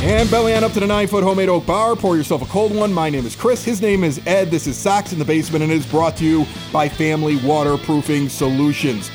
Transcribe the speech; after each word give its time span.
And 0.00 0.30
belly 0.30 0.54
on 0.54 0.62
up 0.62 0.72
to 0.72 0.80
the 0.80 0.86
nine 0.86 1.08
foot 1.08 1.24
homemade 1.24 1.48
oak 1.48 1.66
bar. 1.66 1.96
Pour 1.96 2.16
yourself 2.16 2.40
a 2.40 2.46
cold 2.46 2.72
one. 2.72 2.92
My 2.92 3.10
name 3.10 3.26
is 3.26 3.34
Chris. 3.34 3.64
His 3.64 3.82
name 3.82 4.04
is 4.04 4.20
Ed. 4.26 4.48
This 4.48 4.68
is 4.68 4.76
Sox 4.76 5.12
in 5.12 5.18
the 5.18 5.24
Basement, 5.24 5.64
and 5.64 5.72
it 5.72 5.76
is 5.76 5.86
brought 5.86 6.16
to 6.18 6.24
you 6.24 6.46
by 6.72 6.88
Family 6.88 7.36
Waterproofing 7.38 8.28
Solutions. 8.28 9.10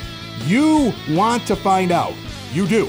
You 0.46 0.92
want 1.12 1.48
to 1.48 1.56
find 1.56 1.94
out, 1.94 2.14
you 2.52 2.68
do, 2.68 2.88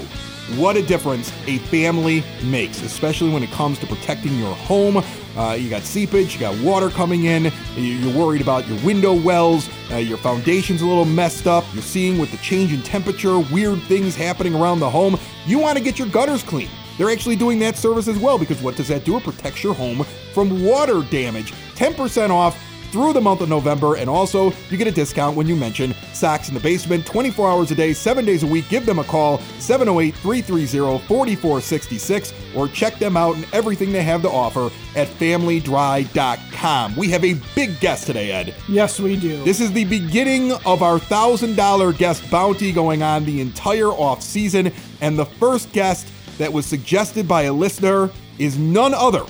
what 0.57 0.75
a 0.75 0.81
difference 0.81 1.31
a 1.47 1.57
family 1.59 2.21
makes, 2.43 2.81
especially 2.81 3.31
when 3.31 3.43
it 3.43 3.49
comes 3.51 3.79
to 3.79 3.87
protecting 3.87 4.37
your 4.37 4.53
home. 4.53 5.01
Uh, 5.37 5.53
you 5.53 5.69
got 5.69 5.83
seepage, 5.83 6.33
you 6.33 6.39
got 6.41 6.59
water 6.61 6.89
coming 6.89 7.23
in, 7.23 7.49
you're 7.77 8.13
worried 8.13 8.41
about 8.41 8.67
your 8.67 8.77
window 8.85 9.13
wells, 9.13 9.69
uh, 9.91 9.95
your 9.95 10.17
foundation's 10.17 10.81
a 10.81 10.85
little 10.85 11.05
messed 11.05 11.47
up, 11.47 11.63
you're 11.73 11.81
seeing 11.81 12.17
with 12.17 12.29
the 12.31 12.37
change 12.37 12.73
in 12.73 12.81
temperature, 12.83 13.39
weird 13.39 13.81
things 13.83 14.17
happening 14.17 14.53
around 14.53 14.81
the 14.81 14.89
home. 14.89 15.17
You 15.45 15.59
want 15.59 15.77
to 15.77 15.83
get 15.83 15.97
your 15.97 16.09
gutters 16.09 16.43
clean. 16.43 16.69
They're 16.97 17.11
actually 17.11 17.35
doing 17.35 17.59
that 17.59 17.77
service 17.77 18.07
as 18.07 18.17
well 18.17 18.37
because 18.37 18.61
what 18.61 18.75
does 18.75 18.87
that 18.87 19.03
do? 19.03 19.17
It 19.17 19.23
protects 19.23 19.63
your 19.63 19.73
home 19.73 20.03
from 20.33 20.63
water 20.63 21.01
damage. 21.03 21.53
10% 21.75 22.29
off 22.29 22.57
through 22.91 23.11
the 23.11 23.19
month 23.19 23.41
of 23.41 23.49
November, 23.49 23.95
and 23.97 24.09
also 24.09 24.53
you 24.69 24.77
get 24.77 24.87
a 24.87 24.91
discount 24.91 25.35
when 25.35 25.45
you 25.45 25.55
mention 25.55 25.93
Sox 26.13 26.47
in 26.47 26.53
the 26.53 26.61
Basement 26.61 27.05
24 27.05 27.49
hours 27.49 27.71
a 27.71 27.75
day, 27.75 27.91
7 27.91 28.23
days 28.23 28.43
a 28.43 28.47
week. 28.47 28.69
Give 28.69 28.85
them 28.85 28.99
a 28.99 29.03
call 29.03 29.39
708 29.59 30.15
330 30.15 31.05
4466 31.05 32.33
or 32.55 32.69
check 32.69 32.97
them 32.97 33.17
out 33.17 33.35
and 33.35 33.45
everything 33.51 33.91
they 33.91 34.03
have 34.03 34.21
to 34.21 34.29
offer 34.29 34.71
at 34.95 35.09
familydry.com. 35.09 36.95
We 36.95 37.09
have 37.09 37.25
a 37.25 37.33
big 37.53 37.77
guest 37.81 38.07
today, 38.07 38.31
Ed. 38.31 38.55
Yes, 38.69 38.97
we 38.97 39.17
do. 39.17 39.43
This 39.43 39.59
is 39.59 39.73
the 39.73 39.83
beginning 39.83 40.53
of 40.65 40.81
our 40.81 40.97
$1,000 40.97 41.97
guest 41.97 42.31
bounty 42.31 42.71
going 42.71 43.03
on 43.03 43.25
the 43.25 43.41
entire 43.41 43.89
off 43.89 44.21
season, 44.21 44.71
and 45.01 45.19
the 45.19 45.25
first 45.25 45.69
guest 45.73 46.07
that 46.37 46.51
was 46.51 46.65
suggested 46.65 47.27
by 47.27 47.43
a 47.43 47.53
listener 47.53 48.09
is 48.37 48.57
none 48.57 48.93
other 48.93 49.25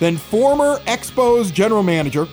than 0.00 0.16
former 0.16 0.76
Expos 0.86 1.52
general 1.52 1.82
manager 1.82 2.26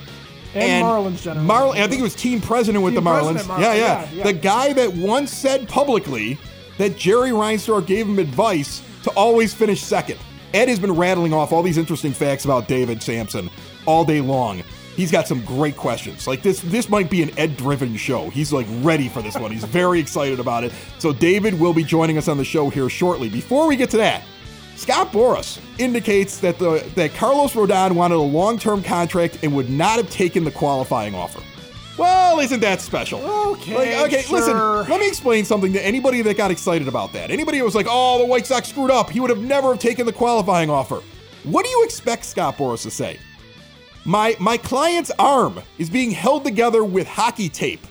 and, 0.53 0.85
Marlins 0.85 1.21
general. 1.21 1.45
Marlin, 1.45 1.77
I 1.79 1.81
think 1.87 1.97
he 1.97 2.01
was 2.01 2.15
team 2.15 2.39
president 2.39 2.83
with 2.83 2.93
Team 2.93 3.03
the 3.03 3.09
Marlins. 3.09 3.39
Marlins, 3.39 3.59
Yeah, 3.59 3.73
yeah, 3.73 3.75
yeah, 3.75 4.09
yeah. 4.13 4.23
The 4.23 4.33
guy 4.33 4.73
that 4.73 4.93
once 4.93 5.31
said 5.31 5.67
publicly 5.67 6.37
that 6.77 6.97
Jerry 6.97 7.31
Reinsdorf 7.31 7.85
gave 7.85 8.07
him 8.07 8.19
advice 8.19 8.81
to 9.03 9.11
always 9.11 9.53
finish 9.53 9.81
second. 9.81 10.17
Ed 10.53 10.69
has 10.69 10.79
been 10.79 10.93
rattling 10.93 11.33
off 11.33 11.51
all 11.51 11.61
these 11.61 11.77
interesting 11.77 12.13
facts 12.13 12.45
about 12.45 12.67
David 12.67 13.03
Samson 13.03 13.49
all 13.85 14.05
day 14.05 14.21
long. 14.21 14.63
He's 14.95 15.11
got 15.11 15.27
some 15.27 15.43
great 15.43 15.75
questions. 15.75 16.25
Like 16.27 16.41
this, 16.41 16.59
this 16.61 16.87
might 16.89 17.09
be 17.09 17.21
an 17.21 17.37
Ed-driven 17.37 17.97
show. 17.97 18.29
He's 18.29 18.53
like 18.53 18.65
ready 18.81 19.09
for 19.09 19.21
this 19.21 19.35
one. 19.37 19.51
He's 19.51 19.63
very 19.65 19.99
excited 19.99 20.39
about 20.39 20.63
it. 20.63 20.71
So 20.99 21.11
David 21.11 21.59
will 21.59 21.73
be 21.73 21.83
joining 21.83 22.17
us 22.17 22.27
on 22.27 22.37
the 22.37 22.45
show 22.45 22.69
here 22.69 22.87
shortly. 22.89 23.29
Before 23.29 23.67
we 23.67 23.75
get 23.75 23.89
to 23.91 23.97
that, 23.97 24.23
Scott 24.77 25.11
Boras 25.11 25.59
indicates 25.79 26.37
that 26.39 26.57
the 26.59 26.83
that 26.95 27.13
Carlos 27.15 27.53
Rodon 27.53 27.93
wanted 27.93 28.15
a 28.15 28.19
long-term 28.21 28.83
contract 28.83 29.39
and 29.43 29.53
would 29.55 29.69
not 29.69 29.97
have 29.97 30.09
taken 30.09 30.43
the 30.43 30.51
qualifying 30.51 31.13
offer. 31.15 31.41
Well, 31.97 32.39
isn't 32.39 32.59
that 32.59 32.81
special? 32.81 33.21
Okay, 33.21 33.73
Like, 34.01 34.07
okay, 34.11 34.21
sure. 34.23 34.37
listen. 34.39 34.89
Let 34.91 34.99
me 34.99 35.07
explain 35.07 35.45
something 35.45 35.71
to 35.73 35.85
anybody 35.85 36.21
that 36.23 36.35
got 36.35 36.51
excited 36.51 36.89
about 36.89 37.13
that. 37.13 37.31
Anybody 37.31 37.57
who 37.59 37.63
was 37.63 37.73
like, 37.75 37.87
"Oh, 37.89 38.19
the 38.19 38.25
White 38.25 38.45
Sox 38.45 38.67
screwed 38.67 38.91
up. 38.91 39.09
He 39.09 39.21
would 39.21 39.29
have 39.29 39.41
never 39.41 39.69
have 39.69 39.79
taken 39.79 40.05
the 40.05 40.11
qualifying 40.13 40.69
offer." 40.69 41.01
What 41.43 41.63
do 41.63 41.69
you 41.71 41.83
expect 41.85 42.25
Scott 42.25 42.57
Boras 42.57 42.81
to 42.83 42.91
say? 42.91 43.17
My 44.05 44.37
my 44.39 44.57
client's 44.57 45.11
arm 45.17 45.61
is 45.79 45.89
being 45.89 46.11
held 46.11 46.43
together 46.43 46.83
with 46.83 47.07
hockey 47.07 47.49
tape. 47.49 47.85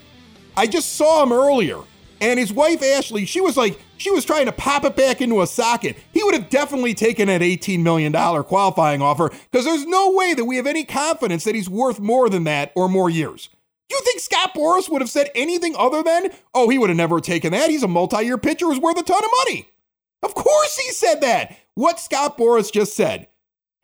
I 0.56 0.68
just 0.68 0.94
saw 0.94 1.24
him 1.24 1.32
earlier, 1.32 1.78
and 2.20 2.38
his 2.38 2.52
wife 2.52 2.82
Ashley, 2.82 3.24
she 3.26 3.40
was 3.40 3.56
like, 3.56 3.80
she 3.96 4.12
was 4.12 4.24
trying 4.24 4.46
to 4.46 4.52
pop 4.52 4.84
it 4.84 4.94
back 4.94 5.20
into 5.20 5.42
a 5.42 5.46
socket. 5.46 5.96
He 6.12 6.22
would 6.22 6.34
have 6.34 6.50
definitely 6.50 6.94
taken 6.94 7.26
that 7.26 7.40
$18 7.40 7.80
million 7.80 8.12
qualifying 8.44 9.02
offer 9.02 9.30
because 9.50 9.64
there's 9.64 9.86
no 9.86 10.12
way 10.12 10.34
that 10.34 10.44
we 10.44 10.56
have 10.56 10.68
any 10.68 10.84
confidence 10.84 11.42
that 11.44 11.56
he's 11.56 11.68
worth 11.68 11.98
more 11.98 12.28
than 12.28 12.44
that 12.44 12.72
or 12.76 12.88
more 12.88 13.10
years. 13.10 13.48
You 13.90 14.00
think 14.04 14.20
Scott 14.20 14.54
Boras 14.54 14.88
would 14.88 15.02
have 15.02 15.10
said 15.10 15.30
anything 15.34 15.74
other 15.76 16.02
than, 16.02 16.30
oh, 16.54 16.68
he 16.68 16.78
would 16.78 16.90
have 16.90 16.96
never 16.96 17.20
taken 17.20 17.52
that. 17.52 17.70
He's 17.70 17.82
a 17.82 17.88
multi 17.88 18.24
year 18.24 18.38
pitcher 18.38 18.66
who's 18.66 18.78
worth 18.78 18.98
a 18.98 19.02
ton 19.02 19.22
of 19.22 19.30
money. 19.44 19.68
Of 20.22 20.34
course 20.34 20.78
he 20.78 20.92
said 20.92 21.20
that. 21.20 21.56
What 21.74 22.00
Scott 22.00 22.38
Boras 22.38 22.72
just 22.72 22.94
said 22.94 23.28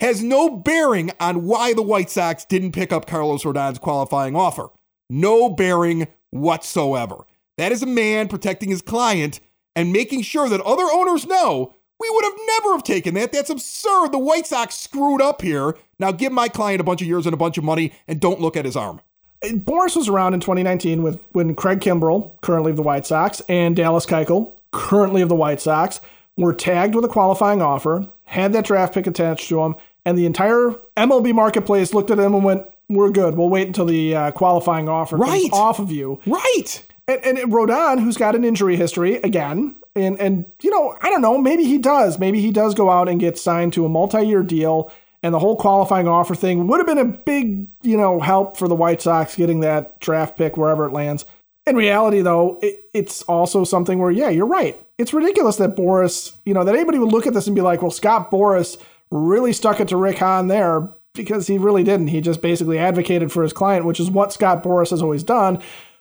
has 0.01 0.23
no 0.23 0.51
bearing 0.57 1.11
on 1.21 1.45
why 1.45 1.75
the 1.75 1.83
White 1.83 2.11
Sox 2.11 2.45
didn't 2.45 2.73
pick 2.73 2.93
up 2.93 3.07
Carlos 3.07 3.45
Rodon's 3.45 3.79
qualifying 3.79 4.35
offer. 4.35 4.69
No 5.09 5.51
bearing 5.51 6.09
whatsoever. 6.31 7.27
That 7.59 7.73
is 7.73 7.83
a 7.83 7.87
man 7.87 8.29
protecting 8.29 8.71
his 8.71 8.83
client 8.83 9.41
and 9.77 9.93
making 9.93 10.23
sure 10.23 10.49
that 10.49 10.61
other 10.63 10.87
owners 10.93 11.27
know 11.27 11.75
we 12.01 12.09
would 12.11 12.25
have 12.25 12.39
never 12.47 12.73
have 12.73 12.83
taken 12.83 13.15
that. 13.15 13.33
That's 13.33 13.51
absurd. 13.51 14.13
The 14.13 14.19
White 14.19 14.47
Sox 14.47 14.75
screwed 14.75 15.21
up 15.21 15.43
here. 15.43 15.77
Now 15.99 16.13
give 16.13 16.33
my 16.33 16.49
client 16.49 16.81
a 16.81 16.85
bunch 16.85 17.03
of 17.03 17.09
years 17.09 17.27
and 17.27 17.35
a 17.35 17.37
bunch 17.37 17.59
of 17.59 17.65
money 17.65 17.93
and 18.09 18.19
don't 18.19 18.41
look 18.41 18.57
at 18.57 18.65
his 18.65 18.77
arm. 18.77 19.01
Uh, 19.45 19.49
Boras 19.49 19.97
was 19.97 20.09
around 20.09 20.33
in 20.33 20.41
2019 20.41 21.03
with 21.03 21.23
when 21.33 21.55
Craig 21.55 21.81
Kimbrel, 21.81 22.41
currently 22.41 22.71
of 22.71 22.77
the 22.77 22.83
White 22.83 23.05
Sox, 23.05 23.43
and 23.49 23.77
Dallas 23.77 24.07
Keuchel, 24.07 24.53
currently 24.73 25.21
of 25.21 25.29
the 25.29 25.35
White 25.35 25.61
Sox, 25.61 26.01
were 26.39 26.55
tagged 26.55 26.95
with 26.95 27.05
a 27.05 27.09
qualifying 27.09 27.61
offer, 27.61 28.09
had 28.25 28.53
that 28.55 28.65
draft 28.65 28.95
pick 28.95 29.07
attached 29.07 29.49
to 29.49 29.57
them, 29.57 29.75
and 30.05 30.17
the 30.17 30.27
entire 30.27 30.75
MLB 30.97 31.33
marketplace 31.35 31.93
looked 31.95 32.11
at 32.11 32.17
them 32.17 32.35
and 32.35 32.45
went, 32.45 32.67
"We're 32.89 33.11
good. 33.11 33.37
We'll 33.37 33.49
wait 33.49 33.67
until 33.67 33.87
the 33.87 34.15
uh, 34.17 34.31
qualifying 34.33 34.89
offer 34.89 35.17
Right. 35.17 35.43
comes 35.51 35.53
off 35.53 35.79
of 35.79 35.91
you." 35.93 36.21
Right. 36.27 36.83
And, 37.09 37.39
and 37.39 37.53
Rodon, 37.53 38.01
who's 38.01 38.17
got 38.17 38.35
an 38.37 38.45
injury 38.45 38.77
history 38.77 39.17
again, 39.17 39.75
and 39.97 40.19
and 40.21 40.45
you 40.63 40.71
know, 40.71 40.97
I 41.03 41.11
don't 41.11 41.23
know, 41.23 41.39
maybe 41.39 41.65
he 41.65 41.79
does. 41.79 42.19
Maybe 42.19 42.41
he 42.41 42.51
does 42.53 42.75
go 42.75 42.91
out 42.91 43.09
and 43.09 43.19
get 43.19 43.37
signed 43.39 43.73
to 43.75 43.85
a 43.85 43.89
multi-year 43.89 44.43
deal, 44.45 44.93
and 45.23 45.35
the 45.35 45.39
whole 45.41 45.57
qualifying 45.57 46.07
offer 46.07 46.35
thing 46.35 46.69
would 46.69 46.79
have 46.79 46.87
been 46.87 46.99
a 46.99 47.05
big, 47.05 47.67
you 47.83 47.97
know, 47.97 48.21
help 48.21 48.57
for 48.57 48.69
the 48.69 48.75
White 48.77 49.03
Sox 49.03 49.35
getting 49.37 49.61
that 49.61 49.99
draft 50.01 50.37
pick 50.37 50.57
wherever 50.57 50.87
it 50.87 50.93
lands. 50.93 51.25
In 51.67 51.77
reality, 51.77 52.21
though, 52.23 52.59
it, 52.63 52.85
it's 52.95 53.23
also 53.25 53.65
something 53.65 53.99
where, 53.99 54.11
yeah, 54.11 54.29
you're 54.31 54.47
right. 54.47 54.81
It's 54.97 55.13
ridiculous 55.13 55.57
that 55.57 55.77
Boras, 55.77 56.35
you 56.45 56.55
know, 56.55 56.65
that 56.65 56.75
anybody 56.75 56.99
would 56.99 57.13
look 57.13 57.27
at 57.27 57.35
this 57.35 57.47
and 57.47 57.55
be 57.55 57.61
like, 57.63 57.83
well, 57.83 57.91
Scott 57.91 58.31
Boras 58.31 58.79
really 59.11 59.53
stuck 59.53 59.81
it 59.81 59.89
to 59.89 59.97
Rick 59.97 60.19
Hahn 60.19 60.49
there 60.49 60.89
because 61.15 61.47
he 61.47 61.59
really 61.59 61.83
didn't. 61.83 62.09
He 62.09 62.21
just 62.21 62.41
basically 62.41 62.79
advocated 62.79 63.33
for 63.33 63.43
his 63.43 63.53
client, 63.53 63.85
which 63.85 64.01
is 64.01 64.11
what 64.11 64.33
Scott 64.33 64.63
Boras 64.63 64.91
has 64.91 65.03
always 65.03 65.23
done, 65.23 65.61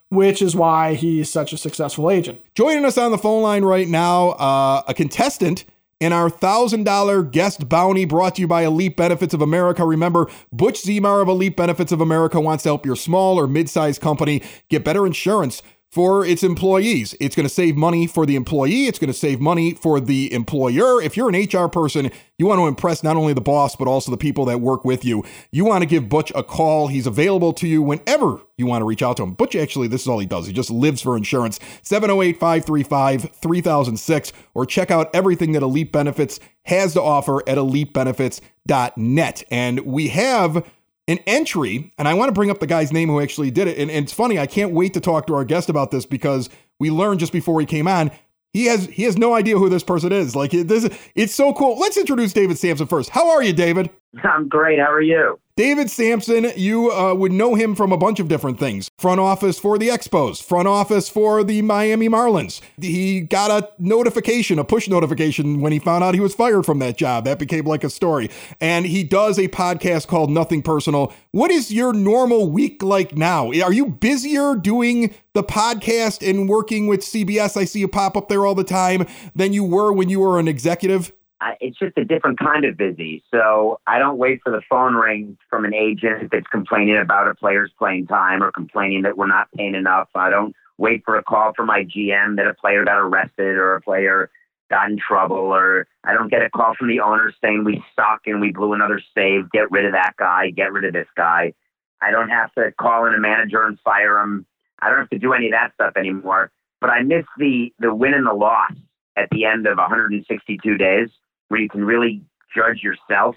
which 0.10 0.42
is 0.42 0.56
why 0.56 0.94
he's 0.94 1.32
such 1.32 1.54
a 1.54 1.58
successful 1.58 2.10
agent. 2.10 2.42
Joining 2.56 2.86
us 2.86 2.98
on 2.98 3.12
the 3.12 3.18
phone 3.18 3.42
line 3.42 3.64
right 3.64 3.88
now, 3.88 4.30
uh, 4.32 4.84
a 4.88 4.94
contestant 4.94 5.66
in 6.00 6.14
our 6.14 6.30
$1,000 6.30 7.32
guest 7.32 7.68
bounty 7.68 8.06
brought 8.06 8.36
to 8.36 8.42
you 8.42 8.48
by 8.48 8.64
Elite 8.64 8.96
Benefits 8.96 9.34
of 9.34 9.42
America. 9.42 9.86
Remember, 9.86 10.28
Butch 10.52 10.84
Zemar 10.84 11.22
of 11.22 11.28
Elite 11.28 11.58
Benefits 11.58 11.92
of 11.92 12.00
America 12.00 12.40
wants 12.40 12.64
to 12.64 12.70
help 12.70 12.86
your 12.86 12.96
small 12.96 13.38
or 13.38 13.48
mid 13.48 13.70
sized 13.70 14.02
company 14.02 14.42
get 14.70 14.86
better 14.86 15.06
insurance 15.06 15.62
for 15.92 16.24
its 16.26 16.44
employees. 16.44 17.16
It's 17.20 17.36
going 17.36 17.48
to 17.48 17.54
save 17.54 17.76
money 17.76 18.06
for 18.06 18.26
the 18.26 18.36
employee, 18.36 18.86
it's 18.86 19.00
going 19.00 19.12
to 19.12 19.18
save 19.18 19.40
money 19.40 19.74
for 19.74 20.00
the 20.00 20.32
employer. 20.32 21.02
If 21.02 21.18
you're 21.18 21.30
an 21.30 21.36
HR 21.36 21.68
person, 21.68 22.12
you 22.38 22.46
want 22.46 22.60
to 22.60 22.68
impress 22.68 23.04
not 23.04 23.18
only 23.18 23.34
the 23.34 23.42
boss, 23.42 23.76
but 23.76 23.88
also 23.88 24.12
the 24.12 24.18
people 24.18 24.46
that 24.46 24.62
work 24.62 24.86
with 24.86 25.04
you. 25.04 25.24
You 25.52 25.66
want 25.66 25.82
to 25.82 25.88
give 25.88 26.08
Butch 26.08 26.32
a 26.36 26.44
call. 26.44 26.88
He's 26.88 27.08
available 27.08 27.54
to 27.54 27.68
you 27.68 27.82
whenever 27.82 28.40
you 28.58 28.66
want 28.66 28.82
to 28.82 28.86
reach 28.86 29.02
out 29.02 29.18
to 29.18 29.24
him. 29.24 29.34
Butch, 29.34 29.56
actually, 29.56 29.88
this 29.88 30.04
is 30.04 30.08
all 30.08 30.20
he 30.20 30.26
does. 30.26 30.46
He 30.46 30.54
just 30.54 30.70
lives 30.70 31.02
for 31.02 31.18
insurance. 31.18 31.60
708 31.82 32.40
535 32.40 33.32
3006, 33.32 34.34
or 34.54 34.66
check 34.66 34.92
out 34.92 35.10
everything 35.14 35.54
that 35.54 35.64
Elite 35.64 35.92
Benefits 35.92 36.40
has 36.64 36.94
to 36.94 37.02
offer 37.02 37.42
at 37.50 37.58
elitebenefits.net. 37.58 39.44
And 39.50 39.80
we 39.82 40.10
have 40.10 40.64
an 41.10 41.18
entry, 41.26 41.92
and 41.98 42.08
I 42.08 42.14
want 42.14 42.30
to 42.30 42.34
bring 42.34 42.52
up 42.52 42.60
the 42.60 42.68
guy's 42.68 42.94
name 42.94 43.10
who 43.10 43.20
actually 43.20 43.50
did 43.50 43.68
it. 43.68 43.80
And, 43.80 43.90
and 43.90 44.04
it's 44.06 44.14
funny, 44.14 44.38
I 44.38 44.46
can't 44.46 44.74
wait 44.74 44.94
to 44.94 45.02
talk 45.02 45.26
to 45.28 45.34
our 45.34 45.44
guest 45.44 45.68
about 45.68 45.90
this 45.90 46.06
because 46.06 46.50
we 46.80 46.92
learned 46.92 47.20
just 47.20 47.34
before 47.34 47.60
he 47.60 47.66
came 47.66 47.88
on. 47.88 48.12
He 48.54 48.66
has 48.66 48.86
he 48.86 49.04
has 49.04 49.18
no 49.18 49.34
idea 49.34 49.58
who 49.58 49.70
this 49.70 49.84
person 49.84 50.12
is. 50.12 50.36
Like 50.36 50.52
this, 50.52 50.90
it's 51.16 51.34
so 51.34 51.54
cool. 51.54 51.80
Let's 51.80 51.98
introduce 51.98 52.32
David 52.32 52.58
Samson 52.58 52.88
first. 52.88 53.10
How 53.10 53.30
are 53.32 53.44
you, 53.44 53.54
David? 53.54 53.90
I'm 54.24 54.48
great. 54.48 54.80
How 54.80 54.92
are 54.92 55.02
you? 55.02 55.40
David 55.60 55.92
Samson, 55.92 56.54
you 56.56 56.90
uh, 56.90 57.14
would 57.14 57.34
know 57.34 57.54
him 57.54 57.76
from 57.76 57.92
a 57.92 57.98
bunch 57.98 58.22
of 58.22 58.30
different 58.30 58.58
things. 58.58 58.90
Front 58.98 59.20
office 59.20 59.60
for 59.60 59.78
the 59.78 59.90
Expos, 59.90 60.42
front 60.42 60.70
office 60.70 61.10
for 61.10 61.44
the 61.44 61.62
Miami 61.62 62.08
Marlins. 62.08 62.62
He 62.80 63.20
got 63.20 63.52
a 63.52 63.70
notification, 63.78 64.58
a 64.58 64.64
push 64.64 64.88
notification 64.88 65.60
when 65.60 65.74
he 65.74 65.80
found 65.80 66.02
out 66.02 66.14
he 66.14 66.22
was 66.22 66.34
fired 66.34 66.66
from 66.66 66.80
that 66.80 66.96
job. 66.96 67.26
That 67.26 67.40
became 67.40 67.66
like 67.66 67.84
a 67.84 67.90
story. 67.90 68.30
And 68.62 68.86
he 68.86 69.04
does 69.04 69.38
a 69.38 69.50
podcast 69.50 70.08
called 70.08 70.32
Nothing 70.32 70.62
Personal. 70.62 71.14
What 71.32 71.52
is 71.52 71.74
your 71.74 71.92
normal 71.92 72.50
week 72.50 72.82
like 72.82 73.18
now? 73.18 73.48
Are 73.48 73.74
you 73.74 73.88
busier 73.88 74.56
doing 74.56 75.14
the 75.34 75.44
podcast 75.44 76.26
and 76.26 76.48
working 76.48 76.88
with 76.88 77.02
CBS? 77.02 77.58
I 77.58 77.66
see 77.66 77.82
you 77.82 77.90
pop 77.90 78.16
up 78.16 78.30
there 78.30 78.46
all 78.46 78.56
the 78.56 78.64
time 78.64 79.06
than 79.36 79.52
you 79.52 79.66
were 79.66 79.92
when 79.92 80.08
you 80.08 80.22
were 80.22 80.40
an 80.40 80.48
executive? 80.48 81.12
It's 81.60 81.78
just 81.78 81.98
a 81.98 82.06
different 82.06 82.40
kind 82.40 82.66
of 82.66 82.78
busy. 82.78 83.24
So 83.32 83.80
I 83.88 84.00
don't 84.00 84.18
wait 84.18 84.42
for 84.44 84.52
the 84.52 84.62
phone 84.70 84.96
ring 84.96 85.38
from 85.50 85.66
an 85.66 85.74
agent 85.74 86.30
that's 86.32 86.48
complaining 86.48 86.98
about 86.98 87.28
a 87.28 87.36
player's 87.36 87.72
playing 87.78 88.08
time 88.08 88.44
or 88.44 88.52
complaining 88.52 89.04
that 89.04 89.18
we're 89.18 89.28
not 89.28 89.52
paying 89.56 89.76
enough. 89.76 90.10
I 90.16 90.30
don't 90.30 90.56
wait 90.78 91.04
for 91.06 91.18
a 91.18 91.24
call 91.24 91.54
from 91.54 91.68
my 91.68 91.84
GM 91.84 92.38
that 92.38 92.48
a 92.48 92.54
player 92.54 92.84
got 92.84 92.98
arrested 93.00 93.58
or 93.58 93.76
a 93.76 93.82
player 93.82 94.30
got 94.70 94.90
in 94.90 94.98
trouble 94.98 95.38
or 95.38 95.88
I 96.04 96.14
don't 96.14 96.30
get 96.30 96.44
a 96.44 96.50
call 96.50 96.76
from 96.76 96.90
the 96.90 97.00
owner 97.00 97.34
saying 97.42 97.64
we 97.64 97.84
suck 97.96 98.22
and 98.26 98.40
we 98.40 98.52
blew 98.52 98.74
another 98.74 99.02
save. 99.16 99.52
Get 99.52 99.72
rid 99.72 99.86
of 99.86 99.94
that 99.94 100.14
guy. 100.18 100.52
Get 100.52 100.72
rid 100.72 100.86
of 100.86 100.94
this 100.94 101.08
guy. 101.16 101.54
I 102.02 102.12
don't 102.12 102.30
have 102.30 102.54
to 102.54 102.72
call 102.74 103.06
in 103.06 103.14
a 103.14 103.20
manager 103.20 103.64
and 103.64 103.80
fire 103.80 104.20
him. 104.20 104.46
I 104.82 104.90
don't 104.90 105.00
have 105.00 105.10
to 105.10 105.20
do 105.20 105.34
any 105.34 105.48
of 105.48 105.52
that 105.54 105.74
stuff 105.74 105.94
anymore. 105.98 106.52
But 106.80 106.92
I 106.92 107.02
miss 107.02 107.26
the 107.38 107.74
the 107.80 107.94
win 107.94 108.14
and 108.14 108.26
the 108.26 108.34
loss 108.34 108.72
at 109.18 109.28
the 109.32 109.44
end 109.44 109.68
of 109.68 109.78
162 109.78 110.78
days 110.78 111.10
where 111.50 111.60
you 111.60 111.70
can 111.70 111.84
really 111.84 112.22
judge 112.56 112.82
yourself. 112.82 113.36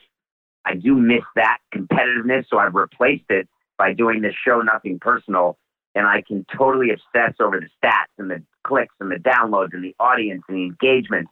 I 0.64 0.74
do 0.74 0.94
miss 0.94 1.24
that 1.34 1.58
competitiveness, 1.74 2.44
so 2.48 2.58
I've 2.58 2.74
replaced 2.74 3.30
it 3.30 3.48
by 3.76 3.92
doing 3.92 4.22
this 4.22 4.34
show, 4.46 4.60
Nothing 4.60 4.98
Personal, 5.00 5.58
and 5.94 6.06
I 6.06 6.22
can 6.26 6.46
totally 6.56 6.90
obsess 6.90 7.34
over 7.40 7.58
the 7.60 7.68
stats 7.82 8.12
and 8.18 8.30
the 8.30 8.42
clicks 8.64 8.94
and 9.00 9.10
the 9.10 9.16
downloads 9.16 9.74
and 9.74 9.82
the 9.82 9.94
audience 9.98 10.42
and 10.48 10.56
the 10.56 10.64
engagement. 10.64 11.28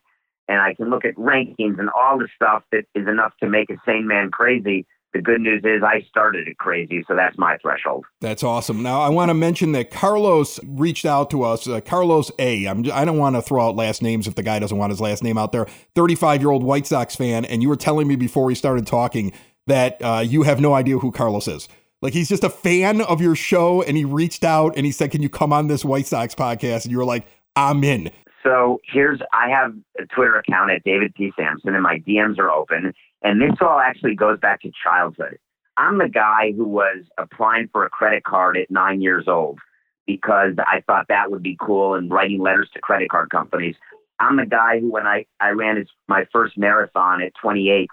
And 0.48 0.60
I 0.60 0.74
can 0.74 0.90
look 0.90 1.04
at 1.04 1.14
rankings 1.14 1.78
and 1.78 1.88
all 1.90 2.18
the 2.18 2.28
stuff 2.34 2.64
that 2.72 2.84
is 2.94 3.06
enough 3.06 3.32
to 3.40 3.48
make 3.48 3.70
a 3.70 3.76
sane 3.86 4.08
man 4.08 4.30
crazy 4.30 4.84
the 5.12 5.20
good 5.20 5.40
news 5.40 5.62
is 5.64 5.82
I 5.82 6.06
started 6.08 6.46
it 6.46 6.58
crazy, 6.58 7.04
so 7.08 7.16
that's 7.16 7.36
my 7.36 7.56
threshold. 7.58 8.04
That's 8.20 8.42
awesome. 8.42 8.82
Now 8.82 9.00
I 9.00 9.08
want 9.08 9.30
to 9.30 9.34
mention 9.34 9.72
that 9.72 9.90
Carlos 9.90 10.60
reached 10.64 11.04
out 11.04 11.30
to 11.30 11.42
us. 11.42 11.66
Uh, 11.66 11.80
Carlos 11.80 12.30
A. 12.38 12.66
I'm, 12.66 12.90
I 12.92 13.04
don't 13.04 13.18
want 13.18 13.36
to 13.36 13.42
throw 13.42 13.68
out 13.68 13.76
last 13.76 14.02
names 14.02 14.28
if 14.28 14.34
the 14.34 14.42
guy 14.42 14.58
doesn't 14.58 14.76
want 14.76 14.90
his 14.90 15.00
last 15.00 15.22
name 15.22 15.36
out 15.36 15.52
there. 15.52 15.66
35 15.94 16.40
year 16.40 16.50
old 16.50 16.62
White 16.62 16.86
Sox 16.86 17.16
fan, 17.16 17.44
and 17.44 17.62
you 17.62 17.68
were 17.68 17.76
telling 17.76 18.06
me 18.06 18.16
before 18.16 18.44
we 18.44 18.54
started 18.54 18.86
talking 18.86 19.32
that 19.66 20.00
uh, 20.02 20.24
you 20.26 20.42
have 20.42 20.60
no 20.60 20.74
idea 20.74 20.98
who 20.98 21.10
Carlos 21.10 21.48
is. 21.48 21.68
Like 22.02 22.12
he's 22.12 22.28
just 22.28 22.44
a 22.44 22.50
fan 22.50 23.00
of 23.02 23.20
your 23.20 23.34
show, 23.34 23.82
and 23.82 23.96
he 23.96 24.04
reached 24.04 24.44
out 24.44 24.74
and 24.76 24.86
he 24.86 24.92
said, 24.92 25.10
"Can 25.10 25.22
you 25.22 25.28
come 25.28 25.52
on 25.52 25.66
this 25.66 25.84
White 25.84 26.06
Sox 26.06 26.34
podcast?" 26.34 26.84
And 26.84 26.92
you 26.92 26.98
were 26.98 27.04
like, 27.04 27.26
"I'm 27.56 27.84
in." 27.84 28.10
So 28.42 28.80
here's 28.90 29.20
I 29.34 29.50
have 29.50 29.74
a 29.98 30.06
Twitter 30.06 30.36
account 30.36 30.70
at 30.70 30.82
David 30.84 31.14
P. 31.14 31.32
Samson, 31.36 31.74
and 31.74 31.82
my 31.82 31.98
DMs 31.98 32.38
are 32.38 32.50
open. 32.50 32.94
And 33.22 33.40
this 33.40 33.56
all 33.60 33.78
actually 33.78 34.14
goes 34.14 34.38
back 34.38 34.62
to 34.62 34.72
childhood. 34.82 35.38
I'm 35.76 35.98
the 35.98 36.08
guy 36.08 36.52
who 36.56 36.64
was 36.64 37.04
applying 37.18 37.68
for 37.72 37.84
a 37.84 37.90
credit 37.90 38.24
card 38.24 38.56
at 38.56 38.70
nine 38.70 39.00
years 39.00 39.24
old 39.28 39.58
because 40.06 40.54
I 40.58 40.82
thought 40.86 41.06
that 41.08 41.30
would 41.30 41.42
be 41.42 41.56
cool 41.60 41.94
and 41.94 42.10
writing 42.10 42.40
letters 42.40 42.68
to 42.74 42.80
credit 42.80 43.10
card 43.10 43.30
companies. 43.30 43.76
I'm 44.18 44.36
the 44.36 44.46
guy 44.46 44.80
who, 44.80 44.90
when 44.90 45.06
I, 45.06 45.26
I 45.40 45.50
ran 45.50 45.76
his, 45.76 45.88
my 46.08 46.26
first 46.32 46.58
marathon 46.58 47.22
at 47.22 47.32
28, 47.40 47.88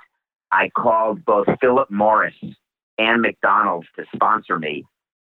I 0.52 0.70
called 0.76 1.24
both 1.24 1.48
Philip 1.62 1.90
Morris 1.90 2.36
and 2.98 3.22
McDonald's 3.22 3.88
to 3.96 4.06
sponsor 4.14 4.58
me. 4.58 4.86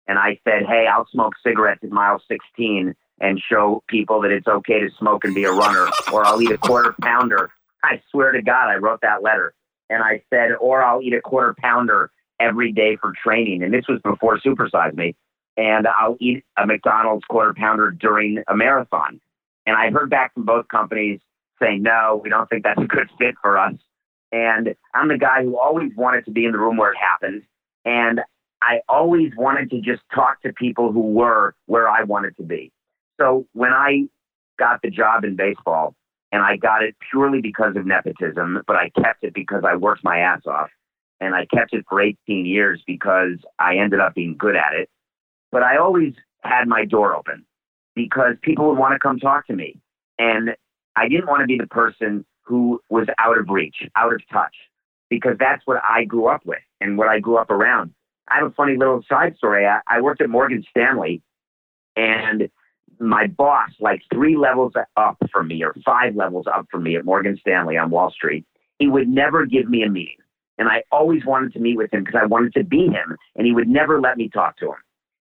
And 0.07 0.17
I 0.17 0.39
said, 0.43 0.63
hey, 0.67 0.85
I'll 0.91 1.07
smoke 1.11 1.33
cigarettes 1.45 1.83
at 1.83 1.91
mile 1.91 2.21
16 2.27 2.95
and 3.19 3.41
show 3.51 3.83
people 3.87 4.21
that 4.21 4.31
it's 4.31 4.47
okay 4.47 4.79
to 4.79 4.89
smoke 4.97 5.25
and 5.25 5.35
be 5.35 5.43
a 5.43 5.51
runner, 5.51 5.89
or 6.13 6.25
I'll 6.25 6.41
eat 6.41 6.51
a 6.51 6.57
quarter 6.57 6.95
pounder. 7.01 7.51
I 7.83 8.01
swear 8.11 8.31
to 8.31 8.41
God, 8.41 8.69
I 8.69 8.75
wrote 8.75 9.01
that 9.01 9.21
letter 9.21 9.53
and 9.89 10.03
I 10.03 10.21
said, 10.29 10.51
or 10.59 10.83
I'll 10.83 11.01
eat 11.01 11.13
a 11.13 11.21
quarter 11.21 11.55
pounder 11.59 12.11
every 12.39 12.71
day 12.71 12.97
for 12.97 13.13
training. 13.23 13.63
And 13.63 13.73
this 13.73 13.85
was 13.87 14.01
before 14.01 14.39
Supersize 14.39 14.95
Me. 14.95 15.15
And 15.55 15.87
I'll 15.87 16.17
eat 16.19 16.43
a 16.57 16.67
McDonald's 16.67 17.25
quarter 17.25 17.53
pounder 17.53 17.91
during 17.91 18.43
a 18.47 18.55
marathon. 18.55 19.19
And 19.65 19.75
I 19.75 19.89
heard 19.89 20.09
back 20.09 20.33
from 20.33 20.45
both 20.45 20.67
companies 20.67 21.19
saying, 21.59 21.81
no, 21.81 22.21
we 22.23 22.29
don't 22.29 22.47
think 22.49 22.63
that's 22.63 22.79
a 22.79 22.85
good 22.85 23.09
fit 23.17 23.35
for 23.41 23.57
us. 23.57 23.73
And 24.31 24.75
I'm 24.93 25.07
the 25.07 25.17
guy 25.17 25.43
who 25.43 25.57
always 25.57 25.91
wanted 25.95 26.25
to 26.25 26.31
be 26.31 26.45
in 26.45 26.51
the 26.51 26.59
room 26.59 26.77
where 26.77 26.91
it 26.91 26.97
happened. 26.97 27.43
And 27.85 28.21
I 28.61 28.81
always 28.89 29.31
wanted 29.35 29.69
to 29.71 29.81
just 29.81 30.01
talk 30.13 30.41
to 30.43 30.53
people 30.53 30.91
who 30.91 30.99
were 30.99 31.55
where 31.65 31.89
I 31.89 32.03
wanted 32.03 32.35
to 32.37 32.43
be. 32.43 32.71
So 33.19 33.47
when 33.53 33.71
I 33.71 34.07
got 34.59 34.81
the 34.81 34.89
job 34.89 35.23
in 35.23 35.35
baseball, 35.35 35.95
and 36.31 36.41
I 36.41 36.57
got 36.57 36.83
it 36.83 36.95
purely 37.11 37.41
because 37.41 37.75
of 37.75 37.85
nepotism, 37.85 38.61
but 38.67 38.75
I 38.75 38.89
kept 38.89 39.23
it 39.23 39.33
because 39.33 39.63
I 39.65 39.75
worked 39.75 40.03
my 40.03 40.19
ass 40.19 40.41
off. 40.45 40.69
And 41.19 41.33
I 41.33 41.47
kept 41.47 41.73
it 41.73 41.83
for 41.89 41.99
18 41.99 42.45
years 42.45 42.81
because 42.85 43.37
I 43.57 43.77
ended 43.77 43.99
up 43.99 44.13
being 44.13 44.35
good 44.37 44.55
at 44.55 44.73
it. 44.73 44.89
But 45.51 45.63
I 45.63 45.77
always 45.77 46.13
had 46.41 46.67
my 46.67 46.85
door 46.85 47.15
open 47.15 47.43
because 47.95 48.35
people 48.43 48.67
would 48.67 48.77
want 48.77 48.93
to 48.93 48.99
come 48.99 49.17
talk 49.17 49.47
to 49.47 49.55
me. 49.55 49.79
And 50.19 50.55
I 50.95 51.07
didn't 51.07 51.27
want 51.27 51.41
to 51.41 51.47
be 51.47 51.57
the 51.57 51.67
person 51.67 52.25
who 52.43 52.79
was 52.89 53.07
out 53.17 53.37
of 53.37 53.49
reach, 53.49 53.77
out 53.95 54.13
of 54.13 54.21
touch, 54.31 54.55
because 55.09 55.37
that's 55.39 55.65
what 55.65 55.81
I 55.83 56.03
grew 56.03 56.27
up 56.27 56.45
with 56.45 56.61
and 56.81 56.97
what 56.97 57.07
I 57.07 57.19
grew 57.19 57.37
up 57.37 57.49
around. 57.49 57.93
I 58.27 58.37
have 58.37 58.47
a 58.47 58.53
funny 58.53 58.77
little 58.77 59.03
side 59.09 59.37
story. 59.37 59.65
I, 59.65 59.79
I 59.87 60.01
worked 60.01 60.21
at 60.21 60.29
Morgan 60.29 60.63
Stanley 60.69 61.21
and 61.95 62.49
my 62.99 63.27
boss, 63.27 63.69
like 63.79 64.01
three 64.13 64.37
levels 64.37 64.73
up 64.95 65.17
from 65.31 65.47
me 65.47 65.63
or 65.63 65.75
five 65.85 66.15
levels 66.15 66.45
up 66.47 66.67
from 66.71 66.83
me 66.83 66.95
at 66.95 67.05
Morgan 67.05 67.37
Stanley 67.39 67.77
on 67.77 67.89
Wall 67.89 68.11
Street, 68.11 68.45
he 68.79 68.87
would 68.87 69.07
never 69.07 69.45
give 69.45 69.69
me 69.69 69.83
a 69.83 69.89
meeting. 69.89 70.17
And 70.57 70.67
I 70.67 70.83
always 70.91 71.25
wanted 71.25 71.53
to 71.53 71.59
meet 71.59 71.77
with 71.77 71.93
him 71.93 72.03
because 72.03 72.19
I 72.21 72.25
wanted 72.25 72.53
to 72.55 72.63
be 72.63 72.87
him, 72.87 73.15
and 73.35 73.45
he 73.45 73.53
would 73.53 73.67
never 73.67 74.01
let 74.01 74.17
me 74.17 74.29
talk 74.29 74.57
to 74.57 74.67
him. 74.67 74.77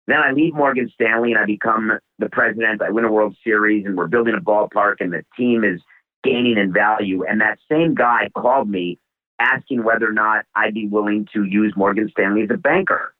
Then 0.07 0.17
I 0.17 0.31
leave 0.31 0.53
Morgan 0.53 0.91
Stanley 0.93 1.31
and 1.31 1.39
I 1.39 1.45
become 1.45 1.99
the 2.19 2.29
president. 2.29 2.81
I 2.81 2.89
win 2.89 3.05
a 3.05 3.11
World 3.11 3.35
Series, 3.43 3.85
and 3.85 3.95
we're 3.95 4.07
building 4.07 4.35
a 4.37 4.41
ballpark, 4.41 4.95
and 4.99 5.13
the 5.13 5.23
team 5.37 5.63
is 5.63 5.79
gaining 6.23 6.57
in 6.57 6.73
value. 6.73 7.23
And 7.23 7.39
that 7.39 7.59
same 7.69 7.95
guy 7.95 8.29
called 8.35 8.69
me 8.69 8.99
asking 9.39 9.83
whether 9.83 10.07
or 10.07 10.13
not 10.13 10.45
I'd 10.55 10.73
be 10.73 10.87
willing 10.87 11.27
to 11.33 11.43
use 11.43 11.73
Morgan 11.75 12.09
Stanley 12.11 12.43
as 12.43 12.49
a 12.51 12.57
banker. 12.57 13.13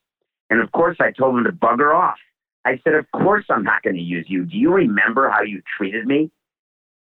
And 0.50 0.60
of 0.60 0.72
course, 0.72 0.98
I 1.00 1.12
told 1.12 1.38
him 1.38 1.46
to 1.46 1.52
bugger 1.52 1.96
off. 1.96 2.18
I 2.66 2.80
said, 2.84 2.94
Of 2.94 3.06
course 3.12 3.46
I'm 3.50 3.64
not 3.64 3.84
going 3.84 3.96
to 3.96 4.02
use 4.02 4.26
you. 4.28 4.46
Do 4.46 4.58
you 4.58 4.72
remember 4.72 5.30
how 5.30 5.42
you 5.42 5.62
treated 5.78 6.06
me? 6.06 6.32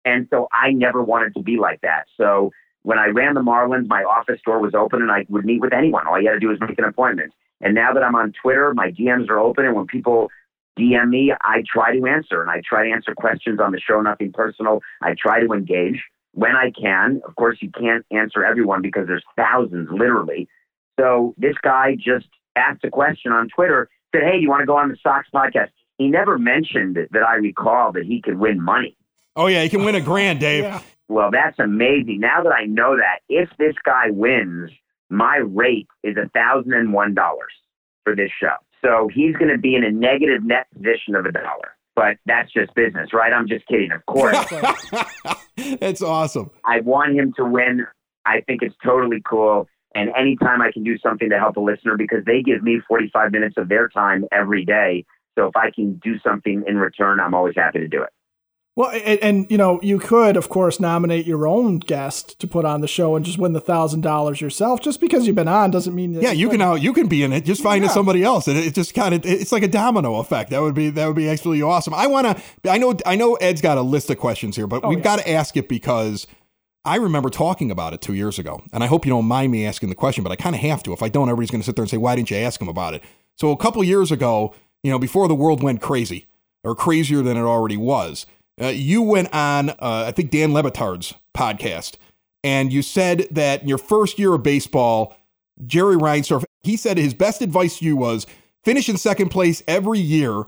And 0.05 0.29
so 0.31 0.49
I 0.53 0.71
never 0.71 1.03
wanted 1.03 1.35
to 1.35 1.43
be 1.43 1.57
like 1.57 1.81
that. 1.81 2.05
So 2.17 2.53
when 2.83 2.99
I 2.99 3.07
ran 3.07 3.35
the 3.35 3.41
Marlins, 3.41 3.89
my 3.89 4.05
office 4.05 4.41
door 4.45 4.61
was 4.61 4.75
open 4.75 5.03
and 5.03 5.11
I 5.11 5.27
would 5.29 5.45
meet 5.45 5.61
with 5.61 5.73
anyone. 5.73 6.07
All 6.07 6.21
you 6.21 6.29
had 6.29 6.35
to 6.35 6.41
do 6.41 6.49
was 6.49 6.61
make 6.61 6.79
an 6.79 6.85
appointment. 6.85 7.33
And 7.61 7.75
now 7.75 7.93
that 7.93 8.03
I'm 8.03 8.15
on 8.15 8.33
Twitter, 8.41 8.73
my 8.75 8.93
DMs 8.93 9.29
are 9.29 9.39
open. 9.39 9.65
And 9.65 9.75
when 9.75 9.87
people 9.87 10.29
DM 10.79 11.09
me, 11.09 11.33
I 11.41 11.65
try 11.67 11.97
to 11.97 12.07
answer 12.07 12.41
and 12.43 12.51
I 12.51 12.63
try 12.65 12.87
to 12.87 12.93
answer 12.93 13.15
questions 13.17 13.59
on 13.61 13.73
the 13.73 13.81
show, 13.81 14.01
nothing 14.01 14.33
personal. 14.33 14.81
I 15.03 15.15
try 15.21 15.41
to 15.41 15.53
engage 15.53 16.05
when 16.33 16.53
I 16.53 16.71
can. 16.71 17.21
Of 17.27 17.35
course, 17.35 17.59
you 17.61 17.71
can't 17.71 18.07
answer 18.13 18.45
everyone 18.45 18.83
because 18.83 19.09
there's 19.09 19.25
thousands, 19.37 19.89
literally. 19.91 20.49
So 21.01 21.35
this 21.39 21.57
guy 21.63 21.97
just 21.97 22.29
asked 22.55 22.85
a 22.85 22.91
question 22.91 23.33
on 23.33 23.49
Twitter 23.49 23.89
said, 24.19 24.23
Hey, 24.29 24.37
do 24.37 24.43
you 24.43 24.49
want 24.51 24.61
to 24.63 24.67
go 24.67 24.77
on 24.77 24.89
the 24.89 24.97
Sox 25.03 25.29
podcast? 25.35 25.71
He 25.99 26.09
never 26.09 26.39
mentioned 26.39 26.97
that 27.11 27.23
I 27.23 27.37
recall 27.37 27.93
that 27.93 28.05
he 28.05 28.21
could 28.21 28.39
win 28.39 28.63
money. 28.63 28.97
Oh, 29.35 29.47
yeah, 29.47 29.63
he 29.63 29.69
can 29.69 29.85
win 29.85 29.95
a 29.95 30.01
grand, 30.01 30.41
Dave. 30.41 30.65
yeah. 30.65 30.81
Well, 31.09 31.31
that's 31.31 31.59
amazing. 31.59 32.21
Now 32.21 32.43
that 32.43 32.53
I 32.53 32.65
know 32.65 32.97
that, 32.97 33.21
if 33.29 33.49
this 33.59 33.75
guy 33.85 34.11
wins, 34.11 34.71
my 35.09 35.37
rate 35.37 35.87
is 36.03 36.17
a 36.17 36.29
$1,001 36.37 37.15
for 38.05 38.17
this 38.17 38.31
show. 38.41 38.55
So 38.85 39.09
he's 39.13 39.37
going 39.37 39.51
to 39.51 39.59
be 39.59 39.75
in 39.75 39.85
a 39.85 39.91
negative 39.91 40.45
net 40.45 40.67
position 40.75 41.15
of 41.15 41.25
a 41.27 41.33
dollar. 41.33 41.77
But 41.95 42.17
that's 42.27 42.53
just 42.53 42.75
business, 42.75 43.13
right? 43.13 43.33
I'm 43.33 43.49
just 43.49 43.67
kidding, 43.67 43.93
of 43.93 44.05
course. 44.07 44.37
It's 45.59 46.03
awesome. 46.03 46.51
I 46.65 46.81
want 46.81 47.17
him 47.17 47.33
to 47.39 47.45
win. 47.45 47.87
I 48.27 48.43
think 48.43 48.63
it's 48.63 48.75
totally 48.85 49.23
cool. 49.29 49.69
And 49.97 50.11
anytime 50.15 50.61
I 50.61 50.71
can 50.71 50.85
do 50.85 50.99
something 50.99 51.31
to 51.31 51.39
help 51.39 51.57
a 51.57 51.61
listener, 51.61 51.97
because 51.97 52.23
they 52.27 52.43
give 52.43 52.63
me 52.63 52.81
45 52.87 53.33
minutes 53.33 53.55
of 53.57 53.71
their 53.71 53.89
time 53.89 54.27
every 54.31 54.63
day. 54.63 55.07
So 55.39 55.47
if 55.47 55.57
I 55.57 55.71
can 55.71 55.95
do 56.05 56.19
something 56.19 56.65
in 56.67 56.77
return, 56.77 57.19
I'm 57.19 57.33
always 57.33 57.55
happy 57.57 57.79
to 57.79 57.89
do 57.89 58.03
it. 58.03 58.11
Well, 58.77 58.91
and, 58.91 59.19
and, 59.21 59.51
you 59.51 59.57
know, 59.57 59.81
you 59.83 59.99
could, 59.99 60.37
of 60.37 60.51
course, 60.51 60.79
nominate 60.79 61.27
your 61.27 61.49
own 61.49 61.79
guest 61.79 62.39
to 62.41 62.47
put 62.47 62.67
on 62.67 62.83
the 62.83 62.87
show 62.87 63.17
and 63.17 63.25
just 63.25 63.39
win 63.39 63.55
the 63.55 63.61
thousand 63.61 64.03
dollars 64.03 64.43
yourself. 64.43 64.83
Just 64.83 65.01
because 65.01 65.27
you've 65.27 65.35
been 65.35 65.49
on 65.49 65.71
doesn't 65.71 65.95
mean 65.95 66.13
yeah, 66.13 66.33
you 66.33 66.51
can 66.51 66.61
out, 66.61 66.83
you 66.83 66.93
can 66.93 67.09
be 67.09 67.23
in 67.23 67.33
it. 67.33 67.47
Just 67.47 67.63
find 67.63 67.83
yeah. 67.83 67.89
somebody 67.89 68.23
else, 68.23 68.49
and 68.49 68.59
it, 68.59 68.67
it 68.67 68.75
just 68.75 68.93
kind 68.93 69.15
of 69.15 69.25
it's 69.25 69.51
like 69.51 69.63
a 69.63 69.69
domino 69.69 70.17
effect. 70.17 70.51
That 70.51 70.61
would 70.61 70.75
be 70.75 70.91
that 70.91 71.07
would 71.07 71.17
be 71.17 71.27
absolutely 71.27 71.63
awesome. 71.63 71.95
I 71.95 72.07
want 72.07 72.27
to. 72.27 72.71
I 72.71 72.77
know 72.77 72.95
I 73.07 73.17
know 73.17 73.37
Ed's 73.37 73.63
got 73.63 73.79
a 73.79 73.83
list 73.83 74.11
of 74.11 74.19
questions 74.19 74.57
here, 74.57 74.67
but 74.67 74.85
oh, 74.85 74.91
we've 74.91 74.99
yeah. 74.99 75.05
got 75.05 75.19
to 75.21 75.31
ask 75.31 75.57
it 75.57 75.71
because 75.71 76.27
I 76.87 76.97
remember 76.97 77.31
talking 77.31 77.71
about 77.73 77.93
it 77.95 78.01
two 78.01 78.15
years 78.15 78.39
ago, 78.39 78.63
and 78.73 78.85
I 78.85 78.87
hope 78.87 79.05
you 79.05 79.11
don't 79.11 79.27
mind 79.27 79.51
me 79.51 79.67
asking 79.67 79.89
the 79.89 79.97
question, 79.97 80.23
but 80.23 80.31
I 80.31 80.37
kind 80.37 80.55
of 80.55 80.63
have 80.63 80.85
to. 80.85 80.93
If 80.93 81.03
I 81.03 81.09
don't, 81.09 81.29
everybody's 81.29 81.51
going 81.51 81.61
to 81.61 81.67
sit 81.67 81.75
there 81.75 81.83
and 81.83 81.91
say, 81.91 81.97
"Why 81.97 82.15
didn't 82.15 82.31
you 82.31 82.37
ask 82.37 82.63
him 82.63 82.69
about 82.69 82.95
it?" 82.95 83.03
So 83.35 83.51
a 83.51 83.57
couple 83.57 83.83
years 83.83 84.13
ago, 84.13 84.55
you 84.85 84.91
know, 84.91 84.99
before 84.99 85.27
the 85.27 85.35
world 85.35 85.63
went 85.63 85.83
crazy 85.83 86.27
or 86.63 86.77
crazier 86.77 87.23
than 87.23 87.37
it 87.37 87.43
already 87.43 87.77
was, 87.77 88.25
uh, 88.63 88.69
you 88.69 89.03
went 89.03 89.35
on, 89.35 89.71
uh, 89.71 90.05
I 90.07 90.13
think 90.13 90.31
Dan 90.31 90.55
Le 90.55 90.63
Batard's 90.63 91.15
podcast, 91.37 91.97
and 92.45 92.73
you 92.73 92.83
said 92.83 93.27
that 93.33 93.63
in 93.63 93.69
your 93.69 93.79
first 93.79 94.19
year 94.19 94.35
of 94.35 94.45
baseball, 94.45 95.17
Jerry 95.67 95.97
Reinsdorf, 95.97 96.45
he 96.63 96.77
said 96.77 96.99
his 96.99 97.15
best 97.15 97.43
advice 97.43 97.79
to 97.79 97.85
you 97.85 97.97
was 97.97 98.27
finish 98.65 98.89
in 98.89 98.97
second 98.97 99.31
place 99.31 99.63
every 99.67 99.99
year 99.99 100.45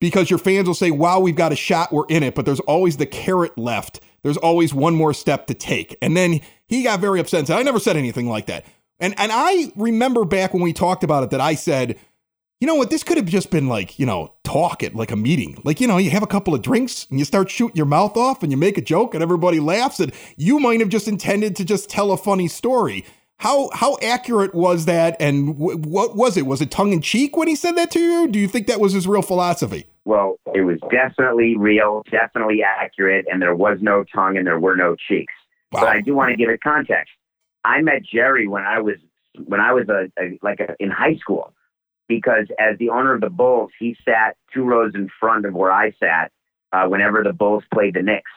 because 0.00 0.28
your 0.28 0.38
fans 0.38 0.66
will 0.66 0.74
say, 0.74 0.90
wow, 0.90 1.20
we've 1.20 1.36
got 1.36 1.52
a 1.52 1.56
shot, 1.56 1.90
we're 1.90 2.06
in 2.08 2.22
it, 2.22 2.34
but 2.34 2.44
there's 2.44 2.60
always 2.60 2.98
the 2.98 3.06
carrot 3.06 3.56
left. 3.56 4.00
There's 4.24 4.36
always 4.38 4.74
one 4.74 4.96
more 4.96 5.14
step 5.14 5.46
to 5.46 5.54
take. 5.54 5.96
And 6.02 6.16
then 6.16 6.40
he 6.66 6.82
got 6.82 6.98
very 6.98 7.20
upset 7.20 7.38
and 7.38 7.46
said, 7.46 7.58
I 7.58 7.62
never 7.62 7.78
said 7.78 7.96
anything 7.96 8.28
like 8.28 8.46
that. 8.46 8.66
And 8.98 9.14
and 9.18 9.30
I 9.32 9.70
remember 9.76 10.24
back 10.24 10.52
when 10.52 10.62
we 10.62 10.72
talked 10.72 11.04
about 11.04 11.22
it 11.22 11.30
that 11.30 11.40
I 11.40 11.54
said, 11.54 11.98
you 12.60 12.66
know 12.66 12.74
what, 12.74 12.88
this 12.88 13.02
could 13.02 13.18
have 13.18 13.26
just 13.26 13.50
been 13.50 13.68
like, 13.68 13.98
you 13.98 14.06
know, 14.06 14.32
talk 14.42 14.82
at 14.82 14.94
like 14.94 15.12
a 15.12 15.16
meeting. 15.16 15.60
Like, 15.62 15.80
you 15.80 15.86
know, 15.86 15.98
you 15.98 16.10
have 16.10 16.22
a 16.22 16.26
couple 16.26 16.54
of 16.54 16.62
drinks 16.62 17.06
and 17.10 17.18
you 17.18 17.24
start 17.26 17.50
shooting 17.50 17.76
your 17.76 17.86
mouth 17.86 18.16
off 18.16 18.42
and 18.42 18.50
you 18.50 18.56
make 18.56 18.78
a 18.78 18.82
joke 18.82 19.12
and 19.12 19.22
everybody 19.22 19.60
laughs 19.60 20.00
and 20.00 20.12
you 20.36 20.58
might 20.58 20.80
have 20.80 20.88
just 20.88 21.06
intended 21.06 21.54
to 21.56 21.64
just 21.64 21.90
tell 21.90 22.10
a 22.10 22.16
funny 22.16 22.48
story. 22.48 23.04
How 23.38 23.68
how 23.74 23.98
accurate 24.00 24.54
was 24.54 24.86
that, 24.86 25.16
and 25.20 25.58
w- 25.58 25.76
what 25.78 26.16
was 26.16 26.36
it? 26.36 26.46
Was 26.46 26.62
it 26.62 26.70
tongue 26.70 26.92
in 26.92 27.02
cheek 27.02 27.36
when 27.36 27.48
he 27.48 27.56
said 27.56 27.72
that 27.72 27.90
to 27.90 27.98
you? 27.98 28.28
Do 28.28 28.38
you 28.38 28.48
think 28.48 28.68
that 28.68 28.80
was 28.80 28.92
his 28.92 29.08
real 29.08 29.22
philosophy? 29.22 29.86
Well, 30.04 30.36
it 30.54 30.62
was 30.62 30.78
definitely 30.90 31.56
real, 31.56 32.02
definitely 32.10 32.62
accurate, 32.62 33.26
and 33.30 33.40
there 33.40 33.54
was 33.54 33.78
no 33.80 34.04
tongue 34.04 34.36
and 34.36 34.46
there 34.46 34.60
were 34.60 34.76
no 34.76 34.96
cheeks. 35.08 35.32
Wow. 35.72 35.80
But 35.80 35.88
I 35.88 36.00
do 36.02 36.14
want 36.14 36.30
to 36.30 36.36
give 36.36 36.50
it 36.50 36.60
context. 36.62 37.12
I 37.64 37.80
met 37.80 38.02
Jerry 38.04 38.46
when 38.46 38.64
I 38.64 38.80
was 38.80 38.96
when 39.46 39.60
I 39.60 39.72
was 39.72 39.88
a, 39.88 40.10
a 40.22 40.38
like 40.42 40.60
a, 40.60 40.76
in 40.78 40.90
high 40.90 41.16
school, 41.16 41.54
because 42.06 42.46
as 42.58 42.76
the 42.78 42.90
owner 42.90 43.14
of 43.14 43.22
the 43.22 43.30
Bulls, 43.30 43.70
he 43.78 43.96
sat 44.04 44.36
two 44.52 44.64
rows 44.64 44.92
in 44.94 45.08
front 45.18 45.46
of 45.46 45.54
where 45.54 45.72
I 45.72 45.92
sat 45.92 46.30
uh, 46.72 46.86
whenever 46.86 47.22
the 47.22 47.32
Bulls 47.32 47.64
played 47.72 47.94
the 47.94 48.02
Knicks. 48.02 48.30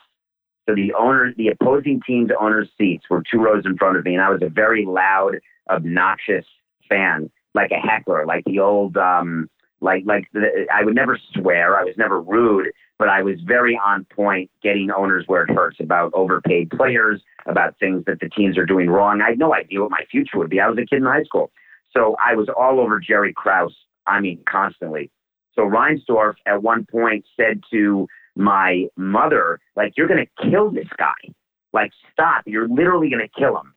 So 0.68 0.76
the 0.76 0.94
owner, 0.94 1.34
the 1.36 1.50
opposing 1.50 2.02
team's 2.06 2.32
owner's 2.40 2.70
seats 2.78 3.06
were 3.10 3.24
two 3.30 3.40
rows 3.40 3.66
in 3.66 3.78
front 3.78 3.98
of 3.98 4.06
me, 4.06 4.14
and 4.14 4.22
I 4.22 4.30
was 4.30 4.42
a 4.42 4.50
very 4.50 4.86
loud, 4.86 5.40
obnoxious 5.70 6.46
fan, 6.90 7.30
like 7.54 7.72
a 7.72 7.80
heckler, 7.80 8.26
like 8.26 8.44
the 8.46 8.60
old, 8.60 8.98
um, 8.98 9.50
like 9.82 10.04
like 10.06 10.28
the, 10.34 10.66
I 10.74 10.84
would 10.84 10.96
never 10.96 11.20
swear, 11.34 11.78
I 11.78 11.84
was 11.84 11.96
never 11.98 12.22
rude, 12.22 12.72
but 12.98 13.10
I 13.10 13.22
was 13.22 13.40
very 13.46 13.80
on 13.84 14.06
point, 14.06 14.50
getting 14.64 14.90
owners 14.92 15.26
where 15.28 15.44
it 15.44 15.50
hurts 15.50 15.78
about 15.80 16.14
overpaid 16.14 16.70
players, 16.72 17.22
about 17.46 17.78
things 17.80 18.04
that 18.06 18.20
the 18.20 18.30
teams 18.30 18.58
are 18.58 18.66
doing 18.66 18.90
wrong. 18.90 19.22
I 19.22 19.30
had 19.30 19.40
no 19.40 19.54
idea 19.54 19.82
what 19.82 19.92
my 19.92 20.06
future 20.10 20.38
would 20.38 20.50
be. 20.50 20.60
I 20.60 20.68
was 20.68 20.78
a 20.78 20.86
kid 20.86 20.98
in 20.98 21.04
high 21.04 21.24
school, 21.24 21.52
so 21.92 22.16
I 22.24 22.36
was 22.36 22.50
all 22.56 22.80
over 22.80 23.00
Jerry 23.00 23.34
Krause. 23.34 23.76
I 24.08 24.22
mean, 24.22 24.42
constantly. 24.50 25.12
So 25.54 25.64
Reinsdorf 25.64 26.36
at 26.46 26.64
one 26.64 26.86
point 26.86 27.26
said 27.36 27.62
to 27.72 28.08
my 28.36 28.86
mother, 28.96 29.60
like, 29.76 29.94
you're 29.98 30.08
going 30.08 30.26
to 30.26 30.50
kill 30.50 30.70
this 30.72 30.88
guy. 30.98 31.34
Like, 31.74 31.92
stop. 32.14 32.44
You're 32.46 32.68
literally 32.70 33.10
going 33.10 33.28
to 33.28 33.40
kill 33.40 33.58
him. 33.58 33.74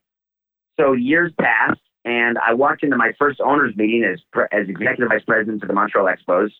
So 0.78 0.92
years 0.92 1.32
passed, 1.40 1.80
and 2.04 2.38
I 2.38 2.54
walked 2.54 2.82
into 2.82 2.96
my 2.96 3.12
first 3.18 3.40
owners 3.40 3.74
meeting 3.76 4.04
as, 4.04 4.20
as 4.52 4.68
executive 4.68 5.08
vice 5.08 5.24
president 5.26 5.62
of 5.62 5.68
the 5.68 5.74
Montreal 5.74 6.06
Expos. 6.06 6.50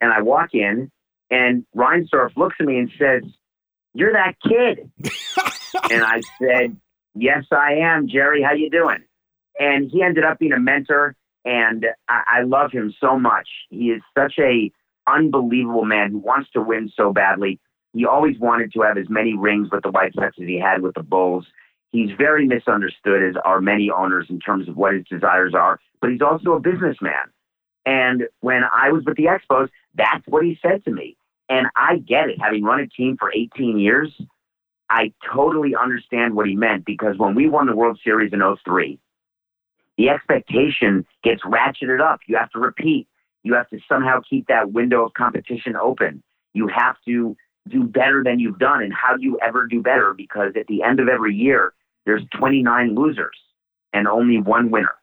And 0.00 0.12
I 0.12 0.22
walk 0.22 0.50
in, 0.54 0.90
and 1.30 1.66
Reinsdorf 1.76 2.36
looks 2.36 2.56
at 2.60 2.66
me 2.66 2.78
and 2.78 2.90
says, 2.98 3.22
You're 3.94 4.12
that 4.12 4.34
kid. 4.42 4.90
and 5.90 6.04
I 6.04 6.20
said, 6.40 6.76
Yes, 7.14 7.44
I 7.50 7.74
am. 7.80 8.08
Jerry, 8.08 8.42
how 8.42 8.52
you 8.52 8.70
doing? 8.70 9.02
And 9.58 9.90
he 9.90 10.02
ended 10.02 10.24
up 10.24 10.38
being 10.38 10.52
a 10.52 10.60
mentor, 10.60 11.16
and 11.44 11.84
I, 12.08 12.22
I 12.26 12.42
love 12.42 12.70
him 12.70 12.94
so 13.00 13.18
much. 13.18 13.48
He 13.70 13.86
is 13.86 14.02
such 14.16 14.34
a 14.38 14.70
unbelievable 15.08 15.84
man 15.84 16.12
who 16.12 16.18
wants 16.18 16.50
to 16.52 16.60
win 16.60 16.92
so 16.94 17.12
badly. 17.12 17.58
He 17.92 18.04
always 18.04 18.38
wanted 18.38 18.72
to 18.74 18.82
have 18.82 18.96
as 18.98 19.08
many 19.08 19.34
rings 19.36 19.68
with 19.72 19.82
the 19.82 19.90
White 19.90 20.14
Sox 20.14 20.36
as 20.40 20.46
he 20.46 20.60
had 20.60 20.82
with 20.82 20.94
the 20.94 21.02
Bulls. 21.02 21.46
He's 21.90 22.10
very 22.16 22.46
misunderstood, 22.46 23.22
as 23.22 23.34
are 23.44 23.60
many 23.60 23.90
owners, 23.90 24.26
in 24.28 24.40
terms 24.40 24.68
of 24.68 24.76
what 24.76 24.94
his 24.94 25.04
desires 25.06 25.54
are, 25.54 25.80
but 26.00 26.10
he's 26.10 26.22
also 26.22 26.52
a 26.52 26.60
businessman. 26.60 27.32
And 27.86 28.24
when 28.40 28.62
I 28.74 28.92
was 28.92 29.04
with 29.06 29.16
the 29.16 29.24
Expos, 29.24 29.68
that's 29.94 30.26
what 30.26 30.44
he 30.44 30.58
said 30.60 30.84
to 30.84 30.90
me. 30.90 31.16
And 31.48 31.66
I 31.74 31.96
get 31.96 32.28
it. 32.28 32.38
Having 32.40 32.64
run 32.64 32.80
a 32.80 32.86
team 32.86 33.16
for 33.18 33.32
18 33.32 33.78
years, 33.78 34.12
I 34.90 35.12
totally 35.32 35.74
understand 35.74 36.34
what 36.34 36.46
he 36.46 36.54
meant 36.54 36.84
because 36.84 37.16
when 37.16 37.34
we 37.34 37.48
won 37.48 37.66
the 37.66 37.76
World 37.76 37.98
Series 38.04 38.32
in 38.32 38.42
03, 38.64 38.98
the 39.96 40.10
expectation 40.10 41.06
gets 41.24 41.42
ratcheted 41.42 42.00
up. 42.00 42.20
You 42.26 42.36
have 42.36 42.50
to 42.50 42.58
repeat. 42.58 43.08
You 43.42 43.54
have 43.54 43.68
to 43.70 43.78
somehow 43.88 44.20
keep 44.28 44.46
that 44.48 44.72
window 44.72 45.04
of 45.06 45.14
competition 45.14 45.74
open. 45.74 46.22
You 46.52 46.68
have 46.68 46.96
to 47.06 47.36
do 47.68 47.84
better 47.84 48.22
than 48.24 48.38
you've 48.38 48.58
done. 48.58 48.82
And 48.82 48.92
how 48.92 49.16
do 49.16 49.22
you 49.22 49.38
ever 49.40 49.66
do 49.66 49.82
better? 49.82 50.14
Because 50.14 50.52
at 50.58 50.66
the 50.66 50.82
end 50.82 51.00
of 51.00 51.08
every 51.08 51.34
year, 51.34 51.72
there's 52.08 52.24
29 52.38 52.94
losers 52.94 53.36
and 53.92 54.08
only 54.08 54.40
one 54.40 54.70
winner. 54.70 54.94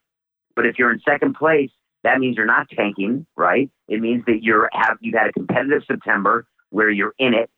But 0.56 0.66
if 0.66 0.80
you're 0.80 0.92
in 0.92 1.00
second 1.08 1.36
place, 1.36 1.70
that 2.04 2.20
means 2.20 2.36
you're 2.36 2.48
not 2.48 2.68
tanking, 2.76 3.28
right? 3.38 3.70
It 3.88 4.02
means 4.02 4.24
that 4.26 4.40
you're 4.42 4.70
have 4.74 4.98
you've 5.02 5.14
had 5.14 5.28
a 5.28 5.34
competitive 5.34 5.84
September 5.86 6.48
where 6.72 6.90
you're 6.90 7.14
in 7.20 7.36
it 7.36 7.52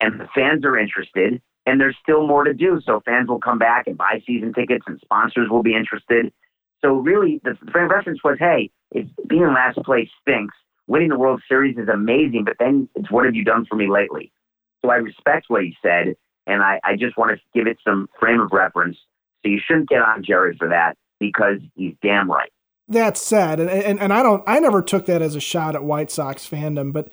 and 0.00 0.20
the 0.20 0.28
fans 0.34 0.66
are 0.66 0.78
interested 0.78 1.40
and 1.64 1.80
there's 1.80 1.96
still 2.02 2.26
more 2.26 2.44
to 2.44 2.52
do. 2.52 2.78
So 2.84 3.00
fans 3.06 3.28
will 3.28 3.40
come 3.40 3.58
back 3.58 3.86
and 3.86 3.96
buy 3.96 4.22
season 4.26 4.52
tickets 4.52 4.84
and 4.86 5.00
sponsors 5.02 5.48
will 5.48 5.62
be 5.62 5.74
interested. 5.74 6.30
So 6.84 6.92
really 6.92 7.40
the 7.42 7.56
frame 7.72 7.86
of 7.86 7.90
reference 7.90 8.22
was, 8.22 8.36
hey, 8.38 8.70
it's 8.90 9.08
being 9.26 9.42
in 9.42 9.54
last 9.54 9.78
place 9.78 10.10
stinks. 10.20 10.54
Winning 10.88 11.08
the 11.08 11.18
World 11.18 11.40
Series 11.48 11.78
is 11.78 11.88
amazing, 11.88 12.44
but 12.44 12.56
then 12.58 12.90
it's 12.94 13.10
what 13.10 13.24
have 13.24 13.34
you 13.34 13.44
done 13.44 13.64
for 13.64 13.76
me 13.76 13.88
lately? 13.88 14.30
So 14.84 14.90
I 14.90 14.96
respect 14.96 15.46
what 15.48 15.62
he 15.62 15.74
said, 15.80 16.16
and 16.46 16.62
I, 16.62 16.80
I 16.84 16.96
just 16.96 17.16
want 17.16 17.32
to 17.32 17.58
give 17.58 17.66
it 17.66 17.78
some 17.86 18.08
frame 18.18 18.40
of 18.40 18.52
reference. 18.52 18.96
So 19.42 19.50
you 19.50 19.60
shouldn't 19.66 19.88
get 19.88 20.00
on 20.00 20.24
Jerry 20.24 20.56
for 20.58 20.68
that 20.68 20.96
because 21.20 21.58
he's 21.74 21.94
damn 22.02 22.30
right. 22.30 22.50
That's 22.86 23.20
sad, 23.22 23.60
and, 23.60 23.70
and 23.70 23.98
and 23.98 24.12
I 24.12 24.22
don't 24.22 24.42
I 24.46 24.60
never 24.60 24.82
took 24.82 25.06
that 25.06 25.22
as 25.22 25.34
a 25.34 25.40
shot 25.40 25.74
at 25.74 25.84
White 25.84 26.10
Sox 26.10 26.46
fandom, 26.46 26.92
but 26.92 27.10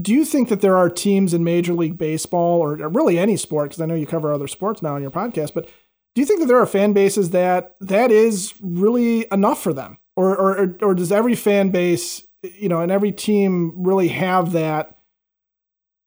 do 0.00 0.12
you 0.12 0.24
think 0.24 0.48
that 0.48 0.60
there 0.60 0.76
are 0.76 0.90
teams 0.90 1.32
in 1.32 1.44
Major 1.44 1.72
League 1.72 1.96
Baseball 1.96 2.60
or 2.60 2.74
really 2.88 3.16
any 3.16 3.36
sport? 3.36 3.70
Because 3.70 3.80
I 3.80 3.86
know 3.86 3.94
you 3.94 4.08
cover 4.08 4.32
other 4.32 4.48
sports 4.48 4.82
now 4.82 4.96
on 4.96 5.02
your 5.02 5.12
podcast, 5.12 5.54
but 5.54 5.66
do 6.16 6.20
you 6.20 6.26
think 6.26 6.40
that 6.40 6.46
there 6.46 6.58
are 6.58 6.66
fan 6.66 6.92
bases 6.92 7.30
that 7.30 7.76
that 7.80 8.10
is 8.10 8.54
really 8.60 9.26
enough 9.30 9.62
for 9.62 9.72
them? 9.72 9.98
or 10.16 10.36
or 10.36 10.76
or 10.80 10.94
does 10.94 11.12
every 11.12 11.34
fan 11.34 11.70
base, 11.70 12.26
you 12.42 12.68
know, 12.68 12.80
and 12.80 12.92
every 12.92 13.12
team 13.12 13.72
really 13.76 14.08
have 14.08 14.52
that 14.52 14.93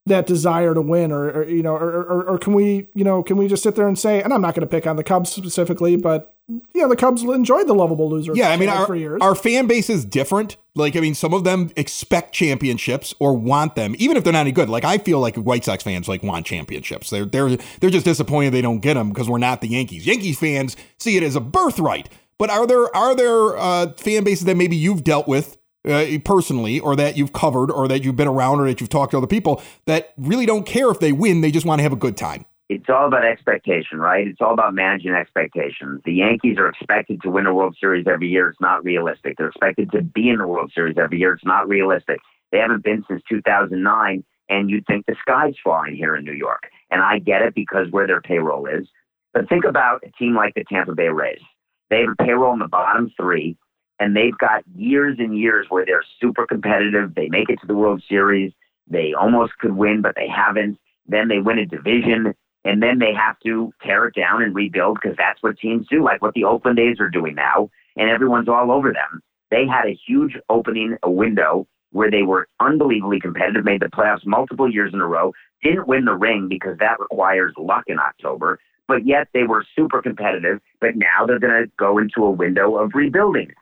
that 0.07 0.27
desire 0.27 0.73
to 0.73 0.81
win, 0.81 1.11
or, 1.11 1.29
or 1.29 1.43
you 1.43 1.63
know, 1.63 1.75
or, 1.75 2.03
or, 2.03 2.23
or 2.23 2.37
can 2.37 2.53
we, 2.53 2.87
you 2.93 3.03
know, 3.03 3.23
can 3.23 3.37
we 3.37 3.47
just 3.47 3.63
sit 3.63 3.75
there 3.75 3.87
and 3.87 3.97
say, 3.97 4.21
and 4.21 4.33
I'm 4.33 4.41
not 4.41 4.55
going 4.55 4.67
to 4.67 4.67
pick 4.67 4.87
on 4.87 4.95
the 4.95 5.03
Cubs 5.03 5.31
specifically, 5.31 5.95
but 5.95 6.33
you 6.47 6.81
know, 6.81 6.87
the 6.87 6.95
Cubs 6.95 7.23
enjoyed 7.23 7.67
the 7.67 7.73
lovable 7.73 8.09
loser. 8.09 8.33
Yeah, 8.33 8.49
I 8.49 8.57
mean, 8.57 8.69
our, 8.69 9.21
our 9.21 9.35
fan 9.35 9.67
base 9.67 9.89
is 9.89 10.05
different. 10.05 10.55
Like, 10.75 10.95
I 10.95 11.01
mean, 11.01 11.13
some 11.13 11.33
of 11.33 11.43
them 11.43 11.71
expect 11.75 12.33
championships 12.33 13.13
or 13.19 13.33
want 13.33 13.75
them, 13.75 13.95
even 13.99 14.15
if 14.15 14.23
they're 14.23 14.33
not 14.33 14.41
any 14.41 14.51
good. 14.53 14.69
Like, 14.69 14.85
I 14.85 14.97
feel 14.97 15.19
like 15.19 15.35
White 15.35 15.65
Sox 15.65 15.83
fans 15.83 16.07
like 16.07 16.23
want 16.23 16.45
championships. 16.45 17.09
They're 17.09 17.25
they're 17.25 17.57
they're 17.79 17.89
just 17.89 18.05
disappointed 18.05 18.51
they 18.51 18.61
don't 18.61 18.79
get 18.79 18.93
them 18.93 19.09
because 19.09 19.29
we're 19.29 19.39
not 19.39 19.61
the 19.61 19.67
Yankees. 19.67 20.05
Yankees 20.05 20.39
fans 20.39 20.77
see 20.99 21.17
it 21.17 21.23
as 21.23 21.35
a 21.35 21.41
birthright. 21.41 22.09
But 22.37 22.49
are 22.49 22.67
there 22.67 22.95
are 22.95 23.15
there 23.15 23.57
uh, 23.57 23.93
fan 23.97 24.23
bases 24.23 24.45
that 24.45 24.55
maybe 24.55 24.75
you've 24.75 25.03
dealt 25.03 25.27
with 25.27 25.57
uh, 25.87 26.19
personally, 26.23 26.79
or 26.79 26.95
that 26.95 27.17
you've 27.17 27.33
covered, 27.33 27.71
or 27.71 27.87
that 27.87 28.03
you've 28.03 28.15
been 28.15 28.27
around, 28.27 28.59
or 28.59 28.67
that 28.67 28.81
you've 28.81 28.89
talked 28.89 29.11
to 29.11 29.17
other 29.17 29.27
people 29.27 29.61
that 29.85 30.13
really 30.17 30.45
don't 30.45 30.65
care 30.65 30.89
if 30.89 30.99
they 30.99 31.11
win; 31.11 31.41
they 31.41 31.51
just 31.51 31.65
want 31.65 31.79
to 31.79 31.83
have 31.83 31.93
a 31.93 31.97
good 31.97 32.17
time? 32.17 32.45
It's 32.69 32.89
all 32.89 33.07
about 33.07 33.23
expectation, 33.23 33.99
right? 33.99 34.27
It's 34.27 34.41
all 34.41 34.53
about 34.53 34.73
managing 34.73 35.13
expectations. 35.13 36.01
The 36.03 36.13
Yankees 36.13 36.57
are 36.57 36.67
expected 36.67 37.21
to 37.21 37.29
win 37.29 37.45
a 37.45 37.53
World 37.53 37.77
Series 37.79 38.07
every 38.07 38.27
year. 38.27 38.49
It's 38.49 38.59
not 38.59 38.83
realistic. 38.83 39.37
They're 39.37 39.47
expected 39.47 39.89
to 39.91 40.01
be 40.01 40.29
in 40.29 40.39
the 40.39 40.47
World 40.47 40.71
Series 40.75 40.97
every 40.97 41.17
year. 41.17 41.33
It's 41.33 41.45
not 41.45 41.69
realistic. 41.69 42.17
They 42.51 42.57
haven't 42.57 42.83
been 42.83 43.05
since 43.07 43.21
2009, 43.29 44.23
and 44.49 44.69
you'd 44.69 44.85
think 44.85 45.05
the 45.05 45.15
sky's 45.21 45.55
falling 45.63 45.95
here 45.95 46.15
in 46.17 46.25
New 46.25 46.33
York. 46.33 46.63
And 46.91 47.01
I 47.01 47.19
get 47.19 47.41
it 47.41 47.55
because 47.55 47.87
where 47.89 48.07
their 48.07 48.21
payroll 48.21 48.65
is. 48.65 48.87
But 49.33 49.47
think 49.47 49.63
about 49.63 50.03
a 50.05 50.11
team 50.17 50.35
like 50.35 50.53
the 50.53 50.65
Tampa 50.65 50.93
Bay 50.93 51.07
Rays. 51.07 51.41
They 51.89 52.01
have 52.01 52.15
a 52.19 52.23
payroll 52.23 52.53
in 52.53 52.59
the 52.59 52.67
bottom 52.67 53.11
three, 53.15 53.55
and 53.99 54.15
they've 54.15 54.37
got 54.37 54.63
years 54.75 55.17
and 55.19 55.37
years 55.37 55.67
where 55.69 55.85
they're 55.85 56.03
super 56.21 56.45
competitive. 56.45 57.15
They 57.15 57.29
make 57.29 57.49
it 57.49 57.59
to 57.61 57.67
the 57.67 57.75
World 57.75 58.03
Series. 58.07 58.53
They 58.87 59.13
almost 59.13 59.57
could 59.57 59.75
win, 59.75 60.01
but 60.01 60.15
they 60.15 60.27
haven't. 60.27 60.77
Then 61.07 61.27
they 61.27 61.39
win 61.39 61.59
a 61.59 61.65
division, 61.65 62.33
and 62.65 62.83
then 62.83 62.99
they 62.99 63.13
have 63.13 63.39
to 63.41 63.73
tear 63.83 64.07
it 64.07 64.15
down 64.15 64.43
and 64.43 64.53
rebuild 64.53 64.99
because 65.01 65.17
that's 65.17 65.41
what 65.41 65.57
teams 65.57 65.87
do, 65.89 66.03
like 66.03 66.21
what 66.21 66.33
the 66.33 66.43
Oakland 66.43 66.79
A's 66.79 66.99
are 66.99 67.09
doing 67.09 67.35
now, 67.35 67.69
and 67.95 68.09
everyone's 68.09 68.49
all 68.49 68.71
over 68.71 68.91
them. 68.91 69.21
They 69.49 69.65
had 69.65 69.87
a 69.87 69.97
huge 70.07 70.37
opening, 70.49 70.97
window 71.05 71.67
where 71.91 72.11
they 72.11 72.23
were 72.23 72.47
unbelievably 72.59 73.21
competitive, 73.21 73.63
made 73.63 73.81
the 73.81 73.87
playoffs 73.87 74.25
multiple 74.25 74.71
years 74.71 74.93
in 74.93 74.99
a 74.99 75.07
row, 75.07 75.33
didn't 75.63 75.87
win 75.87 76.05
the 76.05 76.13
ring 76.13 76.47
because 76.49 76.77
that 76.79 76.99
requires 76.99 77.53
luck 77.57 77.85
in 77.87 77.97
October, 77.97 78.59
but 78.87 79.05
yet 79.05 79.29
they 79.33 79.43
were 79.43 79.65
super 79.75 80.01
competitive. 80.01 80.59
But 80.81 80.95
now 80.95 81.25
they're 81.25 81.39
going 81.39 81.63
to 81.63 81.71
go 81.77 81.97
into 81.97 82.25
a 82.25 82.31
window 82.31 82.75
of 82.75 82.91
rebuilding. 82.93 83.53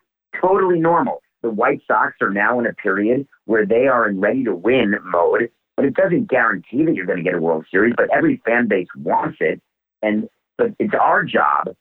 Totally 0.42 0.80
normal. 0.80 1.22
The 1.42 1.50
White 1.50 1.82
Sox 1.88 2.15
are 2.22 2.32
now 2.32 2.60
in 2.60 2.65
a 2.65 2.74
period 2.74 3.27
where 3.46 3.65
they 3.65 3.88
are 3.88 4.10
in 4.10 4.20
ready 4.20 4.44
to 4.44 4.56
win 4.56 4.96
mode, 5.04 5.50
but 5.75 5.86
it 5.86 5.94
doesn't 5.94 6.30
guarantee 6.30 6.84
that 6.86 6.96
you're 6.96 7.06
going 7.06 7.20
to 7.20 7.24
get 7.24 7.36
a 7.36 7.42
World 7.42 7.65
Series. 7.70 7.94
But 7.96 8.10
every 8.15 8.42
fan 8.46 8.68
base 8.68 8.88
wants 8.98 9.38
it, 9.39 9.62
and 10.01 10.27
but 10.58 10.72
it's 10.80 10.94
our 11.00 11.24
job 11.24 11.75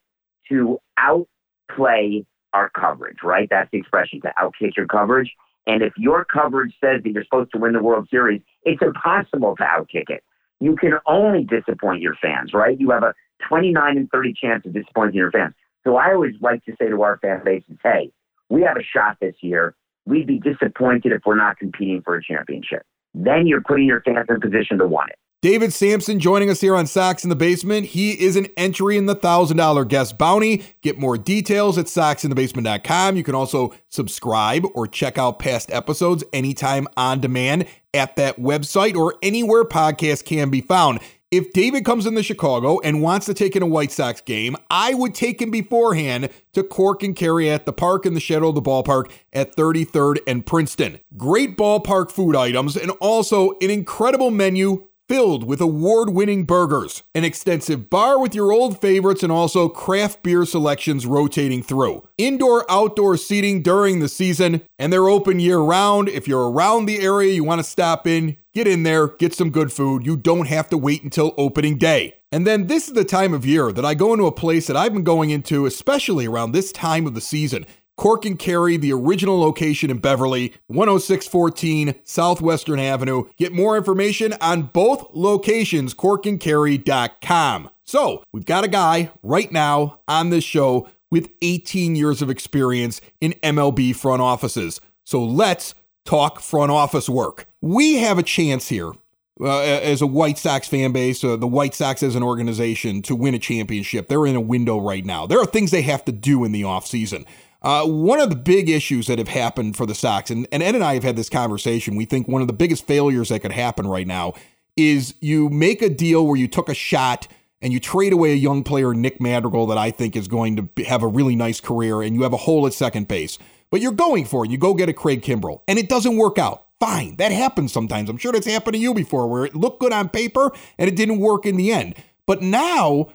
to 0.50 0.78
outplay 0.98 2.26
our 2.52 2.70
coverage, 2.70 3.18
right? 3.22 3.48
That's 3.50 3.70
the 3.70 3.78
expression 3.78 4.20
to 4.22 4.32
outkick 4.38 4.76
your 4.76 4.86
coverage. 4.86 5.32
And 5.66 5.82
if 5.82 5.94
your 5.96 6.24
coverage 6.24 6.74
says 6.80 7.02
that 7.02 7.10
you're 7.10 7.24
supposed 7.24 7.52
to 7.52 7.58
win 7.58 7.72
the 7.72 7.82
World 7.82 8.08
Series, 8.10 8.42
it's 8.64 8.82
impossible 8.82 9.56
to 9.56 9.62
outkick 9.62 10.10
it. 10.10 10.22
You 10.60 10.76
can 10.76 10.92
only 11.06 11.44
disappoint 11.44 12.02
your 12.02 12.16
fans, 12.20 12.52
right? 12.52 12.78
You 12.78 12.90
have 12.90 13.02
a 13.02 13.14
29 13.48 13.96
and 13.96 14.10
30 14.10 14.34
chance 14.34 14.66
of 14.66 14.72
disappointing 14.72 15.14
your 15.14 15.30
fans. 15.30 15.54
So 15.84 15.96
I 15.96 16.12
always 16.12 16.34
like 16.40 16.64
to 16.64 16.72
say 16.78 16.88
to 16.88 17.02
our 17.02 17.18
fan 17.18 17.42
bases, 17.44 17.76
hey, 17.82 18.10
we 18.54 18.62
have 18.62 18.76
a 18.76 18.84
shot 18.84 19.16
this 19.20 19.34
year. 19.40 19.74
We'd 20.06 20.26
be 20.28 20.38
disappointed 20.38 21.12
if 21.12 21.22
we're 21.26 21.36
not 21.36 21.58
competing 21.58 22.02
for 22.02 22.16
a 22.16 22.22
championship. 22.22 22.82
Then 23.12 23.46
you're 23.46 23.62
putting 23.62 23.86
your 23.86 24.00
fans 24.02 24.26
in 24.28 24.40
position 24.40 24.78
to 24.78 24.86
want 24.86 25.10
it. 25.10 25.16
David 25.42 25.74
Samson 25.74 26.20
joining 26.20 26.48
us 26.48 26.62
here 26.62 26.74
on 26.74 26.86
Sox 26.86 27.22
in 27.22 27.28
the 27.28 27.36
Basement. 27.36 27.84
He 27.88 28.12
is 28.12 28.34
an 28.36 28.46
entry 28.56 28.96
in 28.96 29.04
the 29.04 29.16
$1,000 29.16 29.88
guest 29.88 30.16
bounty. 30.16 30.62
Get 30.80 30.98
more 30.98 31.18
details 31.18 31.76
at 31.76 31.84
soxinthebasement.com. 31.84 33.16
You 33.16 33.22
can 33.22 33.34
also 33.34 33.74
subscribe 33.90 34.64
or 34.74 34.86
check 34.86 35.18
out 35.18 35.38
past 35.38 35.70
episodes 35.70 36.24
anytime 36.32 36.88
on 36.96 37.20
demand 37.20 37.66
at 37.92 38.16
that 38.16 38.38
website 38.38 38.96
or 38.96 39.16
anywhere 39.22 39.64
podcasts 39.64 40.24
can 40.24 40.48
be 40.48 40.62
found. 40.62 41.00
If 41.36 41.52
David 41.52 41.84
comes 41.84 42.06
into 42.06 42.22
Chicago 42.22 42.78
and 42.84 43.02
wants 43.02 43.26
to 43.26 43.34
take 43.34 43.56
in 43.56 43.62
a 43.64 43.66
White 43.66 43.90
Sox 43.90 44.20
game, 44.20 44.56
I 44.70 44.94
would 44.94 45.16
take 45.16 45.42
him 45.42 45.50
beforehand 45.50 46.28
to 46.52 46.62
Cork 46.62 47.02
and 47.02 47.16
Kerry 47.16 47.50
at 47.50 47.66
the 47.66 47.72
park 47.72 48.06
in 48.06 48.14
the 48.14 48.20
shadow 48.20 48.50
of 48.50 48.54
the 48.54 48.62
ballpark 48.62 49.10
at 49.32 49.56
33rd 49.56 50.18
and 50.28 50.46
Princeton. 50.46 51.00
Great 51.16 51.56
ballpark 51.56 52.12
food 52.12 52.36
items 52.36 52.76
and 52.76 52.92
also 53.00 53.54
an 53.60 53.70
incredible 53.70 54.30
menu 54.30 54.86
filled 55.08 55.44
with 55.44 55.60
award 55.60 56.10
winning 56.10 56.44
burgers, 56.44 57.02
an 57.16 57.24
extensive 57.24 57.90
bar 57.90 58.18
with 58.18 58.34
your 58.34 58.52
old 58.52 58.80
favorites, 58.80 59.24
and 59.24 59.32
also 59.32 59.68
craft 59.68 60.22
beer 60.22 60.44
selections 60.44 61.04
rotating 61.04 61.64
through. 61.64 62.06
Indoor 62.16 62.64
outdoor 62.70 63.16
seating 63.16 63.60
during 63.60 63.98
the 63.98 64.08
season, 64.08 64.62
and 64.78 64.92
they're 64.92 65.08
open 65.08 65.40
year 65.40 65.58
round. 65.58 66.08
If 66.08 66.28
you're 66.28 66.50
around 66.50 66.86
the 66.86 67.00
area, 67.00 67.34
you 67.34 67.44
want 67.44 67.58
to 67.58 67.68
stop 67.68 68.06
in, 68.06 68.36
get 68.54 68.66
in 68.66 68.84
there, 68.84 69.08
get 69.08 69.34
some 69.34 69.50
good 69.50 69.72
food. 69.72 70.06
You 70.06 70.16
don't 70.16 70.46
have 70.46 70.68
to 70.70 70.78
wait 70.78 71.02
until 71.02 71.34
opening 71.36 71.76
day. 71.76 72.16
And 72.32 72.46
then 72.46 72.66
this 72.66 72.88
is 72.88 72.94
the 72.94 73.04
time 73.04 73.34
of 73.34 73.44
year 73.44 73.72
that 73.72 73.84
I 73.84 73.94
go 73.94 74.12
into 74.12 74.26
a 74.26 74.32
place 74.32 74.66
that 74.66 74.76
I've 74.76 74.92
been 74.92 75.04
going 75.04 75.30
into, 75.30 75.66
especially 75.66 76.26
around 76.26 76.52
this 76.52 76.72
time 76.72 77.06
of 77.06 77.14
the 77.14 77.20
season. 77.20 77.66
Cork 77.96 78.24
and 78.24 78.38
Kerry, 78.38 78.76
the 78.76 78.92
original 78.92 79.38
location 79.38 79.88
in 79.88 79.98
Beverly, 79.98 80.52
10614 80.68 81.94
Southwestern 82.02 82.80
Avenue. 82.80 83.24
Get 83.36 83.52
more 83.52 83.76
information 83.76 84.34
on 84.40 84.62
both 84.62 85.06
locations, 85.12 85.94
corkandkerry.com. 85.94 87.70
So, 87.84 88.24
we've 88.32 88.46
got 88.46 88.64
a 88.64 88.68
guy 88.68 89.10
right 89.22 89.52
now 89.52 90.00
on 90.08 90.30
this 90.30 90.42
show 90.42 90.88
with 91.10 91.30
18 91.42 91.94
years 91.94 92.20
of 92.20 92.30
experience 92.30 93.00
in 93.20 93.34
MLB 93.42 93.94
front 93.94 94.22
offices. 94.22 94.80
So, 95.04 95.22
let's 95.22 95.74
talk 96.04 96.40
front 96.40 96.70
office 96.70 97.08
work. 97.08 97.46
We 97.60 97.94
have 97.96 98.18
a 98.18 98.22
chance 98.22 98.68
here 98.68 98.92
uh, 99.40 99.60
as 99.60 100.02
a 100.02 100.06
White 100.06 100.38
Sox 100.38 100.68
fan 100.68 100.92
base, 100.92 101.24
uh, 101.24 101.36
the 101.36 101.46
White 101.46 101.74
Sox 101.74 102.02
as 102.02 102.14
an 102.14 102.22
organization 102.22 103.02
to 103.02 103.16
win 103.16 103.34
a 103.34 103.38
championship. 103.38 104.08
They're 104.08 104.26
in 104.26 104.36
a 104.36 104.40
window 104.40 104.78
right 104.78 105.04
now. 105.04 105.26
There 105.26 105.40
are 105.40 105.46
things 105.46 105.70
they 105.70 105.82
have 105.82 106.04
to 106.04 106.12
do 106.12 106.44
in 106.44 106.52
the 106.52 106.62
offseason. 106.62 107.26
Uh, 107.62 107.86
one 107.86 108.20
of 108.20 108.28
the 108.28 108.36
big 108.36 108.68
issues 108.68 109.06
that 109.06 109.18
have 109.18 109.28
happened 109.28 109.74
for 109.76 109.86
the 109.86 109.94
Sox, 109.94 110.30
and, 110.30 110.46
and 110.52 110.62
Ed 110.62 110.74
and 110.74 110.84
I 110.84 110.94
have 110.94 111.02
had 111.02 111.16
this 111.16 111.30
conversation, 111.30 111.96
we 111.96 112.04
think 112.04 112.28
one 112.28 112.42
of 112.42 112.46
the 112.46 112.52
biggest 112.52 112.86
failures 112.86 113.30
that 113.30 113.40
could 113.40 113.52
happen 113.52 113.86
right 113.86 114.06
now 114.06 114.34
is 114.76 115.14
you 115.20 115.48
make 115.48 115.80
a 115.80 115.88
deal 115.88 116.26
where 116.26 116.36
you 116.36 116.46
took 116.46 116.68
a 116.68 116.74
shot 116.74 117.26
and 117.62 117.72
you 117.72 117.80
trade 117.80 118.12
away 118.12 118.32
a 118.32 118.36
young 118.36 118.62
player, 118.62 118.92
Nick 118.92 119.18
Madrigal, 119.18 119.66
that 119.68 119.78
I 119.78 119.90
think 119.90 120.14
is 120.14 120.28
going 120.28 120.56
to 120.56 120.84
have 120.84 121.02
a 121.02 121.08
really 121.08 121.34
nice 121.34 121.60
career, 121.60 122.02
and 122.02 122.14
you 122.14 122.22
have 122.22 122.34
a 122.34 122.38
hole 122.38 122.66
at 122.66 122.74
second 122.74 123.08
base. 123.08 123.38
But 123.74 123.80
you're 123.80 123.90
going 123.90 124.24
for 124.24 124.44
it. 124.44 124.52
You 124.52 124.56
go 124.56 124.72
get 124.72 124.88
a 124.88 124.92
Craig 124.92 125.20
Kimbrel, 125.22 125.62
and 125.66 125.80
it 125.80 125.88
doesn't 125.88 126.16
work 126.16 126.38
out. 126.38 126.66
Fine, 126.78 127.16
that 127.16 127.32
happens 127.32 127.72
sometimes. 127.72 128.08
I'm 128.08 128.18
sure 128.18 128.30
that's 128.30 128.46
happened 128.46 128.74
to 128.74 128.80
you 128.80 128.94
before, 128.94 129.26
where 129.26 129.44
it 129.44 129.56
looked 129.56 129.80
good 129.80 129.92
on 129.92 130.10
paper 130.10 130.52
and 130.78 130.86
it 130.86 130.94
didn't 130.94 131.18
work 131.18 131.44
in 131.44 131.56
the 131.56 131.72
end. 131.72 131.96
But 132.24 132.40
now 132.40 133.08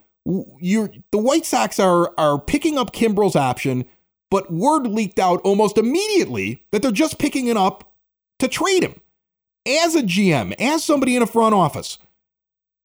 you're 0.59 0.91
the 1.13 1.17
White 1.17 1.45
Sox 1.45 1.79
are 1.79 2.13
are 2.17 2.37
picking 2.37 2.77
up 2.77 2.91
Kimbrel's 2.91 3.37
option 3.37 3.85
but 4.29 4.51
word 4.51 4.85
leaked 4.85 5.17
out 5.17 5.39
almost 5.45 5.77
immediately 5.77 6.65
that 6.71 6.81
they're 6.81 6.91
just 6.91 7.19
picking 7.19 7.47
it 7.47 7.55
up 7.55 7.93
to 8.39 8.49
trade 8.49 8.83
him. 8.83 8.99
As 9.65 9.95
a 9.95 10.01
GM, 10.01 10.53
as 10.59 10.83
somebody 10.83 11.15
in 11.15 11.23
a 11.23 11.25
front 11.25 11.55
office, 11.55 11.99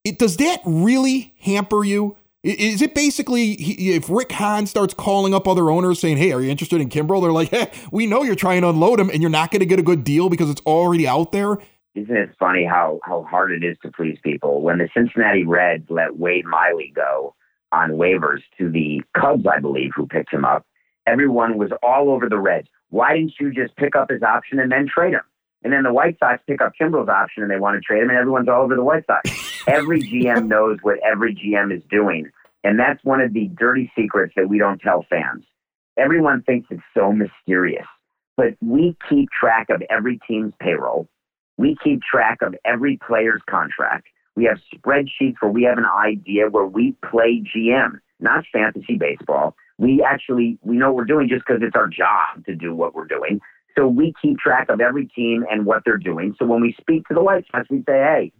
it, 0.04 0.20
does 0.20 0.36
that 0.36 0.60
really 0.64 1.34
hamper 1.40 1.82
you? 1.82 2.16
Is 2.44 2.82
it 2.82 2.94
basically 2.94 3.52
if 3.52 4.10
Rick 4.10 4.30
Hahn 4.32 4.66
starts 4.66 4.92
calling 4.92 5.32
up 5.32 5.48
other 5.48 5.70
owners 5.70 5.98
saying, 5.98 6.18
"Hey, 6.18 6.30
are 6.30 6.42
you 6.42 6.50
interested 6.50 6.78
in 6.78 6.90
Kimbrel?" 6.90 7.22
They're 7.22 7.32
like, 7.32 7.48
"Hey, 7.48 7.70
we 7.90 8.06
know 8.06 8.22
you're 8.22 8.34
trying 8.34 8.60
to 8.62 8.68
unload 8.68 9.00
him, 9.00 9.08
and 9.08 9.22
you're 9.22 9.30
not 9.30 9.50
going 9.50 9.60
to 9.60 9.66
get 9.66 9.78
a 9.78 9.82
good 9.82 10.04
deal 10.04 10.28
because 10.28 10.50
it's 10.50 10.60
already 10.66 11.08
out 11.08 11.32
there." 11.32 11.56
Isn't 11.94 12.16
it 12.16 12.30
funny 12.38 12.66
how 12.66 13.00
how 13.02 13.22
hard 13.22 13.50
it 13.50 13.64
is 13.64 13.78
to 13.82 13.90
please 13.90 14.18
people? 14.22 14.60
When 14.60 14.76
the 14.76 14.90
Cincinnati 14.94 15.44
Reds 15.44 15.86
let 15.88 16.18
Wade 16.18 16.44
Miley 16.44 16.92
go 16.94 17.34
on 17.72 17.92
waivers 17.92 18.42
to 18.58 18.70
the 18.70 19.00
Cubs, 19.18 19.46
I 19.46 19.58
believe, 19.58 19.92
who 19.96 20.06
picked 20.06 20.32
him 20.32 20.44
up, 20.44 20.66
everyone 21.06 21.56
was 21.56 21.70
all 21.82 22.10
over 22.10 22.28
the 22.28 22.38
Reds. 22.38 22.68
Why 22.90 23.14
didn't 23.14 23.32
you 23.40 23.54
just 23.54 23.74
pick 23.76 23.96
up 23.96 24.10
his 24.10 24.22
option 24.22 24.58
and 24.58 24.70
then 24.70 24.86
trade 24.86 25.14
him? 25.14 25.22
And 25.62 25.72
then 25.72 25.82
the 25.82 25.94
White 25.94 26.18
Sox 26.18 26.42
pick 26.46 26.60
up 26.60 26.72
Kimbrel's 26.78 27.08
option 27.08 27.42
and 27.42 27.50
they 27.50 27.58
want 27.58 27.76
to 27.76 27.80
trade 27.80 28.02
him, 28.02 28.10
and 28.10 28.18
everyone's 28.18 28.48
all 28.48 28.64
over 28.64 28.76
the 28.76 28.84
White 28.84 29.06
Sox. 29.06 29.43
Every 29.66 30.00
GM 30.02 30.46
knows 30.46 30.78
what 30.82 30.98
every 31.04 31.34
GM 31.34 31.74
is 31.74 31.82
doing. 31.90 32.30
And 32.62 32.78
that's 32.78 33.02
one 33.04 33.20
of 33.20 33.32
the 33.32 33.48
dirty 33.58 33.90
secrets 33.96 34.34
that 34.36 34.48
we 34.48 34.58
don't 34.58 34.80
tell 34.80 35.04
fans. 35.08 35.44
Everyone 35.96 36.42
thinks 36.42 36.68
it's 36.70 36.82
so 36.96 37.12
mysterious, 37.12 37.86
but 38.36 38.54
we 38.60 38.96
keep 39.08 39.28
track 39.30 39.68
of 39.70 39.82
every 39.90 40.18
team's 40.26 40.54
payroll. 40.60 41.08
We 41.56 41.76
keep 41.84 42.00
track 42.02 42.38
of 42.42 42.54
every 42.64 42.98
player's 43.06 43.42
contract. 43.48 44.08
We 44.34 44.44
have 44.44 44.58
spreadsheets 44.74 45.36
where 45.40 45.52
we 45.52 45.62
have 45.64 45.78
an 45.78 45.86
idea 45.86 46.48
where 46.50 46.66
we 46.66 46.96
play 47.08 47.44
GM, 47.54 48.00
not 48.18 48.44
fantasy 48.52 48.96
baseball 48.98 49.54
we 49.78 50.04
actually 50.06 50.58
we 50.62 50.76
know 50.76 50.88
what 50.88 50.96
we're 50.96 51.04
doing 51.04 51.28
just 51.28 51.44
because 51.46 51.62
it's 51.62 51.76
our 51.76 51.88
job 51.88 52.44
to 52.46 52.54
do 52.54 52.74
what 52.74 52.94
we're 52.94 53.06
doing. 53.06 53.40
So 53.76 53.88
we 53.88 54.14
keep 54.22 54.38
track 54.38 54.68
of 54.68 54.80
every 54.80 55.06
team 55.06 55.44
and 55.50 55.66
what 55.66 55.82
they're 55.84 55.98
doing. 55.98 56.34
So 56.38 56.46
when 56.46 56.60
we 56.60 56.76
speak 56.80 57.08
to 57.08 57.14
the 57.14 57.22
White 57.22 57.44
Sox, 57.50 57.68
we 57.68 57.78
say, 57.78 57.92
hey, 57.92 58.32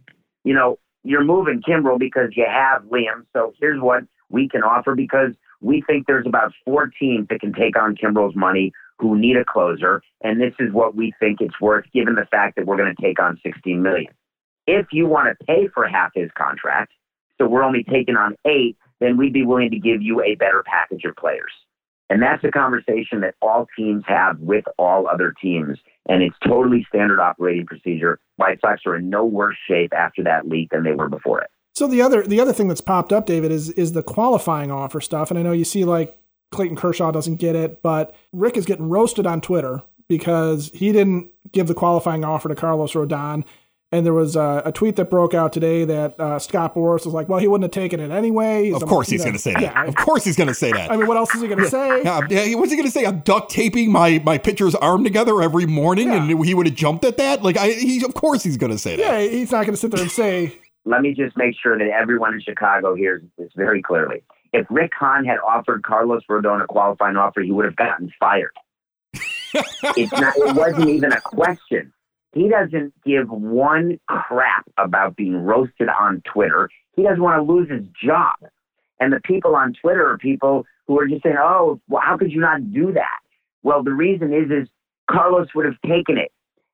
you 0.45 0.53
know, 0.53 0.79
you're 1.05 1.23
moving 1.23 1.61
Kimbrel 1.61 1.99
because 1.99 2.31
you 2.35 2.45
have 2.49 2.83
Liam. 2.83 3.25
So 3.33 3.53
here's 3.59 3.81
what 3.81 4.03
we 4.29 4.49
can 4.49 4.63
offer 4.63 4.95
because 4.95 5.31
we 5.61 5.81
think 5.87 6.07
there's 6.07 6.27
about 6.27 6.51
four 6.65 6.87
teams 6.87 7.27
that 7.29 7.39
can 7.39 7.53
take 7.53 7.77
on 7.77 7.95
Kimbrel's 7.95 8.35
money 8.35 8.73
who 8.97 9.17
need 9.17 9.37
a 9.37 9.45
closer, 9.45 10.01
and 10.21 10.41
this 10.41 10.53
is 10.59 10.73
what 10.73 10.95
we 10.95 11.13
think 11.19 11.41
it's 11.41 11.59
worth 11.59 11.85
given 11.93 12.15
the 12.15 12.25
fact 12.31 12.55
that 12.55 12.65
we're 12.65 12.77
going 12.77 12.93
to 12.93 13.01
take 13.01 13.19
on 13.19 13.39
16 13.43 13.81
million. 13.81 14.11
If 14.67 14.87
you 14.91 15.05
want 15.05 15.27
to 15.27 15.45
pay 15.45 15.67
for 15.73 15.87
half 15.87 16.11
his 16.15 16.29
contract, 16.37 16.91
so 17.37 17.47
we're 17.47 17.63
only 17.63 17.83
taking 17.83 18.15
on 18.15 18.35
eight, 18.45 18.77
then 18.99 19.17
we'd 19.17 19.33
be 19.33 19.45
willing 19.45 19.71
to 19.71 19.79
give 19.79 20.01
you 20.01 20.23
a 20.23 20.35
better 20.35 20.63
package 20.65 21.03
of 21.03 21.15
players. 21.15 21.51
And 22.09 22.21
that's 22.21 22.43
a 22.43 22.51
conversation 22.51 23.21
that 23.21 23.35
all 23.41 23.67
teams 23.77 24.03
have 24.07 24.39
with 24.39 24.65
all 24.77 25.07
other 25.07 25.33
teams. 25.41 25.77
And 26.07 26.21
it's 26.21 26.35
totally 26.45 26.85
standard 26.87 27.19
operating 27.19 27.65
procedure. 27.65 28.19
White 28.37 28.59
Sox 28.61 28.81
are 28.85 28.95
in 28.95 29.09
no 29.09 29.25
worse 29.25 29.57
shape 29.67 29.93
after 29.93 30.23
that 30.23 30.47
leak 30.47 30.69
than 30.69 30.83
they 30.83 30.93
were 30.93 31.09
before 31.09 31.41
it. 31.41 31.49
So 31.73 31.87
the 31.87 32.01
other 32.01 32.23
the 32.23 32.39
other 32.39 32.53
thing 32.53 32.67
that's 32.67 32.81
popped 32.81 33.11
up, 33.11 33.25
David, 33.25 33.51
is 33.51 33.69
is 33.71 33.91
the 33.91 34.03
qualifying 34.03 34.71
offer 34.71 35.01
stuff. 35.01 35.29
And 35.29 35.39
I 35.39 35.43
know 35.43 35.51
you 35.51 35.65
see 35.65 35.83
like 35.83 36.17
Clayton 36.51 36.77
Kershaw 36.77 37.11
doesn't 37.11 37.35
get 37.35 37.55
it, 37.55 37.81
but 37.81 38.15
Rick 38.31 38.55
is 38.55 38.65
getting 38.65 38.87
roasted 38.87 39.25
on 39.25 39.41
Twitter 39.41 39.81
because 40.07 40.71
he 40.73 40.91
didn't 40.91 41.31
give 41.51 41.67
the 41.67 41.73
qualifying 41.73 42.23
offer 42.23 42.47
to 42.47 42.55
Carlos 42.55 42.93
Rodon. 42.93 43.43
And 43.91 44.05
there 44.05 44.13
was 44.13 44.35
a, 44.35 44.63
a, 44.65 44.71
tweet 44.71 44.95
that 44.95 45.09
broke 45.09 45.33
out 45.33 45.53
today 45.53 45.85
that 45.85 46.19
uh, 46.19 46.39
Scott 46.39 46.73
Boras 46.73 47.05
was 47.05 47.13
like, 47.13 47.29
"Well, 47.29 47.39
he 47.39 47.47
wouldn't 47.47 47.63
have 47.63 47.83
taken 47.83 47.99
it 47.99 48.11
anyway." 48.11 48.65
He's 48.65 48.81
of 48.81 48.89
course, 48.89 49.07
he's 49.07 49.21
going 49.21 49.35
to 49.35 49.39
say 49.39 49.53
that. 49.53 49.61
Yeah, 49.61 49.85
of 49.85 49.95
course, 49.95 50.25
he's 50.25 50.35
going 50.35 50.47
to 50.47 50.55
say 50.55 50.71
that. 50.71 50.91
I 50.91 50.97
mean, 50.97 51.07
what 51.07 51.17
else 51.17 51.33
is 51.35 51.41
he 51.41 51.47
going 51.47 51.59
to 51.59 51.69
say? 51.69 51.85
Yeah, 52.05 52.21
yeah, 52.29 52.55
what's 52.55 52.71
he 52.71 52.77
going 52.77 52.87
to 52.87 52.91
say? 52.91 53.05
I'm 53.05 53.19
duct 53.19 53.51
taping 53.51 53.91
my 53.91 54.21
my 54.25 54.37
pitcher's 54.37 54.75
arm 54.75 55.03
together 55.03 55.41
every 55.41 55.65
morning, 55.65 56.07
yeah. 56.07 56.23
and 56.23 56.45
he 56.45 56.53
would 56.53 56.65
have 56.65 56.75
jumped 56.75 57.05
at 57.05 57.17
that. 57.17 57.43
Like, 57.43 57.57
I, 57.57 57.71
he, 57.71 58.03
of 58.03 58.13
course, 58.15 58.43
he's 58.43 58.57
going 58.57 58.71
to 58.71 58.77
say 58.77 58.95
that. 58.95 59.01
Yeah, 59.01 59.19
he's 59.21 59.51
not 59.51 59.61
going 59.65 59.73
to 59.73 59.77
sit 59.77 59.91
there 59.91 60.01
and 60.01 60.11
say. 60.11 60.57
Let 60.85 61.01
me 61.01 61.13
just 61.13 61.37
make 61.37 61.55
sure 61.61 61.77
that 61.77 61.87
everyone 61.87 62.33
in 62.33 62.41
Chicago 62.41 62.95
hears 62.95 63.23
this 63.37 63.49
very 63.55 63.81
clearly. 63.81 64.23
If 64.53 64.67
Rick 64.69 64.91
Hahn 64.97 65.25
had 65.25 65.37
offered 65.39 65.83
Carlos 65.83 66.23
Rodon 66.29 66.63
a 66.63 66.67
qualifying 66.67 67.17
offer, 67.17 67.41
he 67.41 67.51
would 67.51 67.65
have 67.65 67.75
gotten 67.75 68.11
fired. 68.19 68.55
it's 69.53 70.11
not. 70.11 70.35
It 70.37 70.55
wasn't 70.55 70.89
even 70.89 71.11
a 71.11 71.21
question. 71.21 71.91
He 72.35 72.49
doesn't 72.49 72.93
give 73.05 73.29
one 73.29 73.97
crap 74.07 74.65
about 74.77 75.15
being 75.15 75.37
roasted 75.37 75.87
on 75.87 76.21
Twitter. 76.31 76.69
He 76.95 77.03
doesn't 77.03 77.23
want 77.23 77.37
to 77.37 77.51
lose 77.51 77.69
his 77.71 77.87
job. 78.03 78.35
And 78.99 79.13
the 79.13 79.21
people 79.21 79.55
on 79.55 79.73
Twitter 79.81 80.05
are 80.11 80.17
people 80.17 80.65
who 80.85 80.99
are 80.99 81.07
just 81.07 81.23
saying, 81.23 81.37
"Oh, 81.39 81.79
well, 81.87 82.01
how 82.05 82.17
could 82.17 82.31
you 82.31 82.41
not 82.41 82.73
do 82.73 82.91
that?" 82.91 83.19
Well, 83.63 83.83
the 83.83 83.93
reason 83.93 84.33
is 84.33 84.51
is 84.51 84.69
Carlos 85.09 85.47
would 85.55 85.65
have 85.65 85.79
taken 85.81 86.17
it 86.17 86.31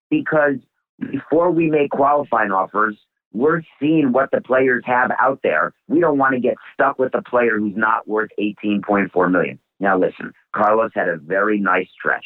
because 0.10 0.56
before 1.00 1.52
we 1.52 1.70
make 1.70 1.92
qualifying 1.92 2.52
offers, 2.52 2.98
we're 3.32 3.62
seeing 3.80 4.12
what 4.12 4.32
the 4.32 4.42
players 4.42 4.84
have 4.86 5.12
out 5.20 5.42
there. 5.44 5.74
We 5.88 6.00
don't 6.00 6.18
want 6.18 6.34
to 6.34 6.40
get 6.40 6.56
stuck 6.74 6.98
with 6.98 7.14
a 7.14 7.22
player 7.22 7.60
who's 7.60 7.78
not 7.78 8.08
worth 8.08 8.32
18.4 8.40 9.32
million. 9.32 9.60
Now 9.80 9.98
listen, 9.98 10.34
Carlos 10.54 10.92
had 10.96 11.08
a 11.08 11.18
very 11.18 11.60
nice 11.60 11.88
stretch. 11.92 12.26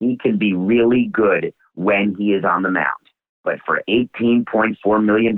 He 0.00 0.16
can 0.16 0.38
be 0.38 0.54
really 0.54 1.08
good 1.12 1.52
when 1.74 2.14
he 2.18 2.32
is 2.32 2.44
on 2.44 2.62
the 2.62 2.70
mound. 2.70 2.86
But 3.44 3.56
for 3.64 3.82
$18.4 3.88 5.04
million, 5.04 5.34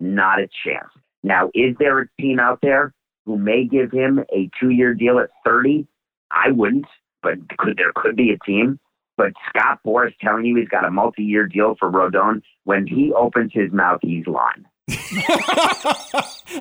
not 0.00 0.38
a 0.38 0.48
chance. 0.64 0.90
Now, 1.22 1.50
is 1.54 1.74
there 1.78 2.00
a 2.00 2.08
team 2.20 2.38
out 2.38 2.60
there 2.62 2.92
who 3.24 3.38
may 3.38 3.64
give 3.64 3.90
him 3.90 4.24
a 4.32 4.50
two 4.60 4.70
year 4.70 4.94
deal 4.94 5.18
at 5.18 5.30
30? 5.44 5.86
I 6.30 6.50
wouldn't, 6.50 6.86
but 7.22 7.34
could, 7.58 7.76
there 7.76 7.92
could 7.94 8.16
be 8.16 8.30
a 8.30 8.38
team. 8.44 8.78
But 9.16 9.32
Scott 9.48 9.78
Boras 9.86 10.12
telling 10.20 10.44
you 10.44 10.56
he's 10.56 10.68
got 10.68 10.84
a 10.84 10.90
multi 10.90 11.22
year 11.22 11.46
deal 11.46 11.76
for 11.78 11.90
Rodon, 11.90 12.42
when 12.64 12.86
he 12.86 13.12
opens 13.12 13.52
his 13.54 13.72
mouth, 13.72 14.00
he's 14.02 14.26
lying. 14.26 14.64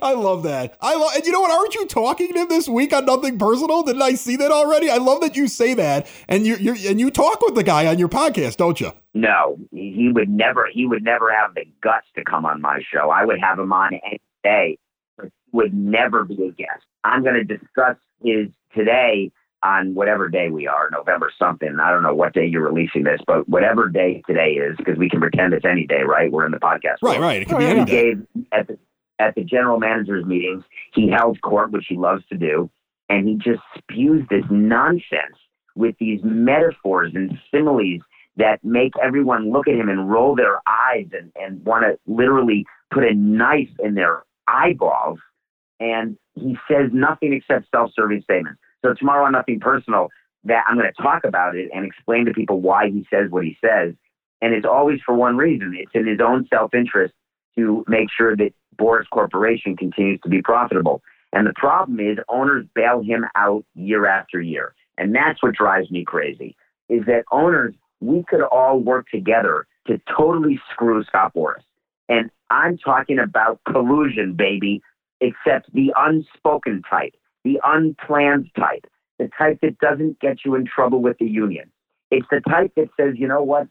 I 0.01 0.13
love 0.13 0.43
that. 0.43 0.77
I 0.81 0.95
love, 0.95 1.11
and 1.15 1.25
you 1.25 1.31
know 1.31 1.41
what? 1.41 1.51
Aren't 1.51 1.75
you 1.75 1.85
talking 1.85 2.31
to 2.31 2.39
him 2.39 2.47
this 2.47 2.69
week 2.69 2.93
on 2.93 3.05
nothing 3.05 3.37
personal? 3.37 3.83
Didn't 3.83 4.01
I 4.01 4.13
see 4.13 4.37
that 4.37 4.51
already? 4.51 4.89
I 4.89 4.97
love 4.97 5.21
that 5.21 5.35
you 5.35 5.47
say 5.47 5.73
that, 5.73 6.07
and 6.29 6.45
you 6.45 6.55
you 6.55 6.75
and 6.89 6.99
you 6.99 7.11
talk 7.11 7.41
with 7.41 7.55
the 7.55 7.63
guy 7.63 7.87
on 7.87 7.99
your 7.99 8.07
podcast, 8.07 8.57
don't 8.57 8.79
you? 8.79 8.91
No, 9.13 9.57
he 9.71 10.09
would 10.13 10.29
never. 10.29 10.67
He 10.71 10.85
would 10.85 11.03
never 11.03 11.33
have 11.33 11.53
the 11.53 11.65
guts 11.81 12.07
to 12.15 12.23
come 12.23 12.45
on 12.45 12.61
my 12.61 12.79
show. 12.93 13.09
I 13.09 13.25
would 13.25 13.39
have 13.41 13.59
him 13.59 13.73
on 13.73 13.93
any 13.93 14.21
day, 14.43 14.77
but 15.17 15.25
he 15.25 15.31
would 15.51 15.73
never 15.73 16.23
be 16.23 16.41
a 16.45 16.51
guest. 16.51 16.85
I'm 17.03 17.23
going 17.23 17.35
to 17.35 17.43
discuss 17.43 17.97
his 18.23 18.47
today 18.73 19.31
on 19.63 19.93
whatever 19.93 20.27
day 20.27 20.49
we 20.49 20.67
are, 20.67 20.89
November 20.91 21.31
something. 21.39 21.77
I 21.81 21.91
don't 21.91 22.03
know 22.03 22.13
what 22.13 22.33
day 22.33 22.45
you're 22.45 22.67
releasing 22.67 23.03
this, 23.03 23.21
but 23.25 23.47
whatever 23.47 23.87
day 23.87 24.21
today 24.27 24.51
is, 24.51 24.75
because 24.77 24.97
we 24.97 25.09
can 25.09 25.19
pretend 25.19 25.53
it's 25.53 25.65
any 25.65 25.87
day, 25.87 26.01
right? 26.05 26.31
We're 26.31 26.45
in 26.45 26.51
the 26.51 26.59
podcast. 26.59 26.97
Right, 27.01 27.19
right. 27.19 27.41
It 27.41 27.49
could 27.49 27.59
be 27.59 27.65
any 27.65 27.85
day. 27.85 28.13
Gave 28.13 28.27
at 28.51 28.67
the 28.67 28.77
at 29.19 29.35
the 29.35 29.43
general 29.43 29.79
managers 29.79 30.25
meetings, 30.25 30.63
he 30.93 31.09
held 31.09 31.39
court, 31.41 31.71
which 31.71 31.85
he 31.87 31.95
loves 31.95 32.25
to 32.27 32.37
do, 32.37 32.69
and 33.09 33.27
he 33.27 33.35
just 33.35 33.61
spews 33.77 34.25
this 34.29 34.43
nonsense 34.49 35.37
with 35.75 35.95
these 35.99 36.19
metaphors 36.23 37.13
and 37.15 37.37
similes 37.51 38.01
that 38.35 38.63
make 38.63 38.91
everyone 39.01 39.51
look 39.51 39.67
at 39.67 39.75
him 39.75 39.89
and 39.89 40.11
roll 40.11 40.35
their 40.35 40.59
eyes 40.67 41.07
and, 41.13 41.31
and 41.35 41.63
want 41.63 41.83
to 41.83 41.97
literally 42.11 42.65
put 42.91 43.03
a 43.03 43.13
knife 43.13 43.69
in 43.79 43.93
their 43.93 44.23
eyeballs. 44.47 45.19
And 45.79 46.17
he 46.35 46.57
says 46.67 46.89
nothing 46.91 47.33
except 47.33 47.69
self-serving 47.71 48.21
statements. 48.23 48.59
So 48.83 48.93
tomorrow 48.93 49.25
on 49.25 49.31
Nothing 49.31 49.59
Personal, 49.59 50.09
that 50.45 50.63
I'm 50.67 50.77
going 50.77 50.91
to 50.93 51.01
talk 51.01 51.23
about 51.23 51.55
it 51.55 51.69
and 51.73 51.85
explain 51.85 52.25
to 52.25 52.33
people 52.33 52.59
why 52.59 52.89
he 52.89 53.05
says 53.09 53.29
what 53.29 53.45
he 53.45 53.57
says. 53.63 53.93
And 54.41 54.53
it's 54.53 54.65
always 54.65 54.99
for 55.05 55.15
one 55.15 55.37
reason. 55.37 55.73
It's 55.77 55.91
in 55.93 56.05
his 56.05 56.19
own 56.19 56.47
self-interest 56.53 57.13
to 57.55 57.85
make 57.87 58.09
sure 58.15 58.35
that 58.35 58.53
Boras 58.77 59.09
Corporation 59.09 59.77
continues 59.77 60.19
to 60.21 60.29
be 60.29 60.41
profitable. 60.41 61.01
And 61.31 61.47
the 61.47 61.53
problem 61.55 61.99
is 61.99 62.17
owners 62.27 62.65
bail 62.75 63.01
him 63.01 63.25
out 63.35 63.63
year 63.73 64.05
after 64.05 64.41
year. 64.41 64.75
And 64.97 65.15
that's 65.15 65.41
what 65.41 65.55
drives 65.55 65.89
me 65.89 66.03
crazy 66.03 66.55
is 66.89 67.05
that 67.05 67.23
owners, 67.31 67.73
we 68.01 68.23
could 68.27 68.41
all 68.41 68.79
work 68.79 69.07
together 69.09 69.65
to 69.87 69.99
totally 70.15 70.59
screw 70.71 71.03
Scott 71.05 71.33
Boras. 71.33 71.63
And 72.09 72.29
I'm 72.49 72.77
talking 72.77 73.17
about 73.17 73.61
collusion, 73.71 74.35
baby, 74.35 74.81
except 75.21 75.73
the 75.73 75.93
unspoken 75.97 76.81
type 76.87 77.15
the 77.43 77.59
unplanned 77.63 78.49
type, 78.57 78.85
the 79.19 79.29
type 79.37 79.59
that 79.61 79.77
doesn't 79.79 80.19
get 80.19 80.37
you 80.45 80.55
in 80.55 80.65
trouble 80.65 81.01
with 81.01 81.17
the 81.19 81.25
union. 81.25 81.71
It's 82.11 82.27
the 82.29 82.41
type 82.41 82.73
that 82.75 82.89
says, 82.99 83.15
you 83.17 83.27
know 83.27 83.43
what, 83.43 83.67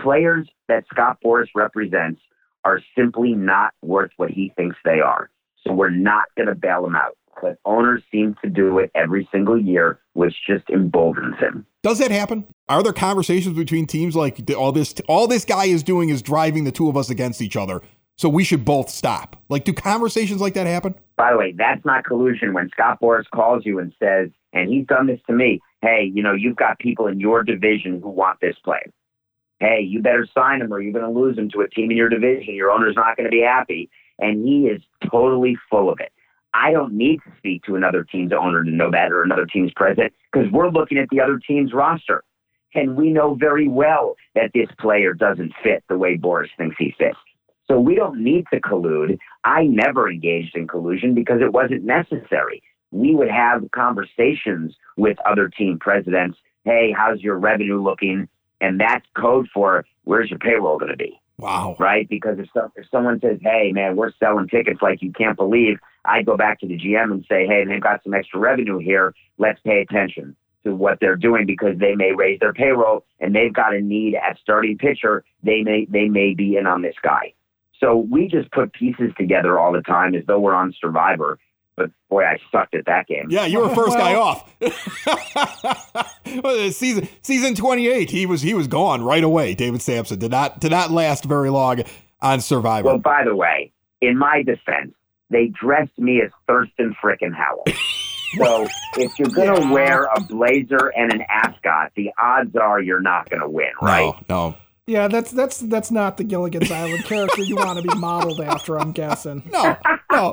players 0.00 0.48
that 0.68 0.84
Scott 0.92 1.18
Boras 1.24 1.48
represents 1.54 2.20
are 2.64 2.80
simply 2.96 3.32
not 3.32 3.72
worth 3.82 4.10
what 4.16 4.30
he 4.30 4.52
thinks 4.56 4.76
they 4.84 5.00
are. 5.00 5.30
So 5.64 5.72
we're 5.72 5.90
not 5.90 6.24
going 6.36 6.48
to 6.48 6.54
bail 6.54 6.82
them 6.82 6.96
out. 6.96 7.16
But 7.40 7.58
owners 7.64 8.02
seem 8.10 8.34
to 8.42 8.48
do 8.48 8.78
it 8.78 8.90
every 8.94 9.28
single 9.30 9.60
year, 9.60 10.00
which 10.14 10.34
just 10.46 10.68
emboldens 10.70 11.38
him. 11.38 11.66
Does 11.82 11.98
that 11.98 12.10
happen? 12.10 12.46
Are 12.68 12.82
there 12.82 12.94
conversations 12.94 13.56
between 13.56 13.86
teams 13.86 14.16
like 14.16 14.50
all 14.56 14.72
this? 14.72 14.94
All 15.06 15.26
this 15.26 15.44
guy 15.44 15.66
is 15.66 15.82
doing 15.82 16.08
is 16.08 16.22
driving 16.22 16.64
the 16.64 16.72
two 16.72 16.88
of 16.88 16.96
us 16.96 17.10
against 17.10 17.42
each 17.42 17.56
other. 17.56 17.82
So 18.16 18.30
we 18.30 18.44
should 18.44 18.64
both 18.64 18.88
stop. 18.88 19.36
Like, 19.48 19.64
do 19.64 19.74
conversations 19.74 20.40
like 20.40 20.54
that 20.54 20.66
happen? 20.66 20.94
By 21.16 21.32
the 21.32 21.38
way, 21.38 21.52
that's 21.56 21.84
not 21.84 22.04
collusion. 22.04 22.54
When 22.54 22.70
Scott 22.70 22.98
Boras 23.00 23.28
calls 23.32 23.66
you 23.66 23.78
and 23.78 23.92
says, 24.02 24.30
and 24.52 24.70
he's 24.70 24.86
done 24.86 25.06
this 25.06 25.20
to 25.26 25.34
me, 25.34 25.60
hey, 25.82 26.10
you 26.14 26.22
know, 26.22 26.32
you've 26.32 26.56
got 26.56 26.78
people 26.78 27.06
in 27.06 27.20
your 27.20 27.42
division 27.42 28.00
who 28.00 28.08
want 28.08 28.40
this 28.40 28.56
player. 28.64 28.90
Hey, 29.60 29.80
you 29.82 30.00
better 30.02 30.26
sign 30.34 30.62
him 30.62 30.72
or 30.72 30.80
you're 30.80 30.92
going 30.92 31.04
to 31.04 31.18
lose 31.18 31.36
him 31.36 31.50
to 31.50 31.60
a 31.60 31.68
team 31.68 31.90
in 31.90 31.96
your 31.96 32.08
division. 32.08 32.54
Your 32.54 32.70
owner's 32.70 32.96
not 32.96 33.16
going 33.16 33.24
to 33.24 33.30
be 33.30 33.42
happy. 33.42 33.90
And 34.18 34.46
he 34.46 34.66
is 34.66 34.82
totally 35.10 35.56
full 35.70 35.90
of 35.90 35.98
it. 36.00 36.12
I 36.54 36.72
don't 36.72 36.94
need 36.94 37.20
to 37.26 37.32
speak 37.36 37.64
to 37.64 37.76
another 37.76 38.02
team's 38.02 38.32
owner 38.32 38.64
to 38.64 38.70
know 38.70 38.90
that 38.90 39.12
or 39.12 39.22
another 39.22 39.44
team's 39.44 39.72
president 39.76 40.14
because 40.32 40.50
we're 40.50 40.70
looking 40.70 40.96
at 40.96 41.08
the 41.10 41.20
other 41.20 41.38
team's 41.38 41.74
roster. 41.74 42.24
And 42.74 42.96
we 42.96 43.10
know 43.10 43.34
very 43.34 43.68
well 43.68 44.16
that 44.34 44.52
this 44.54 44.68
player 44.78 45.12
doesn't 45.12 45.52
fit 45.62 45.84
the 45.88 45.98
way 45.98 46.16
Boras 46.16 46.48
thinks 46.56 46.76
he 46.78 46.94
fits. 46.98 47.16
So 47.68 47.80
we 47.80 47.94
don't 47.94 48.22
need 48.22 48.44
to 48.52 48.60
collude. 48.60 49.18
I 49.44 49.64
never 49.64 50.08
engaged 50.08 50.56
in 50.56 50.68
collusion 50.68 51.14
because 51.14 51.40
it 51.40 51.52
wasn't 51.52 51.84
necessary. 51.84 52.62
We 52.92 53.14
would 53.14 53.30
have 53.30 53.68
conversations 53.72 54.74
with 54.96 55.18
other 55.26 55.48
team 55.48 55.78
presidents. 55.78 56.38
Hey, 56.64 56.94
how's 56.96 57.20
your 57.20 57.38
revenue 57.38 57.82
looking? 57.82 58.28
And 58.60 58.80
that's 58.80 59.04
code 59.16 59.48
for 59.52 59.84
where's 60.04 60.30
your 60.30 60.38
payroll 60.38 60.78
going 60.78 60.92
to 60.92 60.96
be? 60.96 61.20
Wow. 61.38 61.76
Right? 61.78 62.08
Because 62.08 62.38
if, 62.38 62.48
so, 62.54 62.72
if 62.76 62.86
someone 62.90 63.20
says, 63.20 63.38
hey, 63.42 63.70
man, 63.72 63.96
we're 63.96 64.12
selling 64.18 64.48
tickets 64.48 64.80
like 64.80 65.02
you 65.02 65.12
can't 65.12 65.36
believe, 65.36 65.78
I 66.04 66.22
go 66.22 66.36
back 66.36 66.60
to 66.60 66.66
the 66.66 66.78
GM 66.78 67.12
and 67.12 67.26
say, 67.28 67.46
hey, 67.46 67.64
they've 67.64 67.82
got 67.82 68.02
some 68.04 68.14
extra 68.14 68.40
revenue 68.40 68.78
here. 68.78 69.12
Let's 69.38 69.60
pay 69.60 69.80
attention 69.80 70.34
to 70.64 70.74
what 70.74 70.98
they're 71.00 71.16
doing 71.16 71.46
because 71.46 71.78
they 71.78 71.94
may 71.94 72.12
raise 72.12 72.40
their 72.40 72.52
payroll 72.52 73.04
and 73.20 73.34
they've 73.34 73.52
got 73.52 73.74
a 73.74 73.80
need 73.80 74.14
at 74.14 74.38
starting 74.40 74.78
pitcher. 74.78 75.24
They 75.42 75.62
may 75.62 75.86
they 75.88 76.08
may 76.08 76.34
be 76.34 76.56
in 76.56 76.66
on 76.66 76.82
this 76.82 76.96
guy. 77.02 77.34
So 77.80 77.96
we 77.96 78.28
just 78.28 78.50
put 78.52 78.72
pieces 78.72 79.12
together 79.18 79.58
all 79.58 79.72
the 79.72 79.82
time 79.82 80.14
as 80.14 80.24
though 80.26 80.38
we're 80.38 80.54
on 80.54 80.72
Survivor. 80.80 81.38
But 81.76 81.90
boy, 82.08 82.24
I 82.24 82.38
sucked 82.50 82.74
at 82.74 82.86
that 82.86 83.06
game. 83.06 83.26
Yeah, 83.28 83.44
you 83.44 83.60
were 83.60 83.74
first 83.74 83.98
guy 83.98 84.14
off. 84.14 84.50
season 86.74 87.08
season 87.20 87.54
twenty 87.54 87.88
eight, 87.88 88.10
he 88.10 88.24
was 88.24 88.40
he 88.40 88.54
was 88.54 88.66
gone 88.66 89.02
right 89.02 89.22
away. 89.22 89.54
David 89.54 89.82
Samson 89.82 90.18
did 90.18 90.30
not 90.30 90.58
did 90.58 90.70
not 90.70 90.90
last 90.90 91.26
very 91.26 91.50
long 91.50 91.82
on 92.22 92.40
Survivor. 92.40 92.88
Well, 92.88 92.98
by 92.98 93.24
the 93.24 93.36
way, 93.36 93.72
in 94.00 94.16
my 94.16 94.42
defense, 94.42 94.94
they 95.28 95.48
dressed 95.48 95.98
me 95.98 96.22
as 96.22 96.30
Thurston 96.46 96.96
frickin' 97.02 97.34
Howell. 97.34 97.64
so 98.38 98.66
if 98.96 99.12
you're 99.18 99.28
gonna 99.28 99.60
yeah. 99.60 99.70
wear 99.70 100.04
a 100.04 100.20
blazer 100.22 100.90
and 100.96 101.12
an 101.12 101.26
ascot, 101.28 101.92
the 101.94 102.10
odds 102.18 102.56
are 102.56 102.80
you're 102.80 103.02
not 103.02 103.28
gonna 103.28 103.48
win, 103.48 103.68
right? 103.82 104.14
No, 104.30 104.50
no. 104.50 104.56
Yeah, 104.88 105.08
that's 105.08 105.32
that's 105.32 105.58
that's 105.58 105.90
not 105.90 106.16
the 106.16 106.22
Gilligan's 106.22 106.70
Island 106.70 107.04
character 107.06 107.42
you 107.42 107.56
want 107.56 107.76
to 107.76 107.82
be 107.82 107.98
modeled 107.98 108.40
after. 108.40 108.78
I'm 108.78 108.92
guessing. 108.92 109.42
No, 109.50 109.76
no, 110.12 110.32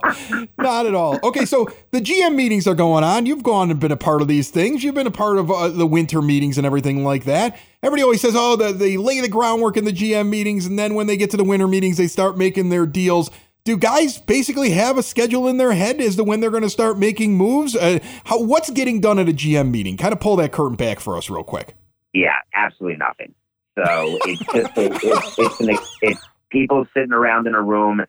not 0.60 0.86
at 0.86 0.94
all. 0.94 1.20
Okay, 1.24 1.44
so 1.46 1.68
the 1.90 2.00
GM 2.00 2.36
meetings 2.36 2.68
are 2.68 2.76
going 2.76 3.04
on. 3.04 3.26
You've 3.26 3.42
gone 3.42 3.72
and 3.72 3.80
been 3.80 3.92
a 3.92 3.98
part 3.98 4.22
of 4.22 4.28
these 4.28 4.52
things. 4.52 4.84
You've 4.84 4.94
been 4.94 5.08
a 5.08 5.12
part 5.12 5.38
of 5.40 5.50
uh, 5.50 5.70
the 5.70 5.88
winter 5.88 6.22
meetings 6.22 6.60
and 6.60 6.68
everything 6.68 7.04
like 7.04 7.24
that. 7.24 7.58
Everybody 7.82 8.04
always 8.04 8.22
says, 8.22 8.36
"Oh, 8.36 8.56
the, 8.56 8.72
they 8.72 8.96
lay 8.96 9.22
the 9.22 9.28
groundwork 9.28 9.76
in 9.76 9.86
the 9.86 9.92
GM 9.92 10.30
meetings, 10.30 10.68
and 10.68 10.78
then 10.78 10.94
when 10.94 11.08
they 11.08 11.18
get 11.18 11.32
to 11.32 11.38
the 11.38 11.44
winter 11.44 11.68
meetings, 11.68 11.98
they 11.98 12.08
start 12.08 12.38
making 12.38 12.70
their 12.70 12.86
deals." 12.86 13.32
Do 13.64 13.76
guys 13.76 14.20
basically 14.20 14.72
have 14.72 14.98
a 15.00 15.04
schedule 15.04 15.48
in 15.48 15.58
their 15.58 15.72
head 15.72 16.00
as 16.00 16.18
to 16.18 16.24
when 16.24 16.42
they're 16.42 16.52
going 16.52 16.64
to 16.64 16.70
start 16.70 17.00
making 17.00 17.38
moves? 17.38 17.76
Uh, 17.76 18.00
how, 18.26 18.40
what's 18.44 18.70
getting 18.70 19.00
done 19.00 19.18
at 19.18 19.30
a 19.30 19.34
GM 19.34 19.72
meeting? 19.72 19.98
Kind 19.98 20.14
of 20.14 20.20
pull 20.20 20.36
that 20.36 20.52
curtain 20.52 20.76
back 20.76 21.00
for 21.00 21.18
us, 21.18 21.30
real 21.30 21.44
quick. 21.44 21.74
Yeah, 22.14 22.36
absolutely 22.54 22.98
nothing. 22.98 23.34
So 23.76 24.20
it's 24.26 24.40
just 24.54 24.78
a, 24.78 24.92
it's 24.94 25.40
it's, 25.40 25.60
an, 25.60 25.78
it's 26.02 26.22
people 26.50 26.86
sitting 26.94 27.12
around 27.12 27.48
in 27.48 27.56
a 27.56 27.62
room, 27.62 28.02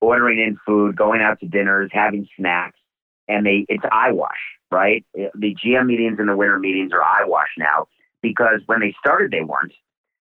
ordering 0.00 0.38
in 0.38 0.58
food, 0.66 0.96
going 0.96 1.22
out 1.22 1.40
to 1.40 1.46
dinners, 1.46 1.90
having 1.92 2.28
snacks, 2.36 2.78
and 3.28 3.46
they 3.46 3.64
it's 3.68 3.84
eyewash, 3.90 4.30
right? 4.70 5.04
The 5.14 5.56
GM 5.64 5.86
meetings 5.86 6.18
and 6.18 6.28
the 6.28 6.36
winter 6.36 6.58
meetings 6.58 6.92
are 6.92 7.02
eyewash 7.02 7.48
now 7.58 7.88
because 8.22 8.60
when 8.66 8.80
they 8.80 8.94
started 8.98 9.30
they 9.30 9.42
weren't. 9.42 9.72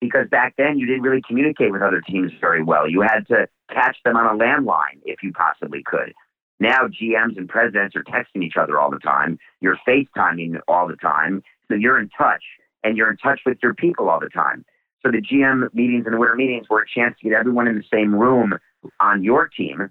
Because 0.00 0.28
back 0.30 0.54
then 0.56 0.78
you 0.78 0.86
didn't 0.86 1.02
really 1.02 1.20
communicate 1.26 1.72
with 1.72 1.82
other 1.82 2.00
teams 2.00 2.32
very 2.40 2.62
well. 2.62 2.88
You 2.88 3.02
had 3.02 3.28
to 3.28 3.46
catch 3.70 3.98
them 4.02 4.16
on 4.16 4.34
a 4.34 4.38
landline 4.38 4.98
if 5.04 5.22
you 5.22 5.30
possibly 5.32 5.82
could. 5.84 6.14
Now 6.58 6.88
GMs 6.88 7.36
and 7.36 7.48
presidents 7.48 7.94
are 7.94 8.04
texting 8.04 8.42
each 8.42 8.56
other 8.56 8.78
all 8.78 8.90
the 8.90 8.98
time. 8.98 9.38
You're 9.60 9.78
FaceTiming 9.86 10.58
all 10.66 10.88
the 10.88 10.96
time. 10.96 11.42
So 11.68 11.74
you're 11.74 12.00
in 12.00 12.08
touch 12.08 12.42
and 12.82 12.96
you're 12.96 13.10
in 13.10 13.18
touch 13.18 13.40
with 13.44 13.58
your 13.62 13.74
people 13.74 14.08
all 14.08 14.20
the 14.20 14.30
time. 14.30 14.64
So 15.02 15.10
the 15.10 15.22
GM 15.22 15.72
meetings 15.74 16.04
and 16.06 16.14
the 16.14 16.18
winter 16.18 16.34
meetings 16.34 16.66
were 16.68 16.82
a 16.82 16.88
chance 16.88 17.16
to 17.20 17.28
get 17.28 17.38
everyone 17.38 17.66
in 17.68 17.76
the 17.76 17.84
same 17.92 18.14
room 18.14 18.54
on 19.00 19.24
your 19.24 19.48
team, 19.48 19.90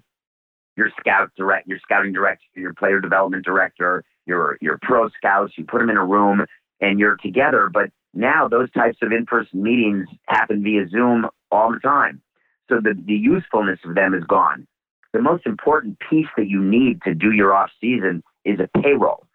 your 0.76 0.90
scout 0.98 1.30
direct, 1.36 1.66
your 1.66 1.78
scouting 1.80 2.12
director, 2.12 2.44
your 2.54 2.74
player 2.74 3.00
development 3.00 3.44
director, 3.44 4.04
your 4.26 4.56
your 4.60 4.78
pro 4.82 5.08
scouts. 5.10 5.54
You 5.56 5.64
put 5.64 5.80
them 5.80 5.90
in 5.90 5.96
a 5.96 6.04
room 6.04 6.46
and 6.80 6.98
you're 6.98 7.16
together. 7.16 7.68
But 7.72 7.90
now 8.14 8.48
those 8.48 8.70
types 8.72 8.98
of 9.02 9.12
in-person 9.12 9.62
meetings 9.62 10.06
happen 10.26 10.62
via 10.62 10.88
Zoom 10.88 11.26
all 11.50 11.72
the 11.72 11.80
time. 11.80 12.22
So 12.68 12.76
the, 12.76 12.94
the 13.04 13.14
usefulness 13.14 13.80
of 13.84 13.94
them 13.94 14.14
is 14.14 14.24
gone. 14.24 14.66
The 15.12 15.20
most 15.20 15.44
important 15.44 15.98
piece 16.08 16.28
that 16.36 16.48
you 16.48 16.62
need 16.62 17.02
to 17.02 17.14
do 17.14 17.32
your 17.32 17.52
off 17.52 17.70
season 17.80 18.22
is 18.44 18.60
a 18.60 18.80
payroll. 18.80 19.26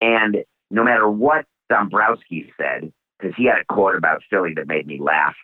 And 0.00 0.38
no 0.70 0.82
matter 0.82 1.08
what 1.08 1.44
Dombrowski 1.68 2.50
said, 2.56 2.92
because 3.22 3.36
he 3.36 3.46
had 3.46 3.60
a 3.60 3.72
quote 3.72 3.94
about 3.94 4.22
Philly 4.28 4.52
that 4.56 4.66
made 4.66 4.86
me 4.86 4.98
laugh, 5.00 5.34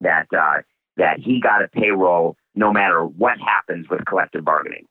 that 0.00 0.26
uh, 0.32 0.62
that 0.96 1.18
he 1.18 1.40
got 1.40 1.62
a 1.62 1.68
payroll 1.68 2.36
no 2.54 2.72
matter 2.72 3.04
what 3.04 3.38
happens 3.38 3.88
with 3.90 4.04
collective 4.06 4.44
bargaining. 4.44 4.86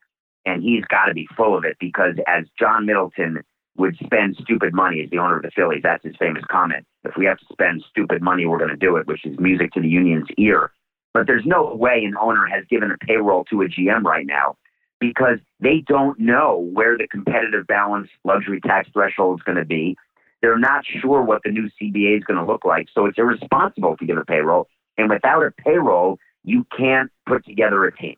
And 0.45 0.61
he's 0.61 0.83
got 0.85 1.05
to 1.05 1.13
be 1.13 1.27
full 1.37 1.57
of 1.57 1.63
it 1.63 1.77
because 1.79 2.15
as 2.27 2.43
John 2.59 2.85
Middleton 2.85 3.41
would 3.77 3.95
spend 4.03 4.35
stupid 4.41 4.73
money 4.73 5.01
as 5.01 5.09
the 5.09 5.17
owner 5.17 5.37
of 5.37 5.43
the 5.43 5.51
Phillies, 5.55 5.81
that's 5.81 6.03
his 6.03 6.15
famous 6.19 6.43
comment. 6.51 6.85
If 7.05 7.15
we 7.17 7.25
have 7.25 7.37
to 7.39 7.45
spend 7.51 7.83
stupid 7.89 8.21
money, 8.21 8.45
we're 8.45 8.57
going 8.57 8.69
to 8.69 8.75
do 8.75 8.97
it, 8.97 9.07
which 9.07 9.25
is 9.25 9.39
music 9.39 9.71
to 9.71 9.81
the 9.81 9.87
union's 9.87 10.27
ear. 10.37 10.71
But 11.13 11.27
there's 11.27 11.45
no 11.45 11.73
way 11.73 12.03
an 12.03 12.15
owner 12.19 12.45
has 12.47 12.65
given 12.69 12.91
a 12.91 12.97
payroll 12.97 13.45
to 13.45 13.61
a 13.61 13.67
GM 13.67 14.03
right 14.03 14.25
now 14.25 14.57
because 14.99 15.37
they 15.61 15.83
don't 15.87 16.19
know 16.19 16.69
where 16.73 16.97
the 16.97 17.07
competitive 17.07 17.65
balance 17.67 18.09
luxury 18.25 18.59
tax 18.59 18.89
threshold 18.91 19.39
is 19.39 19.43
going 19.43 19.57
to 19.57 19.65
be. 19.65 19.95
They're 20.43 20.59
not 20.59 20.83
sure 20.85 21.23
what 21.23 21.41
the 21.45 21.51
new 21.51 21.69
CBA 21.81 22.17
is 22.17 22.23
going 22.25 22.37
to 22.37 22.45
look 22.45 22.65
like. 22.65 22.87
So 22.93 23.05
it's 23.05 23.17
irresponsible 23.17 23.95
to 23.95 24.05
give 24.05 24.17
a 24.17 24.25
payroll. 24.25 24.67
And 24.97 25.09
without 25.09 25.41
a 25.41 25.51
payroll, 25.51 26.19
you 26.43 26.67
can't 26.77 27.09
put 27.25 27.45
together 27.45 27.85
a 27.85 27.95
team. 27.95 28.17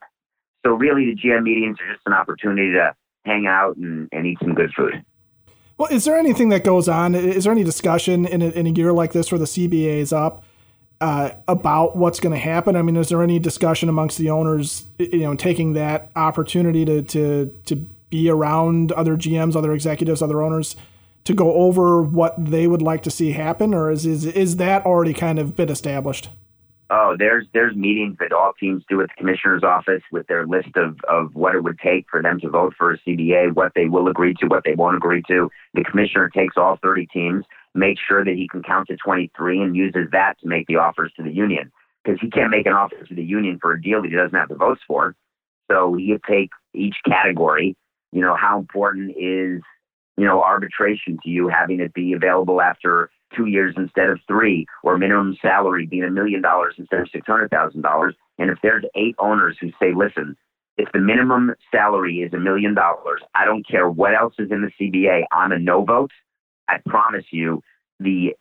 So 0.65 0.71
really, 0.71 1.05
the 1.05 1.15
GM 1.15 1.43
meetings 1.43 1.77
are 1.79 1.93
just 1.93 2.01
an 2.07 2.13
opportunity 2.13 2.71
to 2.71 2.95
hang 3.25 3.45
out 3.45 3.77
and, 3.77 4.09
and 4.11 4.25
eat 4.25 4.39
some 4.41 4.55
good 4.55 4.73
food. 4.75 5.05
Well, 5.77 5.87
is 5.91 6.03
there 6.05 6.17
anything 6.17 6.49
that 6.49 6.63
goes 6.63 6.89
on? 6.89 7.13
Is 7.13 7.43
there 7.43 7.53
any 7.53 7.63
discussion 7.63 8.25
in 8.25 8.41
a, 8.41 8.49
in 8.49 8.65
a 8.65 8.71
year 8.71 8.91
like 8.91 9.13
this 9.13 9.31
where 9.31 9.37
the 9.37 9.45
CBA 9.45 9.97
is 9.97 10.11
up 10.11 10.43
uh, 11.01 11.29
about 11.47 11.95
what's 11.95 12.19
going 12.19 12.33
to 12.33 12.39
happen? 12.39 12.75
I 12.75 12.81
mean, 12.81 12.95
is 12.95 13.09
there 13.09 13.21
any 13.21 13.37
discussion 13.37 13.87
amongst 13.87 14.17
the 14.17 14.31
owners, 14.31 14.85
you 14.97 15.19
know, 15.19 15.35
taking 15.35 15.73
that 15.73 16.09
opportunity 16.15 16.85
to 16.85 17.03
to 17.03 17.53
to 17.65 17.75
be 18.09 18.31
around 18.31 18.93
other 18.93 19.15
GMs, 19.15 19.55
other 19.55 19.73
executives, 19.73 20.23
other 20.23 20.41
owners 20.41 20.75
to 21.25 21.33
go 21.33 21.53
over 21.53 22.01
what 22.01 22.33
they 22.37 22.67
would 22.67 22.81
like 22.81 23.03
to 23.03 23.11
see 23.11 23.31
happen, 23.31 23.73
or 23.73 23.91
is 23.91 24.05
is 24.05 24.25
is 24.25 24.57
that 24.57 24.85
already 24.85 25.13
kind 25.13 25.39
of 25.39 25.55
been 25.55 25.69
established? 25.69 26.29
Oh, 26.91 27.15
there's 27.17 27.47
there's 27.53 27.75
meetings 27.75 28.17
that 28.19 28.31
all 28.31 28.53
teams 28.59 28.83
do 28.87 29.01
at 29.01 29.09
the 29.09 29.15
commissioner's 29.17 29.63
office 29.63 30.03
with 30.11 30.27
their 30.27 30.45
list 30.45 30.69
of, 30.75 30.97
of 31.09 31.33
what 31.33 31.55
it 31.55 31.63
would 31.63 31.79
take 31.79 32.05
for 32.09 32.21
them 32.21 32.39
to 32.41 32.49
vote 32.49 32.75
for 32.77 32.91
a 32.91 32.99
CBA, 32.99 33.55
what 33.55 33.71
they 33.75 33.85
will 33.85 34.07
agree 34.07 34.35
to, 34.35 34.47
what 34.47 34.63
they 34.63 34.75
won't 34.75 34.95
agree 34.95 35.23
to. 35.27 35.49
The 35.73 35.83
commissioner 35.83 36.29
takes 36.29 36.57
all 36.57 36.77
30 36.83 37.07
teams, 37.07 37.45
makes 37.73 38.01
sure 38.07 38.23
that 38.23 38.35
he 38.35 38.47
can 38.47 38.61
count 38.61 38.87
to 38.89 38.97
23, 38.97 39.61
and 39.61 39.75
uses 39.75 40.07
that 40.11 40.39
to 40.41 40.47
make 40.47 40.67
the 40.67 40.75
offers 40.75 41.11
to 41.17 41.23
the 41.23 41.33
union 41.33 41.71
because 42.03 42.19
he 42.21 42.29
can't 42.29 42.51
make 42.51 42.67
an 42.67 42.73
offer 42.73 43.03
to 43.03 43.15
the 43.15 43.23
union 43.23 43.57
for 43.59 43.73
a 43.73 43.81
deal 43.81 44.03
that 44.03 44.09
he 44.09 44.15
doesn't 44.15 44.37
have 44.37 44.49
the 44.49 44.55
votes 44.55 44.81
for. 44.87 45.15
So 45.71 45.95
he 45.95 46.15
take 46.29 46.51
each 46.75 46.97
category. 47.07 47.75
You 48.11 48.21
know, 48.21 48.35
how 48.39 48.59
important 48.59 49.15
is 49.17 49.63
you 50.17 50.25
know 50.25 50.41
arbitration 50.41 51.17
to 51.23 51.29
you 51.29 51.47
having 51.47 51.79
it 51.79 51.93
be 51.93 52.13
available 52.13 52.61
after 52.61 53.09
two 53.35 53.47
years 53.47 53.73
instead 53.77 54.09
of 54.09 54.19
three, 54.27 54.65
or 54.83 54.97
minimum 54.97 55.37
salary 55.41 55.85
being 55.85 56.03
a 56.03 56.11
million 56.11 56.41
dollars 56.41 56.75
instead 56.77 57.01
of 57.01 57.09
six 57.11 57.25
hundred 57.27 57.49
thousand 57.49 57.81
dollars. 57.81 58.15
And 58.37 58.49
if 58.49 58.57
there's 58.61 58.83
eight 58.95 59.15
owners 59.19 59.57
who 59.59 59.69
say, 59.79 59.93
listen, 59.95 60.35
if 60.77 60.91
the 60.91 60.99
minimum 60.99 61.53
salary 61.71 62.17
is 62.17 62.33
a 62.33 62.39
million 62.39 62.73
dollars, 62.73 63.21
I 63.33 63.45
don't 63.45 63.67
care 63.67 63.89
what 63.89 64.13
else 64.13 64.33
is 64.39 64.51
in 64.51 64.61
the 64.61 64.71
CBA, 64.79 65.23
I'm 65.31 65.51
a 65.51 65.59
no 65.59 65.83
vote. 65.83 66.11
I 66.67 66.77
promise 66.85 67.25
you, 67.31 67.61
the 67.99 68.35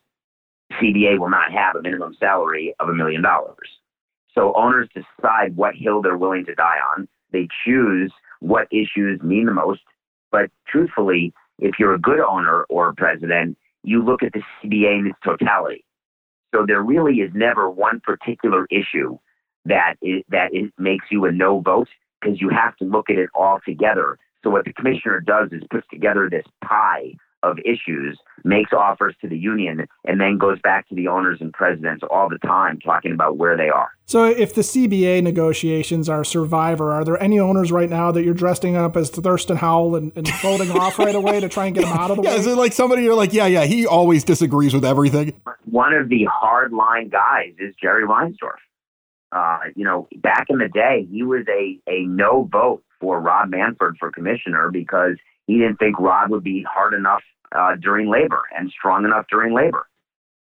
CBA 0.72 1.18
will 1.18 1.30
not 1.30 1.52
have 1.52 1.76
a 1.76 1.82
minimum 1.82 2.16
salary 2.18 2.74
of 2.80 2.88
a 2.88 2.94
million 2.94 3.22
dollars. 3.22 3.68
So 4.34 4.52
owners 4.56 4.88
decide 4.92 5.56
what 5.56 5.74
hill 5.76 6.02
they're 6.02 6.16
willing 6.16 6.44
to 6.46 6.54
die 6.54 6.78
on. 6.96 7.06
They 7.32 7.46
choose 7.64 8.12
what 8.40 8.66
issues 8.72 9.22
mean 9.22 9.46
the 9.46 9.52
most. 9.52 9.80
But 10.32 10.50
truthfully, 10.66 11.32
if 11.58 11.76
you're 11.78 11.94
a 11.94 12.00
good 12.00 12.20
owner 12.20 12.64
or 12.68 12.88
a 12.88 12.94
president, 12.94 13.56
you 13.82 14.02
look 14.02 14.22
at 14.22 14.32
the 14.32 14.42
CBA 14.62 15.00
in 15.00 15.06
its 15.08 15.18
totality. 15.24 15.84
So 16.54 16.64
there 16.66 16.82
really 16.82 17.16
is 17.16 17.30
never 17.34 17.68
one 17.68 18.00
particular 18.00 18.66
issue 18.70 19.18
that 19.64 19.94
it, 20.02 20.24
that 20.28 20.52
it 20.52 20.72
makes 20.78 21.06
you 21.10 21.24
a 21.24 21.32
no 21.32 21.60
vote 21.60 21.88
because 22.20 22.40
you 22.40 22.48
have 22.50 22.76
to 22.76 22.84
look 22.84 23.10
at 23.10 23.16
it 23.16 23.30
all 23.34 23.60
together. 23.66 24.18
So 24.42 24.50
what 24.50 24.64
the 24.64 24.72
commissioner 24.72 25.20
does 25.20 25.50
is 25.52 25.62
puts 25.70 25.86
together 25.90 26.28
this 26.30 26.44
pie 26.62 27.14
of 27.44 27.58
issues, 27.60 28.18
makes 28.44 28.72
offers 28.72 29.14
to 29.20 29.28
the 29.28 29.36
union, 29.36 29.86
and 30.04 30.20
then 30.20 30.38
goes 30.38 30.58
back 30.62 30.88
to 30.88 30.94
the 30.94 31.08
owners 31.08 31.38
and 31.40 31.52
presidents 31.52 32.02
all 32.10 32.28
the 32.28 32.38
time 32.38 32.78
talking 32.80 33.12
about 33.12 33.36
where 33.36 33.56
they 33.56 33.68
are. 33.68 33.90
So, 34.06 34.24
if 34.24 34.54
the 34.54 34.62
CBA 34.62 35.22
negotiations 35.22 36.08
are 36.08 36.24
survivor, 36.24 36.92
are 36.92 37.04
there 37.04 37.22
any 37.22 37.38
owners 37.38 37.72
right 37.72 37.88
now 37.88 38.10
that 38.12 38.22
you're 38.22 38.34
dressing 38.34 38.76
up 38.76 38.96
as 38.96 39.10
Thurston 39.10 39.56
Howell 39.56 39.96
and, 39.96 40.12
and 40.16 40.28
voting 40.42 40.70
off 40.70 40.98
right 40.98 41.14
away 41.14 41.40
to 41.40 41.48
try 41.48 41.66
and 41.66 41.74
get 41.74 41.82
them 41.82 41.96
out 41.96 42.10
of 42.10 42.18
the 42.18 42.22
yeah, 42.24 42.30
way? 42.30 42.36
Is 42.36 42.46
it 42.46 42.56
like 42.56 42.72
somebody 42.72 43.02
you're 43.02 43.14
like, 43.14 43.32
yeah, 43.32 43.46
yeah, 43.46 43.64
he 43.64 43.86
always 43.86 44.24
disagrees 44.24 44.74
with 44.74 44.84
everything? 44.84 45.32
One 45.64 45.94
of 45.94 46.08
the 46.08 46.26
hard 46.30 46.72
line 46.72 47.08
guys 47.08 47.54
is 47.58 47.74
Jerry 47.80 48.04
Reinsdorf. 48.04 48.60
Uh, 49.32 49.58
you 49.74 49.84
know, 49.84 50.06
back 50.22 50.46
in 50.48 50.58
the 50.58 50.68
day, 50.68 51.08
he 51.10 51.24
was 51.24 51.44
a, 51.48 51.80
a 51.90 52.04
no 52.06 52.48
vote 52.52 52.84
for 53.00 53.20
Rob 53.20 53.50
Manfred 53.50 53.96
for 53.98 54.12
commissioner 54.12 54.70
because 54.70 55.16
he 55.46 55.58
didn't 55.58 55.76
think 55.76 55.98
Rob 55.98 56.30
would 56.30 56.44
be 56.44 56.64
hard 56.68 56.94
enough 56.94 57.22
uh, 57.54 57.76
during 57.80 58.10
labor 58.10 58.42
and 58.56 58.70
strong 58.70 59.04
enough 59.04 59.26
during 59.30 59.54
labor. 59.54 59.86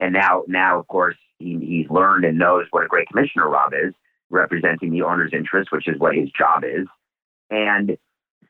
And 0.01 0.13
now, 0.13 0.45
now 0.49 0.79
of 0.79 0.89
course, 0.89 1.17
he, 1.39 1.59
he's 1.61 1.91
learned 1.91 2.25
and 2.25 2.39
knows 2.39 2.67
what 2.71 2.85
a 2.85 2.89
great 2.89 3.09
commissioner 3.09 3.49
Rob 3.49 3.73
is, 3.73 3.95
representing 4.31 4.91
the 4.91 5.03
owner's 5.03 5.33
interests, 5.33 5.71
which 5.71 5.89
is 5.89 5.99
what 5.99 6.15
his 6.15 6.31
job 6.31 6.65
is. 6.65 6.87
And 7.51 7.97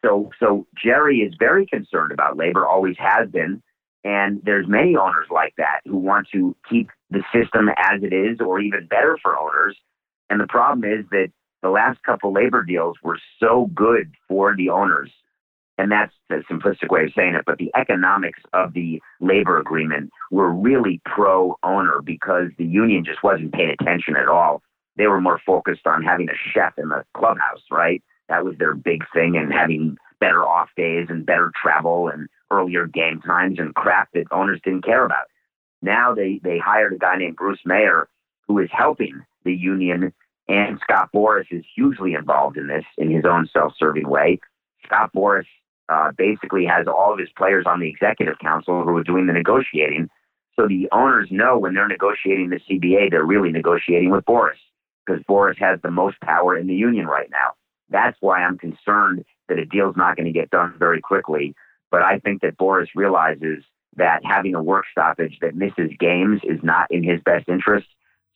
so, 0.05 0.31
so 0.41 0.67
Jerry 0.83 1.19
is 1.19 1.35
very 1.39 1.67
concerned 1.67 2.13
about 2.13 2.37
labor, 2.37 2.67
always 2.67 2.97
has 2.99 3.29
been. 3.29 3.63
And 4.05 4.41
there's 4.45 4.67
many 4.67 4.97
owners 4.97 5.27
like 5.31 5.55
that 5.59 5.81
who 5.85 5.97
want 5.97 6.29
to 6.33 6.57
keep 6.69 6.91
the 7.11 7.23
system 7.33 7.69
as 7.69 8.03
it 8.03 8.13
is, 8.13 8.41
or 8.41 8.61
even 8.61 8.87
better 8.87 9.17
for 9.23 9.39
owners. 9.39 9.77
And 10.29 10.41
the 10.41 10.47
problem 10.47 10.91
is 10.91 11.05
that 11.11 11.29
the 11.63 11.69
last 11.69 12.03
couple 12.03 12.33
labor 12.33 12.65
deals 12.65 12.97
were 13.03 13.19
so 13.39 13.71
good 13.75 14.11
for 14.29 14.57
the 14.57 14.71
owners 14.71 15.11
and 15.83 15.91
that's 15.91 16.15
a 16.31 16.37
simplistic 16.53 16.91
way 16.91 17.03
of 17.03 17.13
saying 17.17 17.35
it, 17.35 17.43
but 17.45 17.59
the 17.59 17.73
economics 17.75 18.39
of 18.53 18.73
the 18.73 19.03
labor 19.21 19.59
agreement 19.59 20.11
were 20.31 20.53
really 20.53 21.01
pro 21.05 21.59
owner 21.65 22.01
because 22.01 22.51
the 22.57 22.65
union 22.65 23.05
just 23.05 23.25
wasn't 23.25 23.53
paying 23.53 23.75
attention 23.81 24.15
at 24.15 24.29
all. 24.29 24.63
They 24.97 25.09
were 25.09 25.21
more 25.21 25.41
focused 25.45 25.85
on 25.89 26.05
having 26.05 26.29
a 26.29 26.39
chef 26.55 26.75
in 26.79 26.91
the 26.91 27.05
clubhouse, 27.15 27.63
right? 27.69 28.01
That 28.29 28.45
was 28.45 28.55
their 28.59 28.75
big 28.75 29.03
thing, 29.13 29.37
and 29.37 29.53
having 29.53 29.97
better 30.21 30.47
off 30.47 30.69
days 30.77 31.09
and 31.09 31.27
better 31.27 31.51
travel 31.61 32.07
and 32.07 32.29
earlier 32.53 32.87
game 32.87 33.21
times 33.21 33.59
and 33.59 33.75
crap 33.75 34.09
that 34.15 34.31
owners 34.31 34.61
didn't 34.63 34.85
care 34.85 35.05
about. 35.05 35.27
Now 35.83 36.15
they, 36.15 36.41
they 36.45 36.59
hired 36.59 36.93
a 36.93 36.99
guy 36.99 37.17
named 37.17 37.35
Bruce 37.35 37.59
Meyer 37.65 38.09
who 38.47 38.61
is 38.61 38.69
helping 38.71 39.21
the 39.45 39.53
union, 39.53 40.13
and 40.47 40.79
Scott 40.81 41.09
Boras 41.13 41.47
is 41.51 41.65
hugely 41.75 42.15
involved 42.15 42.57
in 42.57 42.69
this 42.69 42.85
in 42.99 43.11
his 43.11 43.25
own 43.25 43.49
self 43.53 43.73
serving 43.77 44.09
way. 44.09 44.39
Scott 44.87 45.11
Boras 45.13 45.47
uh, 45.89 46.13
basically 46.17 46.65
has 46.65 46.87
all 46.87 47.13
of 47.13 47.19
his 47.19 47.29
players 47.37 47.65
on 47.67 47.81
the 47.81 47.89
executive 47.89 48.39
council 48.39 48.83
who 48.83 48.97
are 48.97 49.05
doing 49.05 49.27
the 49.27 49.33
negotiating. 49.33 50.09
So 50.59 50.69
the 50.69 50.89
owners 50.93 51.29
know 51.31 51.59
when 51.59 51.75
they're 51.75 51.89
negotiating 51.89 52.51
the 52.51 52.61
CBA, 52.61 53.11
they're 53.11 53.25
really 53.25 53.53
negotiating 53.53 54.11
with 54.11 54.25
Boras 54.25 54.61
because 55.07 55.23
Boras 55.25 55.59
has 55.59 55.81
the 55.83 55.91
most 55.91 56.21
power 56.21 56.57
in 56.57 56.67
the 56.67 56.75
union 56.75 57.07
right 57.07 57.29
now. 57.31 57.53
That's 57.89 58.17
why 58.21 58.43
I'm 58.43 58.59
concerned 58.59 59.25
that 59.49 59.59
a 59.59 59.65
deal's 59.65 59.97
not 59.97 60.17
going 60.17 60.27
to 60.27 60.33
get 60.33 60.51
done 60.51 60.75
very 60.79 61.01
quickly. 61.01 61.55
But 61.91 62.03
I 62.03 62.19
think 62.19 62.41
that 62.43 62.57
Boras 62.57 62.89
realizes 62.95 63.65
that 63.97 64.21
having 64.25 64.55
a 64.55 64.63
work 64.63 64.87
stoppage 64.91 65.39
that 65.43 65.55
misses 65.55 65.91
games 65.99 66.41
is 66.45 66.59
not 66.63 66.91
in 66.91 67.03
his 67.03 67.21
best 67.25 67.49
interest. 67.49 67.87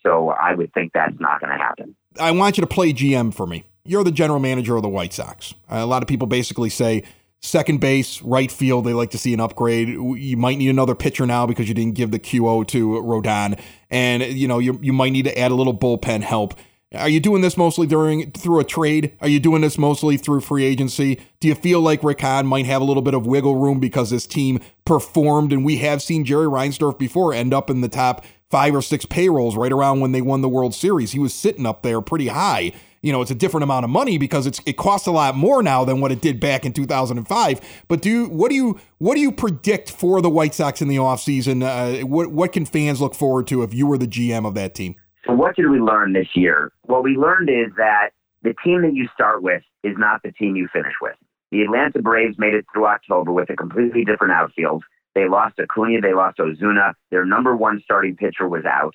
So 0.02 0.30
I 0.30 0.54
would 0.54 0.72
think 0.74 0.92
that's 0.92 1.18
not 1.18 1.40
going 1.40 1.56
to 1.56 1.58
happen. 1.58 1.96
I 2.20 2.30
want 2.32 2.58
you 2.58 2.60
to 2.60 2.66
play 2.66 2.92
GM 2.92 3.32
for 3.32 3.46
me. 3.46 3.64
You're 3.84 4.04
the 4.04 4.12
general 4.12 4.40
manager 4.40 4.76
of 4.76 4.82
the 4.82 4.88
White 4.88 5.12
Sox. 5.12 5.54
A 5.68 5.86
lot 5.86 6.02
of 6.02 6.08
people 6.08 6.26
basically 6.26 6.70
say 6.70 7.04
second 7.46 7.80
base, 7.80 8.20
right 8.22 8.50
field, 8.50 8.84
they 8.84 8.92
like 8.92 9.10
to 9.10 9.18
see 9.18 9.32
an 9.32 9.40
upgrade. 9.40 9.88
You 9.88 10.36
might 10.36 10.58
need 10.58 10.68
another 10.68 10.94
pitcher 10.94 11.26
now 11.26 11.46
because 11.46 11.68
you 11.68 11.74
didn't 11.74 11.94
give 11.94 12.10
the 12.10 12.18
QO 12.18 12.66
to 12.68 12.88
Rodon, 12.88 13.60
and 13.90 14.22
you 14.22 14.48
know 14.48 14.58
you 14.58 14.78
you 14.82 14.92
might 14.92 15.10
need 15.10 15.24
to 15.24 15.38
add 15.38 15.50
a 15.50 15.54
little 15.54 15.76
bullpen 15.76 16.22
help. 16.22 16.54
Are 16.94 17.08
you 17.08 17.18
doing 17.18 17.42
this 17.42 17.56
mostly 17.56 17.86
during 17.86 18.30
through 18.30 18.60
a 18.60 18.64
trade? 18.64 19.16
Are 19.20 19.28
you 19.28 19.40
doing 19.40 19.60
this 19.60 19.76
mostly 19.76 20.16
through 20.16 20.40
free 20.40 20.64
agency? 20.64 21.20
Do 21.40 21.48
you 21.48 21.54
feel 21.54 21.80
like 21.80 22.04
Rick 22.04 22.20
Hahn 22.20 22.46
might 22.46 22.66
have 22.66 22.80
a 22.80 22.84
little 22.84 23.02
bit 23.02 23.14
of 23.14 23.26
wiggle 23.26 23.56
room 23.56 23.80
because 23.80 24.10
his 24.10 24.26
team 24.26 24.60
performed, 24.84 25.52
and 25.52 25.64
we 25.64 25.78
have 25.78 26.00
seen 26.00 26.24
Jerry 26.24 26.46
Reinsdorf 26.46 26.98
before 26.98 27.34
end 27.34 27.52
up 27.52 27.70
in 27.70 27.80
the 27.80 27.88
top 27.88 28.24
five 28.50 28.74
or 28.74 28.82
six 28.82 29.04
payrolls 29.04 29.56
right 29.56 29.72
around 29.72 30.00
when 30.00 30.12
they 30.12 30.22
won 30.22 30.40
the 30.40 30.48
World 30.48 30.74
Series. 30.74 31.12
He 31.12 31.18
was 31.18 31.34
sitting 31.34 31.66
up 31.66 31.82
there 31.82 32.00
pretty 32.00 32.28
high 32.28 32.72
you 33.06 33.12
know, 33.12 33.22
it's 33.22 33.30
a 33.30 33.36
different 33.36 33.62
amount 33.62 33.84
of 33.84 33.90
money 33.90 34.18
because 34.18 34.46
it's 34.46 34.60
it 34.66 34.76
costs 34.76 35.06
a 35.06 35.12
lot 35.12 35.36
more 35.36 35.62
now 35.62 35.84
than 35.84 36.00
what 36.00 36.10
it 36.10 36.20
did 36.20 36.40
back 36.40 36.64
in 36.64 36.72
2005. 36.72 37.84
But 37.86 38.02
do 38.02 38.10
you, 38.10 38.26
what 38.26 38.48
do 38.48 38.56
you 38.56 38.80
what 38.98 39.14
do 39.14 39.20
you 39.20 39.30
predict 39.30 39.92
for 39.92 40.20
the 40.20 40.28
White 40.28 40.54
Sox 40.54 40.82
in 40.82 40.88
the 40.88 40.96
offseason? 40.96 41.62
Uh, 41.62 42.04
what 42.04 42.32
what 42.32 42.52
can 42.52 42.66
fans 42.66 43.00
look 43.00 43.14
forward 43.14 43.46
to 43.46 43.62
if 43.62 43.72
you 43.72 43.86
were 43.86 43.96
the 43.96 44.08
GM 44.08 44.44
of 44.44 44.54
that 44.54 44.74
team? 44.74 44.96
So 45.24 45.34
what 45.34 45.54
did 45.54 45.70
we 45.70 45.78
learn 45.78 46.14
this 46.14 46.28
year? 46.34 46.72
What 46.82 47.04
we 47.04 47.16
learned 47.16 47.48
is 47.48 47.72
that 47.76 48.10
the 48.42 48.54
team 48.64 48.82
that 48.82 48.94
you 48.94 49.08
start 49.14 49.40
with 49.40 49.62
is 49.84 49.94
not 49.96 50.22
the 50.24 50.32
team 50.32 50.56
you 50.56 50.68
finish 50.72 50.94
with. 51.00 51.14
The 51.52 51.62
Atlanta 51.62 52.02
Braves 52.02 52.36
made 52.38 52.54
it 52.54 52.64
through 52.72 52.86
October 52.86 53.32
with 53.32 53.50
a 53.50 53.56
completely 53.56 54.04
different 54.04 54.32
outfield. 54.32 54.82
They 55.14 55.28
lost 55.28 55.58
Acuna, 55.58 56.00
they 56.00 56.12
lost 56.12 56.38
Ozuna. 56.38 56.94
Their 57.10 57.24
number 57.24 57.56
one 57.56 57.80
starting 57.84 58.16
pitcher 58.16 58.48
was 58.48 58.64
out. 58.64 58.94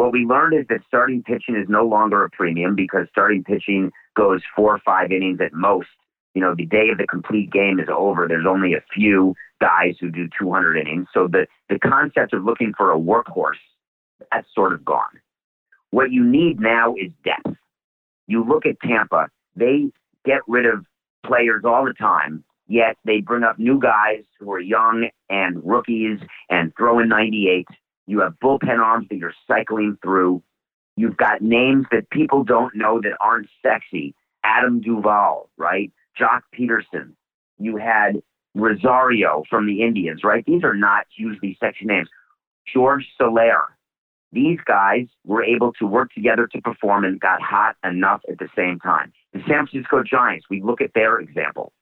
What 0.00 0.12
we 0.12 0.24
learned 0.24 0.58
is 0.58 0.66
that 0.70 0.80
starting 0.88 1.22
pitching 1.22 1.56
is 1.56 1.68
no 1.68 1.84
longer 1.84 2.24
a 2.24 2.30
premium 2.30 2.74
because 2.74 3.06
starting 3.10 3.44
pitching 3.44 3.92
goes 4.16 4.40
four 4.56 4.74
or 4.74 4.78
five 4.78 5.12
innings 5.12 5.40
at 5.44 5.52
most. 5.52 5.90
You 6.32 6.40
know, 6.40 6.54
the 6.54 6.64
day 6.64 6.88
of 6.90 6.96
the 6.96 7.06
complete 7.06 7.52
game 7.52 7.78
is 7.78 7.88
over. 7.94 8.26
There's 8.26 8.46
only 8.48 8.72
a 8.72 8.80
few 8.94 9.34
guys 9.60 9.96
who 10.00 10.10
do 10.10 10.26
200 10.38 10.78
innings. 10.78 11.08
So 11.12 11.28
the, 11.28 11.46
the 11.68 11.78
concept 11.78 12.32
of 12.32 12.44
looking 12.44 12.72
for 12.74 12.94
a 12.94 12.98
workhorse, 12.98 13.60
that's 14.32 14.48
sort 14.54 14.72
of 14.72 14.86
gone. 14.86 15.20
What 15.90 16.10
you 16.10 16.24
need 16.24 16.60
now 16.60 16.94
is 16.94 17.12
depth. 17.22 17.58
You 18.26 18.42
look 18.42 18.64
at 18.64 18.80
Tampa, 18.80 19.28
they 19.54 19.90
get 20.24 20.40
rid 20.48 20.64
of 20.64 20.86
players 21.26 21.64
all 21.66 21.84
the 21.84 21.92
time, 21.92 22.42
yet 22.68 22.96
they 23.04 23.20
bring 23.20 23.44
up 23.44 23.58
new 23.58 23.78
guys 23.78 24.24
who 24.38 24.50
are 24.50 24.60
young 24.60 25.10
and 25.28 25.60
rookies 25.62 26.20
and 26.48 26.72
throw 26.74 27.00
in 27.00 27.10
98. 27.10 27.66
You 28.06 28.20
have 28.20 28.34
bullpen 28.42 28.78
arms 28.78 29.06
that 29.10 29.16
you're 29.16 29.34
cycling 29.46 29.98
through. 30.02 30.42
You've 30.96 31.16
got 31.16 31.42
names 31.42 31.86
that 31.92 32.10
people 32.10 32.44
don't 32.44 32.74
know 32.74 33.00
that 33.00 33.16
aren't 33.20 33.48
sexy. 33.62 34.14
Adam 34.44 34.80
Duvall, 34.80 35.48
right? 35.56 35.92
Joc 36.18 36.40
Pederson. 36.54 37.12
You 37.58 37.76
had 37.76 38.20
Rosario 38.54 39.44
from 39.48 39.66
the 39.66 39.82
Indians, 39.82 40.24
right? 40.24 40.44
These 40.44 40.64
are 40.64 40.74
not 40.74 41.06
hugely 41.14 41.56
sexy 41.60 41.84
names. 41.84 42.08
George 42.72 43.06
Soler, 43.16 43.76
these 44.32 44.58
guys 44.64 45.06
were 45.24 45.42
able 45.42 45.72
to 45.74 45.86
work 45.86 46.12
together 46.12 46.46
to 46.48 46.60
perform 46.60 47.04
and 47.04 47.20
got 47.20 47.40
hot 47.42 47.76
enough 47.84 48.22
at 48.30 48.38
the 48.38 48.48
same 48.56 48.78
time. 48.78 49.12
The 49.32 49.40
San 49.40 49.66
Francisco 49.66 50.02
Giants, 50.02 50.46
we 50.50 50.62
look 50.62 50.80
at 50.80 50.94
their 50.94 51.18
example. 51.18 51.72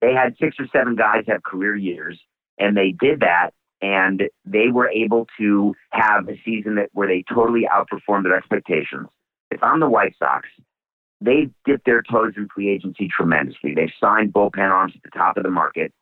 They 0.00 0.12
had 0.12 0.36
six 0.38 0.56
or 0.58 0.66
seven 0.72 0.96
guys 0.96 1.24
have 1.28 1.42
career 1.42 1.76
years, 1.76 2.18
and 2.58 2.76
they 2.76 2.90
did 2.90 3.20
that, 3.20 3.50
and 3.80 4.22
they 4.44 4.68
were 4.72 4.88
able 4.88 5.26
to 5.38 5.74
have 5.90 6.28
a 6.28 6.40
season 6.44 6.76
that 6.76 6.90
where 6.92 7.08
they 7.08 7.24
totally 7.32 7.66
outperformed 7.70 8.24
their 8.24 8.36
expectations. 8.36 9.08
If 9.50 9.62
I'm 9.62 9.80
the 9.80 9.88
White 9.88 10.14
Sox, 10.18 10.48
they 11.20 11.48
dipped 11.64 11.86
their 11.86 12.02
toes 12.02 12.34
in 12.36 12.48
free 12.54 12.68
agency 12.68 13.08
tremendously. 13.08 13.74
They've 13.74 13.88
signed 14.00 14.32
bullpen 14.32 14.70
arms 14.70 14.92
at 14.96 15.02
the 15.02 15.16
top 15.16 15.36
of 15.36 15.42
the 15.42 15.50
market. 15.50 15.92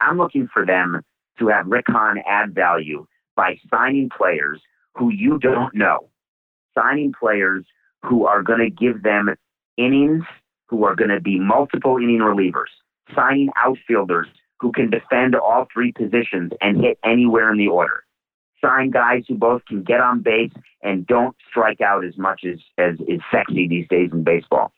I'm 0.00 0.18
looking 0.18 0.48
for 0.52 0.64
them 0.64 1.02
to 1.38 1.48
have 1.48 1.66
Rick 1.66 1.86
add 1.88 2.54
value 2.54 3.06
by 3.36 3.58
signing 3.70 4.10
players 4.16 4.60
who 4.94 5.10
you 5.10 5.38
don't 5.38 5.74
know, 5.74 6.10
signing 6.74 7.12
players 7.18 7.64
who 8.02 8.26
are 8.26 8.42
going 8.42 8.60
to 8.60 8.70
give 8.70 9.02
them 9.02 9.34
innings, 9.76 10.24
who 10.68 10.84
are 10.84 10.94
going 10.94 11.10
to 11.10 11.20
be 11.20 11.38
multiple 11.38 11.96
inning 11.96 12.20
relievers, 12.20 12.70
signing 13.14 13.50
outfielders 13.56 14.28
who 14.60 14.72
can 14.72 14.90
defend 14.90 15.34
all 15.34 15.66
three 15.72 15.92
positions 15.92 16.52
and 16.60 16.80
hit 16.80 16.98
anywhere 17.02 17.50
in 17.50 17.58
the 17.58 17.68
order. 17.68 18.04
Sign 18.62 18.90
guys 18.90 19.24
who 19.26 19.36
both 19.36 19.64
can 19.64 19.82
get 19.82 20.00
on 20.00 20.20
base 20.20 20.52
and 20.82 21.06
don't 21.06 21.34
strike 21.48 21.80
out 21.80 22.04
as 22.04 22.16
much 22.18 22.44
as, 22.44 22.58
as 22.76 22.96
is 23.08 23.20
sexy 23.32 23.66
these 23.66 23.88
days 23.88 24.10
in 24.12 24.22
baseball. 24.22 24.72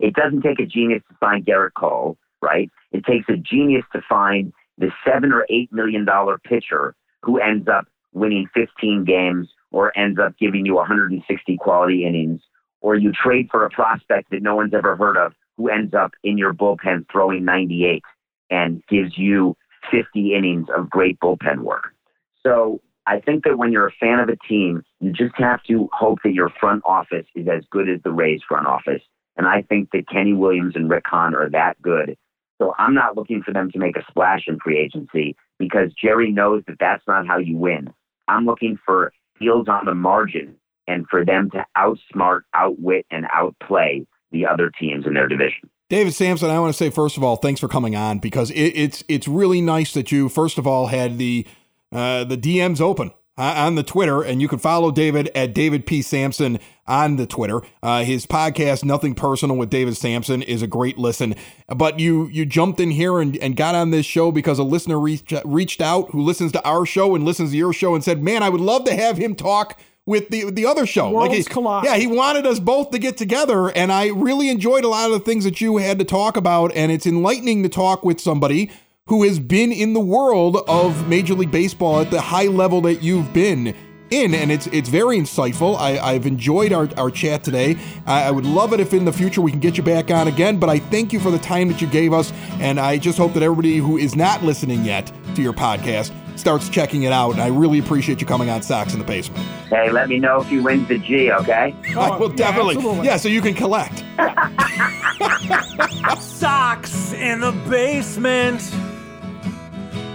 It 0.00 0.14
doesn't 0.14 0.42
take 0.42 0.58
a 0.58 0.66
genius 0.66 1.02
to 1.08 1.16
find 1.20 1.44
Gerrit 1.44 1.74
Cole, 1.78 2.18
right? 2.42 2.68
It 2.90 3.04
takes 3.04 3.28
a 3.28 3.36
genius 3.36 3.84
to 3.92 4.00
find 4.08 4.52
the 4.76 4.90
seven 5.06 5.30
or 5.32 5.46
eight 5.48 5.72
million 5.72 6.04
dollar 6.04 6.38
pitcher 6.38 6.94
who 7.22 7.38
ends 7.38 7.68
up 7.68 7.86
winning 8.12 8.48
15 8.54 9.04
games 9.04 9.48
or 9.70 9.96
ends 9.96 10.18
up 10.18 10.36
giving 10.38 10.66
you 10.66 10.74
160 10.74 11.56
quality 11.58 12.04
innings, 12.04 12.40
or 12.80 12.96
you 12.96 13.12
trade 13.12 13.48
for 13.52 13.64
a 13.64 13.70
prospect 13.70 14.30
that 14.30 14.42
no 14.42 14.56
one's 14.56 14.74
ever 14.74 14.96
heard 14.96 15.16
of 15.16 15.32
who 15.56 15.68
ends 15.68 15.94
up 15.94 16.12
in 16.24 16.36
your 16.36 16.52
bullpen 16.52 17.04
throwing 17.12 17.44
98 17.44 18.02
and 18.50 18.82
gives 18.88 19.16
you 19.16 19.56
50 19.90 20.34
innings 20.34 20.66
of 20.76 20.90
great 20.90 21.18
bullpen 21.20 21.60
work. 21.60 21.94
So 22.42 22.80
I 23.06 23.20
think 23.20 23.44
that 23.44 23.58
when 23.58 23.72
you're 23.72 23.88
a 23.88 23.92
fan 23.98 24.20
of 24.20 24.28
a 24.28 24.36
team, 24.48 24.82
you 25.00 25.12
just 25.12 25.34
have 25.36 25.62
to 25.64 25.88
hope 25.92 26.18
that 26.24 26.34
your 26.34 26.50
front 26.60 26.82
office 26.84 27.26
is 27.34 27.48
as 27.48 27.64
good 27.70 27.88
as 27.88 28.00
the 28.02 28.12
Rays 28.12 28.40
front 28.46 28.66
office. 28.66 29.02
And 29.36 29.46
I 29.46 29.62
think 29.62 29.90
that 29.92 30.08
Kenny 30.08 30.32
Williams 30.32 30.74
and 30.76 30.90
Rick 30.90 31.04
Hahn 31.06 31.34
are 31.34 31.48
that 31.50 31.80
good. 31.80 32.16
So 32.60 32.74
I'm 32.78 32.94
not 32.94 33.16
looking 33.16 33.42
for 33.42 33.52
them 33.52 33.70
to 33.70 33.78
make 33.78 33.96
a 33.96 34.04
splash 34.10 34.44
in 34.46 34.58
free 34.58 34.78
agency 34.78 35.34
because 35.58 35.92
Jerry 35.94 36.30
knows 36.30 36.62
that 36.66 36.76
that's 36.78 37.02
not 37.06 37.26
how 37.26 37.38
you 37.38 37.56
win. 37.56 37.88
I'm 38.28 38.44
looking 38.44 38.78
for 38.84 39.12
deals 39.40 39.66
on 39.66 39.86
the 39.86 39.94
margin 39.94 40.56
and 40.86 41.06
for 41.08 41.24
them 41.24 41.50
to 41.50 41.64
outsmart, 41.76 42.42
outwit, 42.54 43.06
and 43.10 43.26
outplay 43.32 44.06
the 44.30 44.46
other 44.46 44.70
teams 44.78 45.06
in 45.06 45.14
their 45.14 45.28
division. 45.28 45.70
David 45.90 46.14
Samson, 46.14 46.50
I 46.50 46.60
want 46.60 46.72
to 46.72 46.76
say 46.76 46.88
first 46.88 47.16
of 47.16 47.24
all, 47.24 47.34
thanks 47.34 47.60
for 47.60 47.66
coming 47.66 47.96
on 47.96 48.20
because 48.20 48.52
it, 48.52 48.62
it's 48.76 49.02
it's 49.08 49.26
really 49.26 49.60
nice 49.60 49.92
that 49.92 50.12
you 50.12 50.28
first 50.28 50.56
of 50.56 50.64
all 50.66 50.86
had 50.86 51.18
the 51.18 51.44
uh, 51.92 52.22
the 52.22 52.38
DMs 52.38 52.80
open 52.80 53.10
uh, 53.36 53.54
on 53.56 53.74
the 53.74 53.82
Twitter, 53.82 54.22
and 54.22 54.40
you 54.40 54.46
can 54.46 54.60
follow 54.60 54.92
David 54.92 55.32
at 55.34 55.52
David 55.52 55.86
P. 55.86 56.00
Samson 56.00 56.60
on 56.86 57.16
the 57.16 57.26
Twitter. 57.26 57.60
Uh, 57.82 58.04
his 58.04 58.24
podcast, 58.24 58.84
Nothing 58.84 59.16
Personal 59.16 59.56
with 59.56 59.68
David 59.68 59.96
Samson, 59.96 60.42
is 60.42 60.62
a 60.62 60.68
great 60.68 60.96
listen. 60.96 61.34
But 61.66 61.98
you 61.98 62.28
you 62.28 62.46
jumped 62.46 62.78
in 62.78 62.92
here 62.92 63.18
and, 63.18 63.36
and 63.38 63.56
got 63.56 63.74
on 63.74 63.90
this 63.90 64.06
show 64.06 64.30
because 64.30 64.60
a 64.60 64.62
listener 64.62 65.00
reached, 65.00 65.34
reached 65.44 65.80
out 65.80 66.12
who 66.12 66.22
listens 66.22 66.52
to 66.52 66.64
our 66.64 66.86
show 66.86 67.16
and 67.16 67.24
listens 67.24 67.50
to 67.50 67.56
your 67.56 67.72
show 67.72 67.96
and 67.96 68.04
said, 68.04 68.22
Man, 68.22 68.44
I 68.44 68.48
would 68.48 68.60
love 68.60 68.84
to 68.84 68.94
have 68.94 69.16
him 69.16 69.34
talk 69.34 69.76
with 70.10 70.28
the 70.28 70.50
the 70.50 70.66
other 70.66 70.84
show. 70.84 71.08
Worlds 71.10 71.28
like 71.30 71.38
he, 71.38 71.44
collide. 71.44 71.84
Yeah, 71.84 71.96
he 71.96 72.08
wanted 72.08 72.44
us 72.44 72.58
both 72.58 72.90
to 72.90 72.98
get 72.98 73.16
together, 73.16 73.70
and 73.70 73.92
I 73.92 74.08
really 74.08 74.48
enjoyed 74.48 74.82
a 74.82 74.88
lot 74.88 75.06
of 75.06 75.12
the 75.12 75.20
things 75.20 75.44
that 75.44 75.60
you 75.60 75.76
had 75.76 76.00
to 76.00 76.04
talk 76.04 76.36
about, 76.36 76.72
and 76.74 76.90
it's 76.90 77.06
enlightening 77.06 77.62
to 77.62 77.68
talk 77.68 78.04
with 78.04 78.20
somebody 78.20 78.70
who 79.06 79.22
has 79.22 79.38
been 79.38 79.70
in 79.70 79.94
the 79.94 80.00
world 80.00 80.58
of 80.68 81.08
Major 81.08 81.34
League 81.34 81.52
Baseball 81.52 82.00
at 82.00 82.10
the 82.10 82.20
high 82.20 82.48
level 82.48 82.80
that 82.82 83.02
you've 83.04 83.32
been 83.32 83.72
in, 84.10 84.34
and 84.34 84.50
it's 84.50 84.66
it's 84.68 84.88
very 84.88 85.16
insightful. 85.16 85.78
I, 85.78 86.12
have 86.12 86.26
enjoyed 86.26 86.72
our, 86.72 86.88
our 86.96 87.12
chat 87.12 87.44
today. 87.44 87.76
I, 88.04 88.24
I, 88.24 88.30
would 88.32 88.46
love 88.46 88.72
it 88.72 88.80
if 88.80 88.92
in 88.92 89.04
the 89.04 89.12
future 89.12 89.40
we 89.40 89.52
can 89.52 89.60
get 89.60 89.76
you 89.76 89.84
back 89.84 90.10
on 90.10 90.26
again, 90.26 90.58
but 90.58 90.68
I 90.68 90.80
thank 90.80 91.12
you 91.12 91.20
for 91.20 91.30
the 91.30 91.38
time 91.38 91.68
that 91.68 91.80
you 91.80 91.86
gave 91.86 92.12
us, 92.12 92.32
and 92.58 92.80
I 92.80 92.98
just 92.98 93.16
hope 93.16 93.32
that 93.34 93.44
everybody 93.44 93.76
who 93.76 93.96
is 93.96 94.16
not 94.16 94.42
listening 94.42 94.84
yet 94.84 95.12
to 95.36 95.42
your 95.42 95.52
podcast 95.52 96.10
starts 96.40 96.68
checking 96.68 97.04
it 97.04 97.12
out, 97.12 97.32
and 97.32 97.40
I 97.40 97.48
really 97.48 97.78
appreciate 97.78 98.20
you 98.20 98.26
coming 98.26 98.50
on 98.50 98.62
Sox 98.62 98.92
in 98.92 98.98
the 98.98 99.04
Basement. 99.04 99.44
Hey, 99.68 99.90
let 99.90 100.08
me 100.08 100.18
know 100.18 100.40
if 100.40 100.50
you 100.50 100.62
win 100.62 100.84
the 100.86 100.98
G, 100.98 101.30
okay? 101.30 101.74
Oh, 101.94 102.00
I 102.12 102.18
will 102.18 102.30
definitely. 102.30 102.76
Oh, 102.76 102.78
absolutely. 102.78 103.06
Yeah, 103.06 103.16
so 103.18 103.28
you 103.28 103.40
can 103.40 103.54
collect. 103.54 104.04
Sox 106.20 107.12
in 107.12 107.40
the 107.40 107.52
basement. 107.68 108.62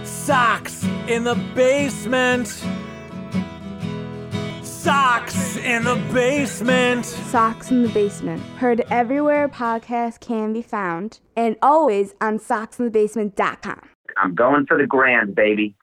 Sox 0.04 0.84
in 1.06 1.24
the 1.24 1.36
basement. 1.54 2.62
Sox 4.86 5.56
in 5.56 5.84
the 5.84 5.96
basement. 6.12 7.04
Sox 7.04 7.70
in 7.70 7.82
the 7.82 7.88
Basement. 7.88 8.40
Heard 8.58 8.82
everywhere 8.90 9.48
podcasts 9.48 10.20
can 10.20 10.52
be 10.52 10.62
found 10.62 11.20
and 11.36 11.56
always 11.60 12.14
on 12.20 12.38
soxinthebasement.com. 12.38 13.80
I'm 14.16 14.34
going 14.34 14.66
for 14.66 14.78
the 14.78 14.86
grand, 14.86 15.34
baby. 15.34 15.74